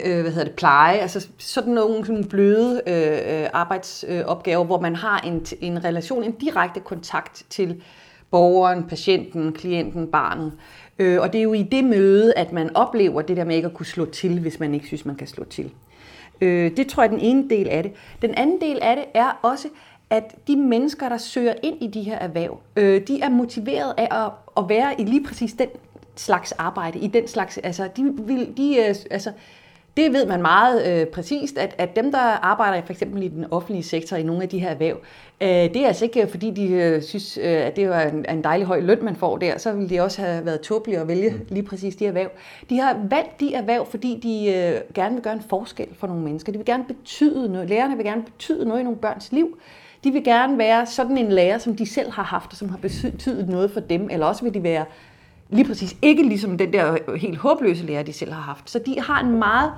øh, 0.04 0.20
hvad 0.22 0.32
hedder 0.32 0.44
det, 0.44 0.54
pleje, 0.54 0.98
altså 0.98 1.28
sådan 1.38 1.72
nogle 1.72 2.06
sådan 2.06 2.24
bløde 2.24 2.82
øh, 2.86 3.42
øh, 3.42 3.48
arbejdsopgaver, 3.52 4.64
hvor 4.64 4.80
man 4.80 4.96
har 4.96 5.18
en, 5.20 5.46
en 5.60 5.84
relation, 5.84 6.24
en 6.24 6.32
direkte 6.32 6.80
kontakt 6.80 7.44
til 7.50 7.82
borgeren, 8.30 8.84
patienten, 8.84 9.52
klienten, 9.52 10.06
barnet. 10.06 10.52
Øh, 10.98 11.20
og 11.20 11.32
det 11.32 11.38
er 11.38 11.42
jo 11.42 11.52
i 11.52 11.62
det 11.62 11.84
møde, 11.84 12.34
at 12.36 12.52
man 12.52 12.76
oplever 12.76 13.22
det 13.22 13.36
der 13.36 13.44
med 13.44 13.56
ikke 13.56 13.68
at 13.68 13.74
kunne 13.74 13.86
slå 13.86 14.04
til, 14.04 14.40
hvis 14.40 14.60
man 14.60 14.74
ikke 14.74 14.86
synes, 14.86 15.04
man 15.04 15.16
kan 15.16 15.26
slå 15.26 15.44
til. 15.44 15.70
Øh, 16.40 16.76
det 16.76 16.86
tror 16.88 17.02
jeg 17.02 17.12
er 17.12 17.16
den 17.16 17.24
ene 17.24 17.50
del 17.50 17.68
af 17.68 17.82
det. 17.82 17.92
Den 18.22 18.34
anden 18.34 18.60
del 18.60 18.78
af 18.82 18.96
det 18.96 19.04
er 19.14 19.38
også, 19.42 19.68
at 20.10 20.34
de 20.46 20.56
mennesker, 20.56 21.08
der 21.08 21.18
søger 21.18 21.54
ind 21.62 21.82
i 21.82 21.86
de 21.86 22.02
her 22.02 22.18
erhverv, 22.18 22.60
øh, 22.76 23.06
de 23.08 23.20
er 23.20 23.28
motiveret 23.28 23.94
af 23.96 24.24
at, 24.24 24.32
at 24.56 24.68
være 24.68 25.00
i 25.00 25.04
lige 25.04 25.24
præcis 25.24 25.52
den 25.52 25.68
slags 26.16 26.52
arbejde, 26.52 26.98
i 26.98 27.06
den 27.06 27.28
slags, 27.28 27.58
altså, 27.58 27.88
de 27.96 28.12
vil, 28.18 28.56
de, 28.56 28.76
øh, 28.76 28.94
altså, 29.10 29.32
det 29.96 30.12
ved 30.12 30.26
man 30.26 30.42
meget 30.42 30.86
øh, 30.86 31.06
præcist, 31.06 31.58
at, 31.58 31.74
at 31.78 31.96
dem, 31.96 32.12
der 32.12 32.18
arbejder 32.18 32.86
for 32.86 32.92
eksempel 32.92 33.22
i 33.22 33.28
den 33.28 33.46
offentlige 33.50 33.82
sektor 33.82 34.16
i 34.16 34.22
nogle 34.22 34.42
af 34.42 34.48
de 34.48 34.58
her 34.58 34.68
erhverv, 34.68 34.96
øh, 35.40 35.48
det 35.48 35.76
er 35.76 35.86
altså 35.86 36.04
ikke 36.04 36.26
fordi, 36.30 36.50
de 36.50 36.68
øh, 36.68 37.02
synes, 37.02 37.38
øh, 37.38 37.66
at 37.66 37.76
det 37.76 37.88
var 37.88 38.00
en, 38.00 38.24
en 38.30 38.44
dejlig 38.44 38.66
høj 38.66 38.80
løn, 38.80 39.04
man 39.04 39.16
får 39.16 39.38
der. 39.38 39.58
Så 39.58 39.72
ville 39.72 39.88
det 39.88 40.00
også 40.00 40.22
have 40.22 40.46
været 40.46 40.60
tåbeligt 40.60 41.00
at 41.00 41.08
vælge 41.08 41.34
lige 41.48 41.62
præcis 41.62 41.96
de 41.96 42.06
erhverv. 42.06 42.30
De 42.70 42.78
har 42.80 42.96
valgt 43.10 43.40
de 43.40 43.54
erhverv, 43.54 43.86
fordi 43.86 44.20
de 44.22 44.54
øh, 44.54 44.80
gerne 44.94 45.14
vil 45.14 45.22
gøre 45.22 45.34
en 45.34 45.42
forskel 45.48 45.88
for 45.98 46.06
nogle 46.06 46.22
mennesker. 46.22 46.52
De 46.52 46.58
vil 46.58 46.66
gerne 46.66 46.84
betyde 46.84 47.52
noget. 47.52 47.68
Lærerne 47.68 47.96
vil 47.96 48.04
gerne 48.04 48.22
betyde 48.22 48.68
noget 48.68 48.80
i 48.80 48.84
nogle 48.84 48.98
børns 48.98 49.32
liv. 49.32 49.58
De 50.04 50.10
vil 50.10 50.24
gerne 50.24 50.58
være 50.58 50.86
sådan 50.86 51.18
en 51.18 51.32
lærer, 51.32 51.58
som 51.58 51.76
de 51.76 51.86
selv 51.86 52.10
har 52.10 52.22
haft, 52.22 52.50
og 52.50 52.56
som 52.56 52.68
har 52.68 52.76
betydet 52.78 53.48
noget 53.48 53.70
for 53.70 53.80
dem. 53.80 54.08
Eller 54.10 54.26
også 54.26 54.42
vil 54.42 54.54
de 54.54 54.62
være 54.62 54.84
lige 55.48 55.68
præcis 55.68 55.96
ikke 56.02 56.22
ligesom 56.22 56.58
den 56.58 56.72
der 56.72 57.16
helt 57.16 57.38
håbløse 57.38 57.86
lærer, 57.86 58.02
de 58.02 58.12
selv 58.12 58.32
har 58.32 58.40
haft. 58.40 58.70
Så 58.70 58.78
de 58.78 59.00
har 59.00 59.20
en 59.20 59.38
meget 59.38 59.72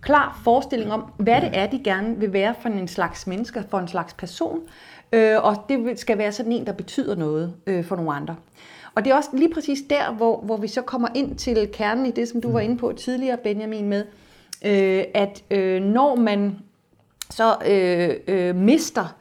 klar 0.00 0.40
forestilling 0.44 0.92
om, 0.92 1.04
hvad 1.16 1.40
det 1.40 1.50
er, 1.52 1.66
de 1.66 1.80
gerne 1.84 2.16
vil 2.18 2.32
være 2.32 2.54
for 2.62 2.68
en 2.68 2.88
slags 2.88 3.26
mennesker, 3.26 3.62
for 3.70 3.78
en 3.78 3.88
slags 3.88 4.14
person. 4.14 4.60
Øh, 5.12 5.42
og 5.42 5.64
det 5.68 5.98
skal 5.98 6.18
være 6.18 6.32
sådan 6.32 6.52
en, 6.52 6.66
der 6.66 6.72
betyder 6.72 7.14
noget 7.14 7.54
øh, 7.66 7.84
for 7.84 7.96
nogle 7.96 8.12
andre. 8.12 8.36
Og 8.94 9.04
det 9.04 9.10
er 9.10 9.14
også 9.14 9.30
lige 9.32 9.54
præcis 9.54 9.78
der, 9.90 10.12
hvor, 10.12 10.40
hvor 10.40 10.56
vi 10.56 10.68
så 10.68 10.82
kommer 10.82 11.08
ind 11.14 11.36
til 11.36 11.68
kernen 11.72 12.06
i 12.06 12.10
det, 12.10 12.28
som 12.28 12.40
du 12.40 12.52
var 12.52 12.60
inde 12.60 12.76
på 12.76 12.92
tidligere, 12.92 13.36
Benjamin, 13.36 13.88
med, 13.88 14.04
øh, 14.64 15.04
at 15.14 15.42
øh, 15.50 15.82
når 15.82 16.14
man 16.14 16.58
så 17.30 17.56
øh, 17.66 18.10
øh, 18.28 18.56
mister 18.56 19.14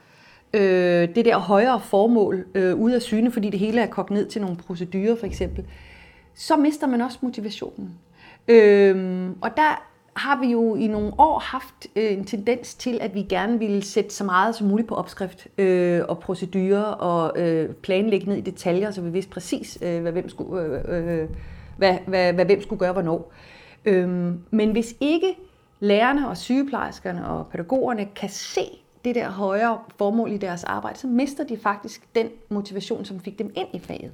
øh, 0.54 1.16
det 1.16 1.26
der 1.26 1.38
højere 1.38 1.80
formål 1.80 2.46
øh, 2.56 2.76
ud 2.76 2.92
af 2.92 3.02
syne, 3.02 3.32
fordi 3.32 3.50
det 3.50 3.60
hele 3.60 3.82
er 3.82 3.88
kogt 3.88 4.12
ned 4.12 4.26
til 4.26 4.42
nogle 4.42 4.58
procedurer 4.58 5.16
for 5.16 5.26
eksempel, 5.26 5.66
så 6.36 6.58
mister 6.58 6.88
man 6.88 7.02
også 7.02 7.18
motivationen. 7.22 7.92
Øh, 8.48 9.30
og 9.42 9.50
der 9.58 9.84
har 10.14 10.42
vi 10.42 10.48
jo 10.48 10.76
i 10.76 10.88
nogle 10.88 11.14
år 11.18 11.40
haft 11.40 11.88
øh, 11.96 12.14
en 12.14 12.26
tendens 12.26 12.76
til, 12.76 12.98
at 13.02 13.16
vi 13.16 13.22
gerne 13.22 13.60
ville 13.60 13.82
sætte 13.82 14.10
så 14.10 14.24
meget 14.24 14.56
som 14.56 14.68
muligt 14.68 14.88
på 14.88 14.96
opskrift 14.96 15.48
øh, 15.58 16.02
og 16.08 16.20
procedurer 16.20 16.84
og 16.84 17.40
øh, 17.42 17.70
planlægge 17.70 18.30
ned 18.30 18.38
i 18.38 18.42
detaljer, 18.42 18.92
så 18.92 19.02
vi 19.02 19.10
vidste 19.10 19.32
præcis, 19.32 19.78
øh, 19.82 20.02
hvad, 20.02 20.12
hvem 20.12 20.30
skulle, 20.30 20.62
øh, 20.62 21.22
øh, 21.22 21.30
hvad, 21.78 21.98
hvad, 22.08 22.34
hvad 22.34 22.46
hvem 22.46 22.62
skulle 22.62 22.80
gøre 22.80 22.94
hvornår. 22.94 23.34
Øh, 23.86 24.10
men 24.52 24.72
hvis 24.72 24.96
ikke 25.00 25.36
lærerne 25.80 26.30
og 26.30 26.38
sygeplejerskerne 26.38 27.28
og 27.28 27.48
pædagogerne 27.48 28.06
kan 28.16 28.30
se 28.30 28.83
det 29.06 29.16
der 29.16 29.30
højere 29.30 29.78
formål 29.98 30.32
i 30.32 30.38
deres 30.38 30.64
arbejde, 30.64 31.00
så 31.00 31.08
mister 31.08 31.44
de 31.44 31.58
faktisk 31.64 32.02
den 32.16 32.28
motivation, 32.50 33.06
som 33.06 33.20
fik 33.20 33.40
dem 33.40 33.52
ind 33.56 33.68
i 33.74 33.80
faget. 33.80 34.12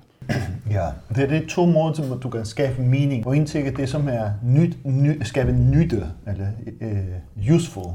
Ja, 0.71 0.87
det 1.09 1.23
er 1.23 1.27
det 1.27 1.49
to 1.49 1.65
måder, 1.65 1.93
som 1.93 2.19
du 2.19 2.29
kan 2.29 2.45
skabe 2.45 2.81
mening. 2.81 3.27
Og 3.27 3.37
en 3.37 3.45
ting 3.45 3.67
er 3.67 3.71
det, 3.71 3.89
som 3.89 4.07
er 4.07 4.31
nyt, 4.43 4.77
ny, 4.85 5.23
skabe 5.23 5.51
nytte, 5.51 6.03
eller 6.27 6.47
uh, 6.81 7.55
useful, 7.55 7.91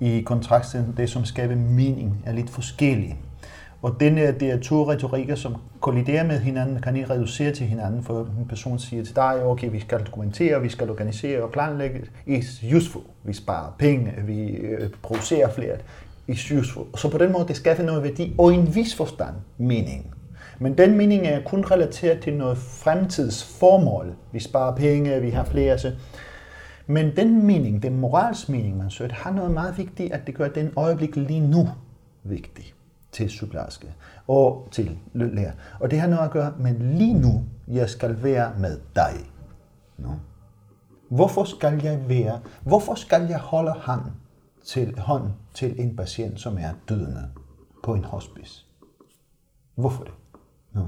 i 0.00 0.20
kontrast 0.20 0.70
til 0.70 0.84
det, 0.96 1.10
som 1.10 1.24
skaber 1.24 1.56
mening, 1.56 2.22
er 2.26 2.32
lidt 2.32 2.50
forskellige. 2.50 3.16
Og 3.82 4.00
den 4.00 4.18
er, 4.18 4.32
det 4.32 4.50
er 4.50 4.60
to 4.60 4.90
retorikker, 4.90 5.34
som 5.34 5.56
kolliderer 5.80 6.24
med 6.26 6.40
hinanden, 6.40 6.82
kan 6.82 6.96
ikke 6.96 7.10
reducere 7.10 7.52
til 7.52 7.66
hinanden, 7.66 8.02
for 8.02 8.20
en 8.20 8.46
person 8.48 8.78
siger 8.78 9.04
til 9.04 9.16
dig, 9.16 9.44
okay, 9.44 9.70
vi 9.70 9.80
skal 9.80 10.00
dokumentere, 10.06 10.62
vi 10.62 10.68
skal 10.68 10.90
organisere 10.90 11.42
og 11.42 11.50
planlægge, 11.50 12.00
is 12.26 12.64
useful. 12.76 13.02
Vi 13.24 13.32
sparer 13.32 13.72
penge, 13.78 14.12
vi 14.26 14.46
øh, 14.46 14.90
producerer 15.02 15.50
flere 15.50 15.76
i 16.26 16.34
sygehuset. 16.34 16.82
Så 16.96 17.10
på 17.10 17.18
den 17.18 17.32
måde, 17.32 17.48
det 17.48 17.56
skaffer 17.56 17.84
noget 17.84 18.02
værdi 18.02 18.34
og 18.38 18.54
en 18.54 18.74
vis 18.74 18.94
forstand 18.94 19.34
mening. 19.58 20.14
Men 20.58 20.78
den 20.78 20.96
mening 20.96 21.26
er 21.26 21.42
kun 21.44 21.64
relateret 21.70 22.20
til 22.20 22.36
noget 22.36 22.58
fremtidsformål. 22.58 24.14
Vi 24.32 24.40
sparer 24.40 24.76
penge, 24.76 25.20
vi 25.20 25.30
har 25.30 25.44
flere. 25.44 25.78
Så. 25.78 25.92
Men 26.86 27.16
den 27.16 27.46
mening, 27.46 27.82
den 27.82 28.00
moralsk 28.00 28.48
mening, 28.48 28.76
man 28.76 28.90
søger, 28.90 29.14
har 29.14 29.32
noget 29.32 29.50
meget 29.50 29.78
vigtigt, 29.78 30.12
at 30.12 30.26
det 30.26 30.34
gør 30.34 30.48
den 30.48 30.72
øjeblik 30.76 31.16
lige 31.16 31.40
nu 31.40 31.68
vigtig 32.24 32.74
til 33.12 33.30
sygeplejerske 33.30 33.86
og 34.28 34.68
til 34.70 34.98
lærer. 35.14 35.52
Og 35.80 35.90
det 35.90 36.00
har 36.00 36.08
noget 36.08 36.24
at 36.24 36.30
gøre 36.30 36.52
med 36.58 36.74
lige 36.78 37.14
nu, 37.14 37.44
jeg 37.68 37.90
skal 37.90 38.22
være 38.22 38.52
med 38.58 38.78
dig. 38.96 39.14
No? 39.98 40.08
Hvorfor 41.08 41.44
skal 41.44 41.80
jeg 41.82 42.08
være, 42.08 42.40
hvorfor 42.62 42.94
skal 42.94 43.26
jeg 43.28 43.38
holde 43.38 43.72
hånd 43.72 44.02
til, 44.66 44.98
hånd 44.98 45.22
til 45.54 45.80
en 45.80 45.96
patient, 45.96 46.40
som 46.40 46.58
er 46.58 46.70
dødende 46.88 47.24
på 47.82 47.94
en 47.94 48.04
hospice? 48.04 48.66
Hvorfor 49.74 50.04
det? 50.04 50.12
No. 50.72 50.82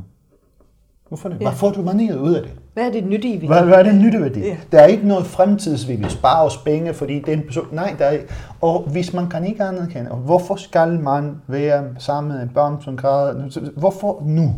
Hvorfor 1.09 1.29
det? 1.29 1.39
Hvad 1.39 1.53
får 1.53 1.71
du 1.71 1.83
maniet 1.83 2.19
ud 2.19 2.35
af 2.35 2.43
det? 2.43 2.53
Hvad 2.75 2.87
er 2.87 2.93
det 2.93 3.05
nyttige 3.05 3.35
ved 3.35 3.41
det? 3.41 3.49
Hvad, 3.49 3.65
hvad 3.65 3.75
er 3.75 3.83
det 3.83 3.95
nytteværdi? 3.95 4.41
Ja. 4.41 4.57
Der 4.73 4.81
er 4.81 4.87
ikke 4.87 5.09
noget 5.09 5.27
fremtids, 5.27 5.89
vi 5.89 5.97
vil 5.97 6.11
spare 6.11 6.45
os 6.45 6.57
penge, 6.57 6.95
fordi 6.95 7.21
den 7.21 7.43
person... 7.43 7.67
Nej, 7.73 7.97
der 7.99 8.05
er 8.05 8.11
ikke. 8.11 8.29
Og 8.61 8.83
hvis 8.83 9.13
man 9.13 9.29
kan 9.29 9.45
ikke 9.45 9.65
anerkende, 9.65 10.11
og 10.11 10.17
hvorfor 10.17 10.57
skal 10.57 11.01
man 11.01 11.37
være 11.47 11.95
sammen 11.99 12.33
med 12.33 12.43
en 12.43 12.49
børn, 12.49 12.83
som 12.83 12.97
græder? 12.97 13.71
Hvorfor 13.77 14.23
nu? 14.27 14.55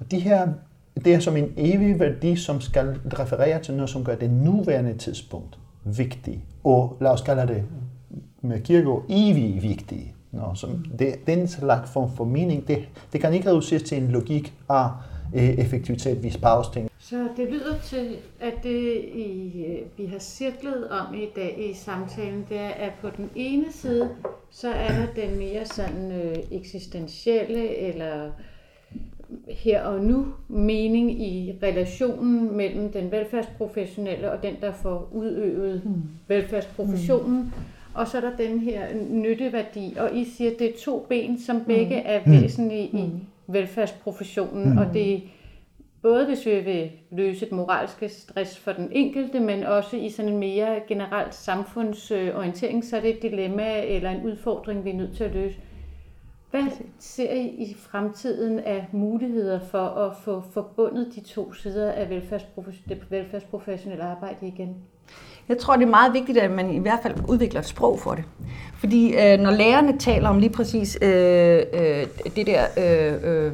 Og 0.00 0.10
de 0.10 0.20
her, 0.20 0.48
det 1.04 1.14
er 1.14 1.18
som 1.18 1.36
en 1.36 1.52
evig 1.56 2.00
værdi, 2.00 2.36
som 2.36 2.60
skal 2.60 3.00
referere 3.18 3.62
til 3.62 3.74
noget, 3.74 3.90
som 3.90 4.04
gør 4.04 4.14
det 4.14 4.30
nuværende 4.30 4.98
tidspunkt 4.98 5.58
vigtigt. 5.84 6.40
Og 6.64 6.96
lad 7.00 7.10
os 7.10 7.20
kalde 7.20 7.42
det 7.42 7.62
med 8.44 8.60
kirke 8.60 8.90
evig 9.08 9.62
vigtigt. 9.62 10.14
Nå, 10.32 10.54
som 10.54 10.84
det, 10.98 11.26
den 11.26 11.48
slags 11.48 11.92
form 11.92 12.10
for 12.16 12.24
mening, 12.24 12.68
det, 12.68 12.78
det 13.12 13.20
kan 13.20 13.34
ikke 13.34 13.48
reduceres 13.48 13.82
til 13.82 13.98
en 14.02 14.08
logik 14.08 14.52
af 14.68 14.88
øh, 15.34 15.48
effektivitet, 15.48 16.22
vi 16.22 16.30
sparer 16.30 16.72
ting. 16.72 16.90
Så 16.98 17.28
det 17.36 17.48
lyder 17.50 17.78
til, 17.84 18.16
at 18.40 18.54
det 18.62 19.04
i, 19.14 19.64
øh, 19.66 19.98
vi 19.98 20.06
har 20.06 20.18
cirklet 20.18 20.88
om 20.88 21.14
i 21.14 21.26
dag 21.36 21.70
i 21.70 21.74
samtalen, 21.74 22.46
det 22.48 22.58
er, 22.58 22.68
at 22.68 22.92
på 23.00 23.08
den 23.16 23.30
ene 23.34 23.72
side, 23.72 24.10
så 24.50 24.68
er 24.68 24.88
der 24.88 25.26
den 25.26 25.38
mere 25.38 25.64
sådan 25.64 26.12
øh, 26.12 26.36
eksistentielle 26.50 27.76
eller 27.76 28.30
her 29.48 29.82
og 29.82 30.00
nu 30.00 30.26
mening 30.48 31.22
i 31.22 31.58
relationen 31.62 32.56
mellem 32.56 32.92
den 32.92 33.10
velfærdsprofessionelle 33.10 34.32
og 34.32 34.42
den, 34.42 34.54
der 34.60 34.72
får 34.72 35.08
udøvet 35.12 35.82
mm. 35.84 36.02
velfærdsprofessionen. 36.28 37.40
Mm. 37.40 37.50
Og 37.94 38.08
så 38.08 38.16
er 38.16 38.20
der 38.20 38.36
den 38.36 38.58
her 38.58 38.86
nytteværdi, 39.10 39.96
og 39.98 40.16
I 40.16 40.24
siger, 40.24 40.50
at 40.50 40.58
det 40.58 40.68
er 40.68 40.78
to 40.84 41.06
ben, 41.08 41.38
som 41.38 41.64
begge 41.64 41.96
mm. 41.96 42.02
er 42.04 42.20
væsentlige 42.26 42.90
mm. 42.92 42.98
i 42.98 43.10
velfærdsprofessionen, 43.46 44.72
mm. 44.72 44.78
og 44.78 44.94
det 44.94 45.22
både 46.02 46.26
hvis 46.26 46.46
vi 46.46 46.60
vil 46.60 46.90
løse 47.10 47.46
et 47.46 47.52
moralsk 47.52 48.02
stress 48.08 48.58
for 48.58 48.72
den 48.72 48.88
enkelte, 48.92 49.40
men 49.40 49.62
også 49.62 49.96
i 49.96 50.10
sådan 50.10 50.32
en 50.32 50.38
mere 50.38 50.80
generelt 50.88 51.34
samfundsorientering, 51.34 52.84
så 52.84 52.96
er 52.96 53.00
det 53.00 53.10
et 53.10 53.22
dilemma 53.22 53.82
eller 53.82 54.10
en 54.10 54.22
udfordring, 54.22 54.84
vi 54.84 54.90
er 54.90 54.94
nødt 54.94 55.16
til 55.16 55.24
at 55.24 55.34
løse. 55.34 55.56
Hvad 56.54 56.66
ser 56.98 57.32
I 57.32 57.46
i 57.46 57.76
fremtiden 57.78 58.58
af 58.58 58.86
muligheder 58.92 59.60
for 59.70 59.78
at 59.78 60.16
få 60.24 60.42
forbundet 60.52 61.12
de 61.14 61.20
to 61.20 61.52
sider 61.52 61.92
af 61.92 62.08
det 62.08 62.30
velfærdsprofessionelle 63.10 64.04
arbejde 64.04 64.46
igen? 64.46 64.76
Jeg 65.48 65.58
tror, 65.58 65.76
det 65.76 65.82
er 65.82 65.90
meget 65.90 66.12
vigtigt, 66.12 66.38
at 66.38 66.50
man 66.50 66.70
i 66.70 66.78
hvert 66.78 66.98
fald 67.02 67.14
udvikler 67.28 67.60
et 67.60 67.66
sprog 67.66 68.00
for 68.00 68.14
det. 68.14 68.24
Fordi 68.74 69.14
øh, 69.14 69.38
når 69.38 69.50
lærerne 69.50 69.98
taler 69.98 70.28
om 70.28 70.38
lige 70.38 70.50
præcis 70.52 70.98
øh, 71.02 71.62
øh, 71.72 72.06
det 72.36 72.46
der... 72.46 72.64
Øh, 72.78 73.52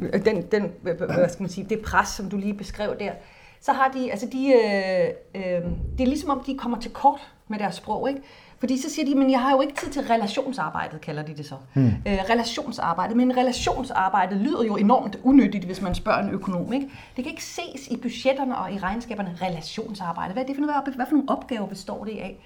øh, 0.00 0.24
den, 0.24 0.42
den, 0.42 0.72
hvad 0.82 1.28
skal 1.28 1.42
man 1.42 1.50
sige, 1.50 1.66
det 1.70 1.80
pres, 1.80 2.08
som 2.08 2.30
du 2.30 2.36
lige 2.36 2.54
beskrev 2.54 2.98
der, 2.98 3.12
så 3.60 3.72
har 3.72 3.88
de, 3.88 4.10
altså 4.10 4.26
de, 4.32 4.46
øh, 4.46 5.08
øh, 5.34 5.62
det 5.98 6.04
er 6.04 6.06
ligesom 6.06 6.30
om, 6.30 6.42
de 6.46 6.58
kommer 6.58 6.80
til 6.80 6.90
kort 6.90 7.20
med 7.48 7.58
deres 7.58 7.74
sprog, 7.74 8.08
ikke? 8.08 8.20
Fordi 8.58 8.78
så 8.78 8.90
siger 8.90 9.06
de, 9.06 9.14
men 9.14 9.30
jeg 9.30 9.40
har 9.40 9.50
jo 9.50 9.60
ikke 9.60 9.74
tid 9.74 9.90
til 9.90 10.02
relationsarbejdet, 10.02 11.00
kalder 11.00 11.22
de 11.22 11.34
det 11.36 11.46
så. 11.46 11.54
Hmm. 11.74 11.86
Øh, 11.86 12.18
relationsarbejde. 12.30 13.14
Men 13.14 13.36
relationsarbejdet 13.36 14.40
lyder 14.40 14.64
jo 14.64 14.76
enormt 14.76 15.18
unyttigt, 15.22 15.64
hvis 15.64 15.80
man 15.80 15.94
spørger 15.94 16.22
en 16.22 16.30
økonom. 16.30 16.72
Ikke? 16.72 16.88
Det 17.16 17.24
kan 17.24 17.30
ikke 17.30 17.44
ses 17.44 17.88
i 17.90 17.96
budgetterne 17.96 18.58
og 18.58 18.72
i 18.72 18.78
regnskaberne 18.78 19.38
relationsarbejde. 19.42 20.32
Hvad 20.32 20.42
er 20.42 20.46
det 20.46 20.56
for, 20.56 20.60
noget, 20.60 20.94
hvad 20.96 21.06
for 21.06 21.16
nogle 21.16 21.28
opgaver 21.28 21.66
består 21.66 22.04
det 22.04 22.18
af? 22.18 22.36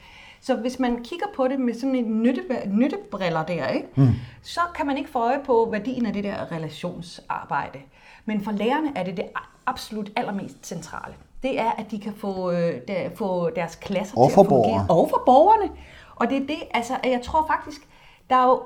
Så 0.41 0.57
hvis 0.57 0.79
man 0.79 1.05
kigger 1.05 1.27
på 1.37 1.49
det 1.49 1.61
med 1.61 1.75
sådan 1.75 1.95
en 1.95 2.23
nytte, 2.23 2.43
nyttebriller 2.67 3.45
der, 3.45 3.69
ikke? 3.69 3.89
Mm. 3.95 4.09
så 4.43 4.61
kan 4.75 4.87
man 4.87 4.99
ikke 4.99 5.11
få 5.11 5.19
øje 5.19 5.41
på 5.47 5.69
værdien 5.73 6.07
af 6.07 6.13
det 6.13 6.25
der 6.25 6.53
relationsarbejde. 6.53 7.79
Men 8.25 8.45
for 8.45 8.53
lærerne 8.53 8.93
er 8.97 9.05
det 9.05 9.17
det 9.17 9.25
absolut 9.67 10.11
allermest 10.17 10.67
centrale. 10.67 11.15
Det 11.43 11.61
er, 11.61 11.71
at 11.71 11.91
de 11.91 11.99
kan 11.99 12.13
få, 12.15 12.51
øh, 12.51 12.81
der, 12.89 13.11
få 13.15 13.51
deres 13.51 13.75
klasser 13.75 14.19
og 14.19 14.31
til 14.31 14.41
at 14.41 14.47
fungere. 14.47 14.87
Og 14.89 15.09
for 15.11 15.23
borgerne. 15.27 15.71
Og 16.17 16.31
det 16.31 16.37
er 16.37 16.47
det, 16.47 16.59
altså, 16.75 16.93
jeg 17.05 17.21
tror 17.23 17.47
faktisk, 17.47 17.89
der 18.31 18.37
er 18.37 18.47
jo 18.47 18.63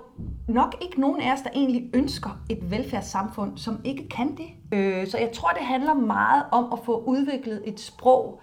nok 0.49 0.77
ikke 0.81 1.01
nogen 1.01 1.21
af 1.21 1.33
os, 1.33 1.41
der 1.41 1.51
egentlig 1.55 1.91
ønsker 1.95 2.31
et 2.49 2.71
velfærdssamfund, 2.71 3.59
som 3.59 3.81
ikke 3.85 4.09
kan 4.09 4.37
det. 4.37 4.79
Øh, 4.79 5.07
så 5.07 5.19
jeg 5.19 5.33
tror, 5.33 5.49
det 5.49 5.67
handler 5.67 5.95
meget 5.95 6.45
om 6.53 6.73
at 6.73 6.79
få 6.85 7.03
udviklet 7.07 7.63
et 7.65 7.81
sprog, 7.81 8.41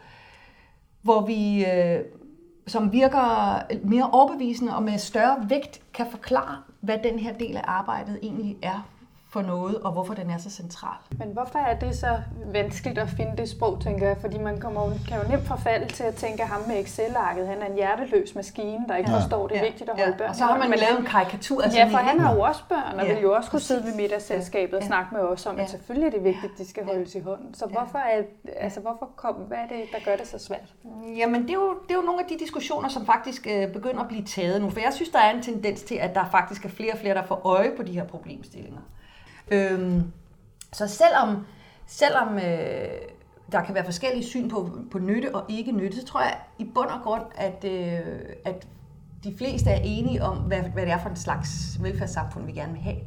hvor 1.01 1.25
vi, 1.25 1.65
øh, 1.65 1.99
som 2.67 2.91
virker 2.91 3.59
mere 3.83 4.09
overbevisende 4.11 4.75
og 4.75 4.83
med 4.83 4.97
større 4.97 5.49
vægt 5.49 5.81
kan 5.93 6.05
forklare, 6.11 6.57
hvad 6.81 6.97
den 7.03 7.19
her 7.19 7.33
del 7.33 7.57
af 7.57 7.63
arbejdet 7.65 8.19
egentlig 8.23 8.57
er 8.61 8.89
for 9.31 9.41
noget, 9.41 9.75
og 9.79 9.91
hvorfor 9.91 10.13
den 10.13 10.29
er 10.29 10.37
så 10.37 10.49
central. 10.49 10.97
Men 11.17 11.27
hvorfor 11.27 11.59
er 11.59 11.79
det 11.79 11.95
så 11.97 12.19
vanskeligt 12.45 12.97
at 12.97 13.09
finde 13.09 13.37
det 13.37 13.49
sprog, 13.49 13.81
tænker 13.81 14.07
jeg? 14.07 14.17
Fordi 14.21 14.37
man 14.37 14.59
kommer, 14.59 14.81
kan 15.07 15.17
jo 15.21 15.29
nemt 15.29 15.47
forfalde 15.47 15.93
til 15.93 16.03
at 16.03 16.15
tænke 16.15 16.43
ham 16.43 16.61
med 16.67 16.79
Excel-arket. 16.79 17.47
Han 17.47 17.61
er 17.61 17.65
en 17.65 17.75
hjerteløs 17.75 18.35
maskine, 18.35 18.85
der 18.87 18.95
ikke 18.95 19.11
ja. 19.11 19.17
forstår, 19.17 19.47
det 19.47 19.57
er 19.57 19.59
ja. 19.59 19.65
vigtigt 19.65 19.89
at 19.89 19.95
holde 19.95 20.11
ja. 20.11 20.17
børn. 20.17 20.29
Og 20.29 20.35
så 20.35 20.43
har 20.43 20.57
man 20.57 20.69
lavet 20.69 20.99
en 20.99 21.05
karikatur 21.05 21.61
af 21.61 21.73
Ja, 21.73 21.85
for 21.85 21.97
han 21.97 22.19
har 22.19 22.33
jo 22.35 22.41
også 22.41 22.61
børn, 22.69 22.99
og 22.99 23.05
ja. 23.05 23.13
vil 23.13 23.21
jo 23.21 23.33
også 23.33 23.51
kunne 23.51 23.59
sidde 23.59 23.85
ved 23.85 23.95
middagsselskabet 23.95 24.79
og 24.79 24.83
snakke 24.83 25.15
med 25.15 25.21
os 25.21 25.45
om, 25.45 25.57
ja. 25.57 25.63
at 25.63 25.69
selvfølgelig 25.69 26.07
er 26.07 26.11
det 26.11 26.23
vigtigt, 26.23 26.51
at 26.51 26.57
de 26.57 26.69
skal 26.69 26.85
holdes 26.85 27.15
i 27.15 27.19
hånden. 27.19 27.53
Så 27.53 27.65
hvorfor, 27.65 27.97
er, 27.97 28.21
altså, 28.57 28.79
hvorfor 28.79 29.09
kom, 29.15 29.35
hvad 29.35 29.57
er 29.57 29.67
det, 29.67 29.83
der 29.91 29.97
gør 30.05 30.15
det 30.15 30.27
så 30.27 30.39
svært? 30.39 30.73
Jamen, 31.17 31.41
det 31.41 31.49
er 31.49 31.53
jo, 31.53 31.77
det 31.87 31.91
er 31.91 31.95
jo 31.95 32.01
nogle 32.01 32.21
af 32.21 32.27
de 32.29 32.39
diskussioner, 32.39 32.89
som 32.89 33.05
faktisk 33.05 33.47
øh, 33.51 33.73
begynder 33.73 34.01
at 34.01 34.07
blive 34.07 34.23
taget 34.23 34.61
nu. 34.61 34.69
For 34.69 34.79
jeg 34.79 34.93
synes, 34.93 35.09
der 35.09 35.19
er 35.19 35.31
en 35.31 35.41
tendens 35.41 35.81
til, 35.81 35.95
at 35.95 36.15
der 36.15 36.25
faktisk 36.31 36.65
er 36.65 36.69
flere 36.69 36.93
og 36.93 36.99
flere, 36.99 37.15
der 37.15 37.23
får 37.23 37.41
øje 37.43 37.71
på 37.77 37.83
de 37.83 37.91
her 37.91 38.05
problemstillinger. 38.05 38.79
Øhm, 39.51 40.03
så 40.73 40.87
selvom, 40.87 41.45
selvom 41.87 42.35
øh, 42.35 42.89
der 43.51 43.63
kan 43.65 43.75
være 43.75 43.85
forskellige 43.85 44.23
syn 44.23 44.49
på, 44.49 44.69
på 44.91 44.99
nytte 44.99 45.35
og 45.35 45.45
ikke 45.49 45.71
nytte, 45.71 45.97
så 45.97 46.05
tror 46.05 46.21
jeg 46.21 46.37
i 46.59 46.63
bund 46.75 46.89
og 46.89 47.01
grund, 47.03 47.23
at, 47.35 47.65
øh, 47.65 48.19
at 48.45 48.67
de 49.23 49.35
fleste 49.37 49.69
er 49.69 49.79
enige 49.83 50.23
om, 50.23 50.37
hvad, 50.37 50.59
hvad 50.59 50.83
det 50.83 50.91
er 50.91 50.99
for 51.01 51.09
en 51.09 51.15
slags 51.15 51.77
velfærdssamfund, 51.81 52.45
vi 52.45 52.51
gerne 52.51 52.73
vil 52.73 52.81
have. 52.81 52.97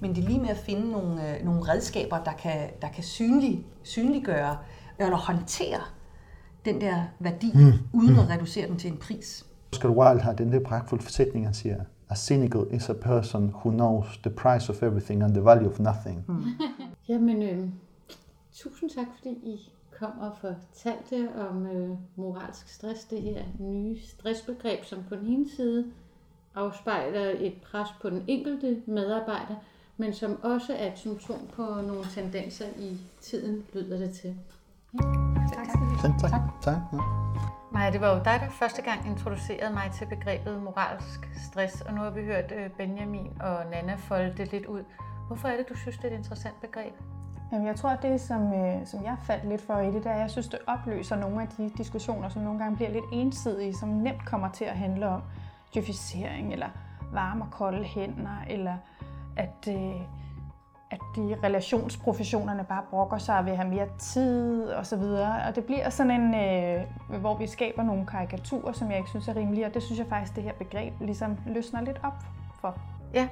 Men 0.00 0.14
det 0.14 0.24
er 0.24 0.28
lige 0.28 0.40
med 0.40 0.48
at 0.48 0.56
finde 0.56 0.90
nogle, 0.90 1.28
øh, 1.28 1.44
nogle 1.44 1.72
redskaber, 1.72 2.24
der 2.24 2.32
kan, 2.32 2.70
der 2.82 2.88
kan 2.88 3.04
synlig, 3.04 3.66
synliggøre 3.82 4.56
eller 4.98 5.16
håndtere 5.16 5.80
den 6.64 6.80
der 6.80 7.02
værdi, 7.18 7.52
mm. 7.54 7.72
uden 7.92 8.18
at 8.18 8.30
reducere 8.30 8.68
den 8.68 8.76
til 8.76 8.90
en 8.90 8.96
pris. 8.96 9.46
Oscar 9.72 9.88
Wilde 9.88 10.22
har 10.22 10.32
den 10.32 10.52
der 10.52 10.60
pragtfulde 10.60 11.04
forsætning, 11.04 11.46
han 11.46 11.54
siger, 11.54 11.76
a 12.12 12.14
cynical 12.14 12.66
is 12.70 12.88
a 12.90 12.94
person 12.94 13.42
who 13.58 13.70
knows 13.70 14.06
the 14.22 14.30
price 14.30 14.68
of 14.68 14.82
everything 14.82 15.22
and 15.22 15.34
the 15.34 15.40
value 15.40 15.68
of 15.68 15.80
nothing. 15.80 16.24
Mm. 16.28 16.44
Jamen, 17.08 17.42
øh, 17.42 17.68
tusind 18.54 18.90
tak, 18.90 19.06
fordi 19.16 19.30
I 19.30 19.72
kom 19.98 20.18
og 20.18 20.32
fortalte 20.40 21.28
om 21.50 21.66
øh, 21.66 21.90
moralsk 22.16 22.68
stress, 22.68 23.04
det 23.04 23.22
her 23.22 23.42
nye 23.58 23.96
stressbegreb, 24.02 24.84
som 24.84 24.98
på 25.08 25.14
den 25.14 25.26
ene 25.26 25.50
side 25.56 25.86
afspejler 26.54 27.34
et 27.38 27.54
pres 27.62 27.88
på 28.02 28.10
den 28.10 28.24
enkelte 28.26 28.82
medarbejder, 28.86 29.54
men 29.96 30.14
som 30.14 30.38
også 30.42 30.74
er 30.74 30.92
et 30.92 30.98
symptom 30.98 31.40
på 31.52 31.62
nogle 31.62 32.04
tendenser 32.14 32.66
i 32.78 32.96
tiden, 33.20 33.64
lyder 33.74 33.98
det 33.98 34.10
til. 34.10 34.36
Ja, 34.94 35.06
tak. 35.54 35.66
Tak. 36.00 36.20
tak. 36.20 36.30
tak. 36.30 36.42
tak. 36.60 36.82
tak. 36.90 37.00
Nej, 37.72 37.90
det 37.90 38.00
var 38.00 38.08
jo 38.14 38.16
dig, 38.16 38.40
der 38.40 38.48
første 38.50 38.82
gang 38.82 39.06
introducerede 39.06 39.72
mig 39.74 39.90
til 39.92 40.06
begrebet 40.06 40.62
moralsk 40.62 41.30
stress, 41.50 41.80
og 41.80 41.94
nu 41.94 42.00
har 42.00 42.10
vi 42.10 42.24
hørt 42.24 42.52
øh, 42.52 42.70
Benjamin 42.70 43.32
og 43.40 43.66
Nana 43.70 43.94
folde 43.94 44.34
det 44.36 44.52
lidt 44.52 44.66
ud. 44.66 44.84
Hvorfor 45.26 45.48
er 45.48 45.56
det, 45.56 45.68
du 45.68 45.76
synes, 45.76 45.96
det 45.96 46.04
er 46.04 46.08
et 46.14 46.18
interessant 46.18 46.60
begreb? 46.60 46.94
Jamen, 47.52 47.66
jeg 47.66 47.76
tror, 47.76 47.90
at 47.90 48.02
det, 48.02 48.20
som, 48.20 48.52
øh, 48.54 48.86
som 48.86 49.04
jeg 49.04 49.16
faldt 49.22 49.48
lidt 49.48 49.60
for 49.60 49.78
i 49.78 49.86
det, 49.86 50.04
der 50.04 50.14
jeg 50.14 50.30
synes, 50.30 50.48
det 50.48 50.58
opløser 50.66 51.16
nogle 51.16 51.42
af 51.42 51.48
de 51.48 51.70
diskussioner, 51.76 52.28
som 52.28 52.42
nogle 52.42 52.58
gange 52.58 52.76
bliver 52.76 52.90
lidt 52.90 53.04
ensidige, 53.12 53.74
som 53.74 53.88
nemt 53.88 54.24
kommer 54.24 54.48
til 54.48 54.64
at 54.64 54.76
handle 54.78 55.08
om 55.08 55.22
djøfisering, 55.74 56.52
eller 56.52 56.68
varme 57.12 57.44
og 57.44 57.50
kolde 57.50 57.84
hænder, 57.84 58.44
eller 58.48 58.76
at, 59.36 59.68
øh, 59.68 60.00
at 60.92 61.00
de 61.16 61.36
relationsprofessionerne 61.44 62.64
bare 62.64 62.82
brokker 62.90 63.18
sig 63.18 63.38
og 63.38 63.46
vil 63.46 63.56
have 63.56 63.68
mere 63.68 63.88
tid 63.98 64.64
og 64.64 64.86
så 64.86 64.96
videre. 64.96 65.42
Og 65.48 65.56
det 65.56 65.64
bliver 65.64 65.90
sådan 65.90 66.20
en, 66.20 66.34
øh, 66.34 67.20
hvor 67.20 67.36
vi 67.36 67.46
skaber 67.46 67.82
nogle 67.82 68.06
karikaturer, 68.06 68.72
som 68.72 68.90
jeg 68.90 68.98
ikke 68.98 69.10
synes 69.10 69.28
er 69.28 69.36
rimelige, 69.36 69.66
og 69.66 69.74
det 69.74 69.82
synes 69.82 69.98
jeg 69.98 70.06
faktisk, 70.06 70.36
det 70.36 70.44
her 70.44 70.52
begreb 70.52 70.92
ligesom 71.00 71.38
løsner 71.46 71.80
lidt 71.80 72.00
op 72.02 72.24
for. 72.60 72.78
Ja. 73.14 73.28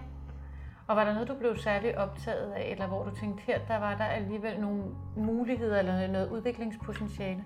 Og 0.86 0.96
var 0.96 1.04
der 1.04 1.12
noget, 1.12 1.28
du 1.28 1.34
blev 1.34 1.56
særligt 1.56 1.96
optaget 1.96 2.52
af, 2.52 2.68
eller 2.70 2.86
hvor 2.86 3.04
du 3.04 3.10
tænkte, 3.16 3.42
her 3.46 3.58
der 3.68 3.78
var 3.78 3.96
der 3.96 4.04
alligevel 4.04 4.60
nogle 4.60 4.82
muligheder 5.16 5.78
eller 5.78 6.06
noget 6.06 6.30
udviklingspotentiale? 6.30 7.44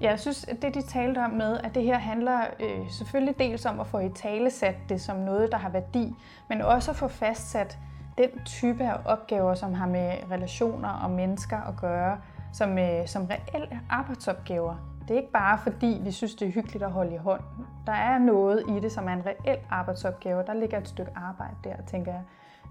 Ja, 0.00 0.10
jeg 0.10 0.20
synes, 0.20 0.44
at 0.44 0.62
det 0.62 0.74
de 0.74 0.82
talte 0.82 1.18
om 1.18 1.30
med, 1.30 1.58
at 1.58 1.74
det 1.74 1.82
her 1.82 1.98
handler 1.98 2.40
øh, 2.60 2.90
selvfølgelig 2.90 3.38
dels 3.38 3.66
om 3.66 3.80
at 3.80 3.86
få 3.86 3.98
i 3.98 4.08
tale 4.14 4.50
sat 4.50 4.76
det 4.88 5.00
som 5.00 5.16
noget, 5.16 5.52
der 5.52 5.58
har 5.58 5.68
værdi, 5.68 6.14
men 6.48 6.60
også 6.60 6.90
at 6.90 6.96
få 6.96 7.08
fastsat 7.08 7.78
den 8.18 8.44
type 8.44 8.84
af 8.84 9.00
opgaver, 9.04 9.54
som 9.54 9.74
har 9.74 9.86
med 9.86 10.12
relationer 10.30 10.88
og 10.88 11.10
mennesker 11.10 11.60
at 11.60 11.76
gøre, 11.76 12.18
som, 12.52 12.78
øh, 12.78 13.06
som 13.06 13.26
reelle 13.26 13.80
arbejdsopgaver. 13.90 14.76
Det 15.08 15.10
er 15.10 15.20
ikke 15.20 15.32
bare 15.32 15.58
fordi, 15.58 16.00
vi 16.04 16.10
synes, 16.10 16.34
det 16.34 16.48
er 16.48 16.52
hyggeligt 16.52 16.84
at 16.84 16.90
holde 16.90 17.14
i 17.14 17.16
hånd. 17.16 17.40
Der 17.86 17.92
er 17.92 18.18
noget 18.18 18.64
i 18.68 18.80
det, 18.80 18.92
som 18.92 19.08
er 19.08 19.12
en 19.12 19.26
reel 19.26 19.58
arbejdsopgave. 19.70 20.42
Der 20.46 20.54
ligger 20.54 20.78
et 20.78 20.88
stykke 20.88 21.12
arbejde 21.16 21.56
der, 21.64 21.74
tænker 21.86 22.12
jeg, 22.12 22.22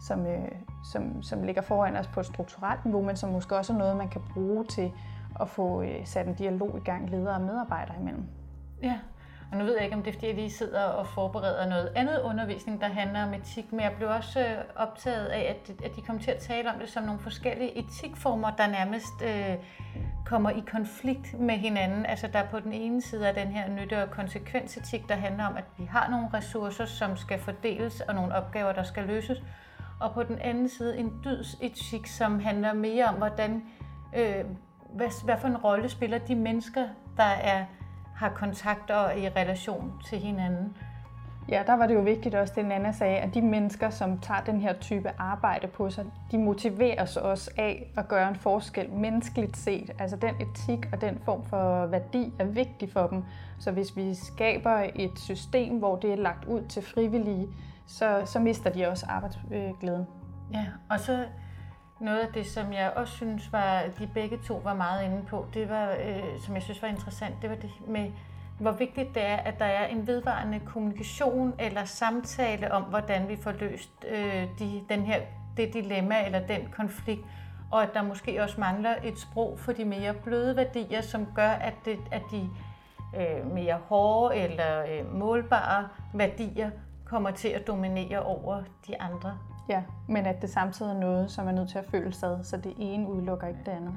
som, 0.01 0.25
øh, 0.25 0.51
som, 0.91 1.23
som 1.23 1.43
ligger 1.43 1.61
foran 1.61 1.95
os 1.95 2.07
på 2.07 2.19
et 2.19 2.25
strukturelt 2.25 2.85
niveau, 2.85 3.01
men 3.01 3.15
som 3.15 3.29
måske 3.29 3.57
også 3.57 3.73
er 3.73 3.77
noget, 3.77 3.97
man 3.97 4.09
kan 4.09 4.21
bruge 4.33 4.65
til 4.65 4.91
at 5.39 5.49
få 5.49 5.81
øh, 5.81 6.05
sat 6.05 6.27
en 6.27 6.33
dialog 6.33 6.77
i 6.77 6.83
gang 6.83 7.09
ledere 7.09 7.35
og 7.35 7.41
medarbejdere 7.41 7.95
imellem. 7.99 8.25
Ja, 8.83 8.99
og 9.51 9.57
nu 9.57 9.63
ved 9.63 9.75
jeg 9.75 9.83
ikke, 9.83 9.95
om 9.95 10.03
det 10.03 10.09
er, 10.09 10.13
fordi 10.13 10.27
jeg 10.27 10.35
lige 10.35 10.51
sidder 10.51 10.83
og 10.83 11.07
forbereder 11.07 11.69
noget 11.69 11.91
andet 11.95 12.21
undervisning, 12.21 12.81
der 12.81 12.87
handler 12.87 13.23
om 13.23 13.33
etik, 13.33 13.71
men 13.71 13.81
jeg 13.81 13.93
blev 13.97 14.09
også 14.09 14.39
øh, 14.39 14.57
optaget 14.75 15.25
af, 15.25 15.39
at, 15.39 15.85
at 15.85 15.95
de 15.95 16.01
kom 16.01 16.19
til 16.19 16.31
at 16.31 16.37
tale 16.37 16.73
om 16.73 16.79
det 16.79 16.89
som 16.89 17.03
nogle 17.03 17.19
forskellige 17.19 17.77
etikformer, 17.77 18.51
der 18.51 18.67
nærmest 18.67 19.21
øh, 19.23 19.55
kommer 20.25 20.49
i 20.49 20.63
konflikt 20.71 21.39
med 21.39 21.55
hinanden. 21.55 22.05
Altså 22.05 22.27
der 22.27 22.43
på 22.51 22.59
den 22.59 22.73
ene 22.73 23.01
side 23.01 23.27
er 23.27 23.33
den 23.33 23.47
her 23.47 23.69
nytte- 23.69 24.03
og 24.03 24.11
konsekvensetik, 24.11 25.09
der 25.09 25.15
handler 25.15 25.45
om, 25.45 25.57
at 25.57 25.65
vi 25.77 25.85
har 25.85 26.09
nogle 26.09 26.27
ressourcer, 26.33 26.85
som 26.85 27.17
skal 27.17 27.39
fordeles, 27.39 28.01
og 28.01 28.15
nogle 28.15 28.35
opgaver, 28.35 28.71
der 28.71 28.83
skal 28.83 29.03
løses. 29.03 29.43
Og 29.99 30.13
på 30.13 30.23
den 30.23 30.39
anden 30.39 30.69
side 30.69 30.97
en 30.97 31.21
dydsetik, 31.25 32.07
som 32.07 32.39
handler 32.39 32.73
mere 32.73 33.05
om, 33.05 33.15
hvordan, 33.15 33.63
øh, 34.15 34.45
hvad, 34.93 35.25
hvad 35.25 35.37
for 35.37 35.47
en 35.47 35.57
rolle 35.57 35.89
spiller 35.89 36.17
de 36.17 36.35
mennesker, 36.35 36.87
der 37.17 37.23
er 37.23 37.65
har 38.21 38.29
kontakt 38.29 38.91
og 38.91 39.19
i 39.19 39.29
relation 39.29 39.93
til 40.05 40.19
hinanden. 40.19 40.77
Ja, 41.49 41.63
der 41.67 41.73
var 41.73 41.87
det 41.87 41.95
jo 41.95 41.99
vigtigt 41.99 42.35
også, 42.35 42.53
det 42.55 42.65
Nana 42.65 42.91
sagde, 42.91 43.17
at 43.17 43.33
de 43.33 43.41
mennesker, 43.41 43.89
som 43.89 44.19
tager 44.19 44.41
den 44.41 44.61
her 44.61 44.73
type 44.73 45.11
arbejde 45.17 45.67
på 45.67 45.89
sig, 45.89 46.05
de 46.31 46.37
motiveres 46.37 47.17
også 47.17 47.51
af 47.57 47.91
at 47.97 48.07
gøre 48.07 48.29
en 48.29 48.35
forskel 48.35 48.89
menneskeligt 48.89 49.57
set. 49.57 49.91
Altså 49.99 50.15
den 50.15 50.35
etik 50.41 50.89
og 50.93 51.01
den 51.01 51.19
form 51.25 51.43
for 51.43 51.85
værdi 51.85 52.33
er 52.39 52.45
vigtig 52.45 52.91
for 52.91 53.07
dem. 53.07 53.23
Så 53.59 53.71
hvis 53.71 53.95
vi 53.95 54.13
skaber 54.13 54.87
et 54.95 55.19
system, 55.19 55.77
hvor 55.79 55.95
det 55.95 56.11
er 56.11 56.17
lagt 56.17 56.45
ud 56.45 56.61
til 56.61 56.81
frivillige, 56.81 57.47
så, 57.87 58.21
så 58.25 58.39
mister 58.39 58.69
de 58.69 58.87
også 58.87 59.05
arbejdsglæden. 59.09 60.07
Ja, 60.53 60.65
og 60.89 60.99
så 60.99 61.25
noget 62.01 62.19
af 62.19 62.33
det, 62.33 62.45
som 62.45 62.73
jeg 62.73 62.93
også 62.95 63.13
synes 63.13 63.51
var, 63.51 63.83
de 63.99 64.09
begge 64.13 64.39
to 64.47 64.61
var 64.63 64.73
meget 64.73 65.05
inde 65.05 65.25
på, 65.25 65.45
det 65.53 65.69
var, 65.69 65.91
øh, 65.91 66.39
som 66.39 66.55
jeg 66.55 66.63
synes 66.63 66.81
var 66.81 66.87
interessant, 66.87 67.35
det 67.41 67.49
var 67.49 67.55
det 67.55 67.71
med, 67.87 68.11
hvor 68.59 68.71
vigtigt 68.71 69.15
det 69.15 69.25
er, 69.25 69.35
at 69.35 69.59
der 69.59 69.65
er 69.65 69.87
en 69.87 70.07
vedvarende 70.07 70.59
kommunikation 70.59 71.53
eller 71.59 71.85
samtale 71.85 72.71
om, 72.71 72.83
hvordan 72.83 73.29
vi 73.29 73.35
får 73.35 73.51
løst 73.51 74.05
øh, 74.09 74.47
de, 74.59 74.81
den 74.89 75.01
her, 75.01 75.21
det 75.57 75.73
dilemma 75.73 76.25
eller 76.25 76.47
den 76.47 76.67
konflikt, 76.75 77.21
og 77.71 77.83
at 77.83 77.89
der 77.93 78.01
måske 78.01 78.43
også 78.43 78.59
mangler 78.59 78.95
et 79.03 79.19
sprog 79.19 79.59
for 79.59 79.71
de 79.71 79.85
mere 79.85 80.13
bløde 80.13 80.55
værdier, 80.55 81.01
som 81.01 81.27
gør, 81.35 81.49
at, 81.49 81.73
det, 81.85 81.99
at 82.11 82.21
de 82.31 82.49
øh, 83.17 83.51
mere 83.53 83.77
hårde 83.89 84.35
eller 84.35 84.81
øh, 84.81 85.15
målbare 85.15 85.87
værdier 86.13 86.69
kommer 87.05 87.31
til 87.31 87.47
at 87.47 87.67
dominere 87.67 88.19
over 88.19 88.63
de 88.87 89.01
andre. 89.01 89.37
Ja, 89.71 89.83
men 90.07 90.25
at 90.25 90.41
det 90.41 90.49
samtidig 90.49 90.91
er 90.91 90.99
noget, 90.99 91.31
som 91.31 91.47
er 91.47 91.51
nødt 91.51 91.69
til 91.69 91.77
at 91.77 91.85
føle 91.91 92.13
sig, 92.13 92.39
så 92.43 92.57
det 92.57 92.73
ene 92.77 93.07
udelukker 93.07 93.47
ikke 93.47 93.59
det 93.65 93.71
andet. 93.71 93.93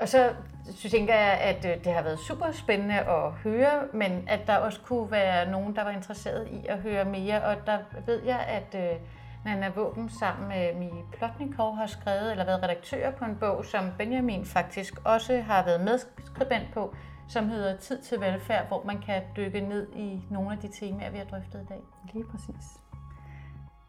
Og 0.00 0.08
så 0.08 0.32
synes 0.70 0.94
jeg, 0.94 1.38
at 1.40 1.64
øh, 1.64 1.84
det 1.84 1.92
har 1.92 2.02
været 2.02 2.18
super 2.18 2.52
spændende 2.52 2.94
at 2.94 3.32
høre, 3.32 3.82
men 3.92 4.28
at 4.28 4.40
der 4.46 4.56
også 4.56 4.80
kunne 4.80 5.10
være 5.10 5.50
nogen, 5.50 5.76
der 5.76 5.84
var 5.84 5.90
interesseret 5.90 6.48
i 6.48 6.66
at 6.66 6.78
høre 6.78 7.04
mere. 7.04 7.42
Og 7.42 7.56
der 7.66 7.78
ved 8.06 8.22
jeg, 8.24 8.40
at 8.40 8.74
øh, 8.74 9.00
Nana 9.44 9.68
Våben 9.68 10.08
sammen 10.08 10.48
med 10.48 10.74
Mi 10.74 10.90
Plotnikov 11.12 11.76
har 11.76 11.86
skrevet, 11.86 12.30
eller 12.30 12.44
været 12.44 12.62
redaktør 12.62 13.10
på 13.10 13.24
en 13.24 13.36
bog, 13.36 13.64
som 13.64 13.84
Benjamin 13.98 14.44
faktisk 14.44 14.94
også 15.04 15.40
har 15.40 15.64
været 15.64 15.84
medskribent 15.84 16.74
på, 16.74 16.94
som 17.28 17.48
hedder 17.48 17.76
Tid 17.76 18.02
til 18.02 18.20
velfærd, 18.20 18.68
hvor 18.68 18.82
man 18.84 19.00
kan 19.00 19.22
dykke 19.36 19.60
ned 19.60 19.92
i 19.92 20.22
nogle 20.30 20.52
af 20.52 20.58
de 20.58 20.68
temaer, 20.68 21.10
vi 21.10 21.18
har 21.18 21.24
drøftet 21.24 21.62
i 21.62 21.66
dag. 21.66 21.80
Lige 22.12 22.24
præcis. 22.24 22.80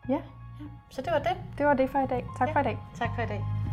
Ja, 0.10 0.22
Ja, 0.60 0.66
så 0.89 1.01
det 1.01 1.12
var 1.12 1.20
det. 1.20 1.36
Det 1.58 1.66
var 1.66 1.74
det 1.74 1.89
for 1.89 1.99
i 1.99 2.08
dag. 2.08 2.26
Tak 2.38 2.47
ja, 2.47 2.53
for 2.53 2.60
i 2.60 2.64
dag. 2.64 2.78
Tak 2.97 3.10
for 3.16 3.22
i 3.22 3.28
dag. 3.28 3.64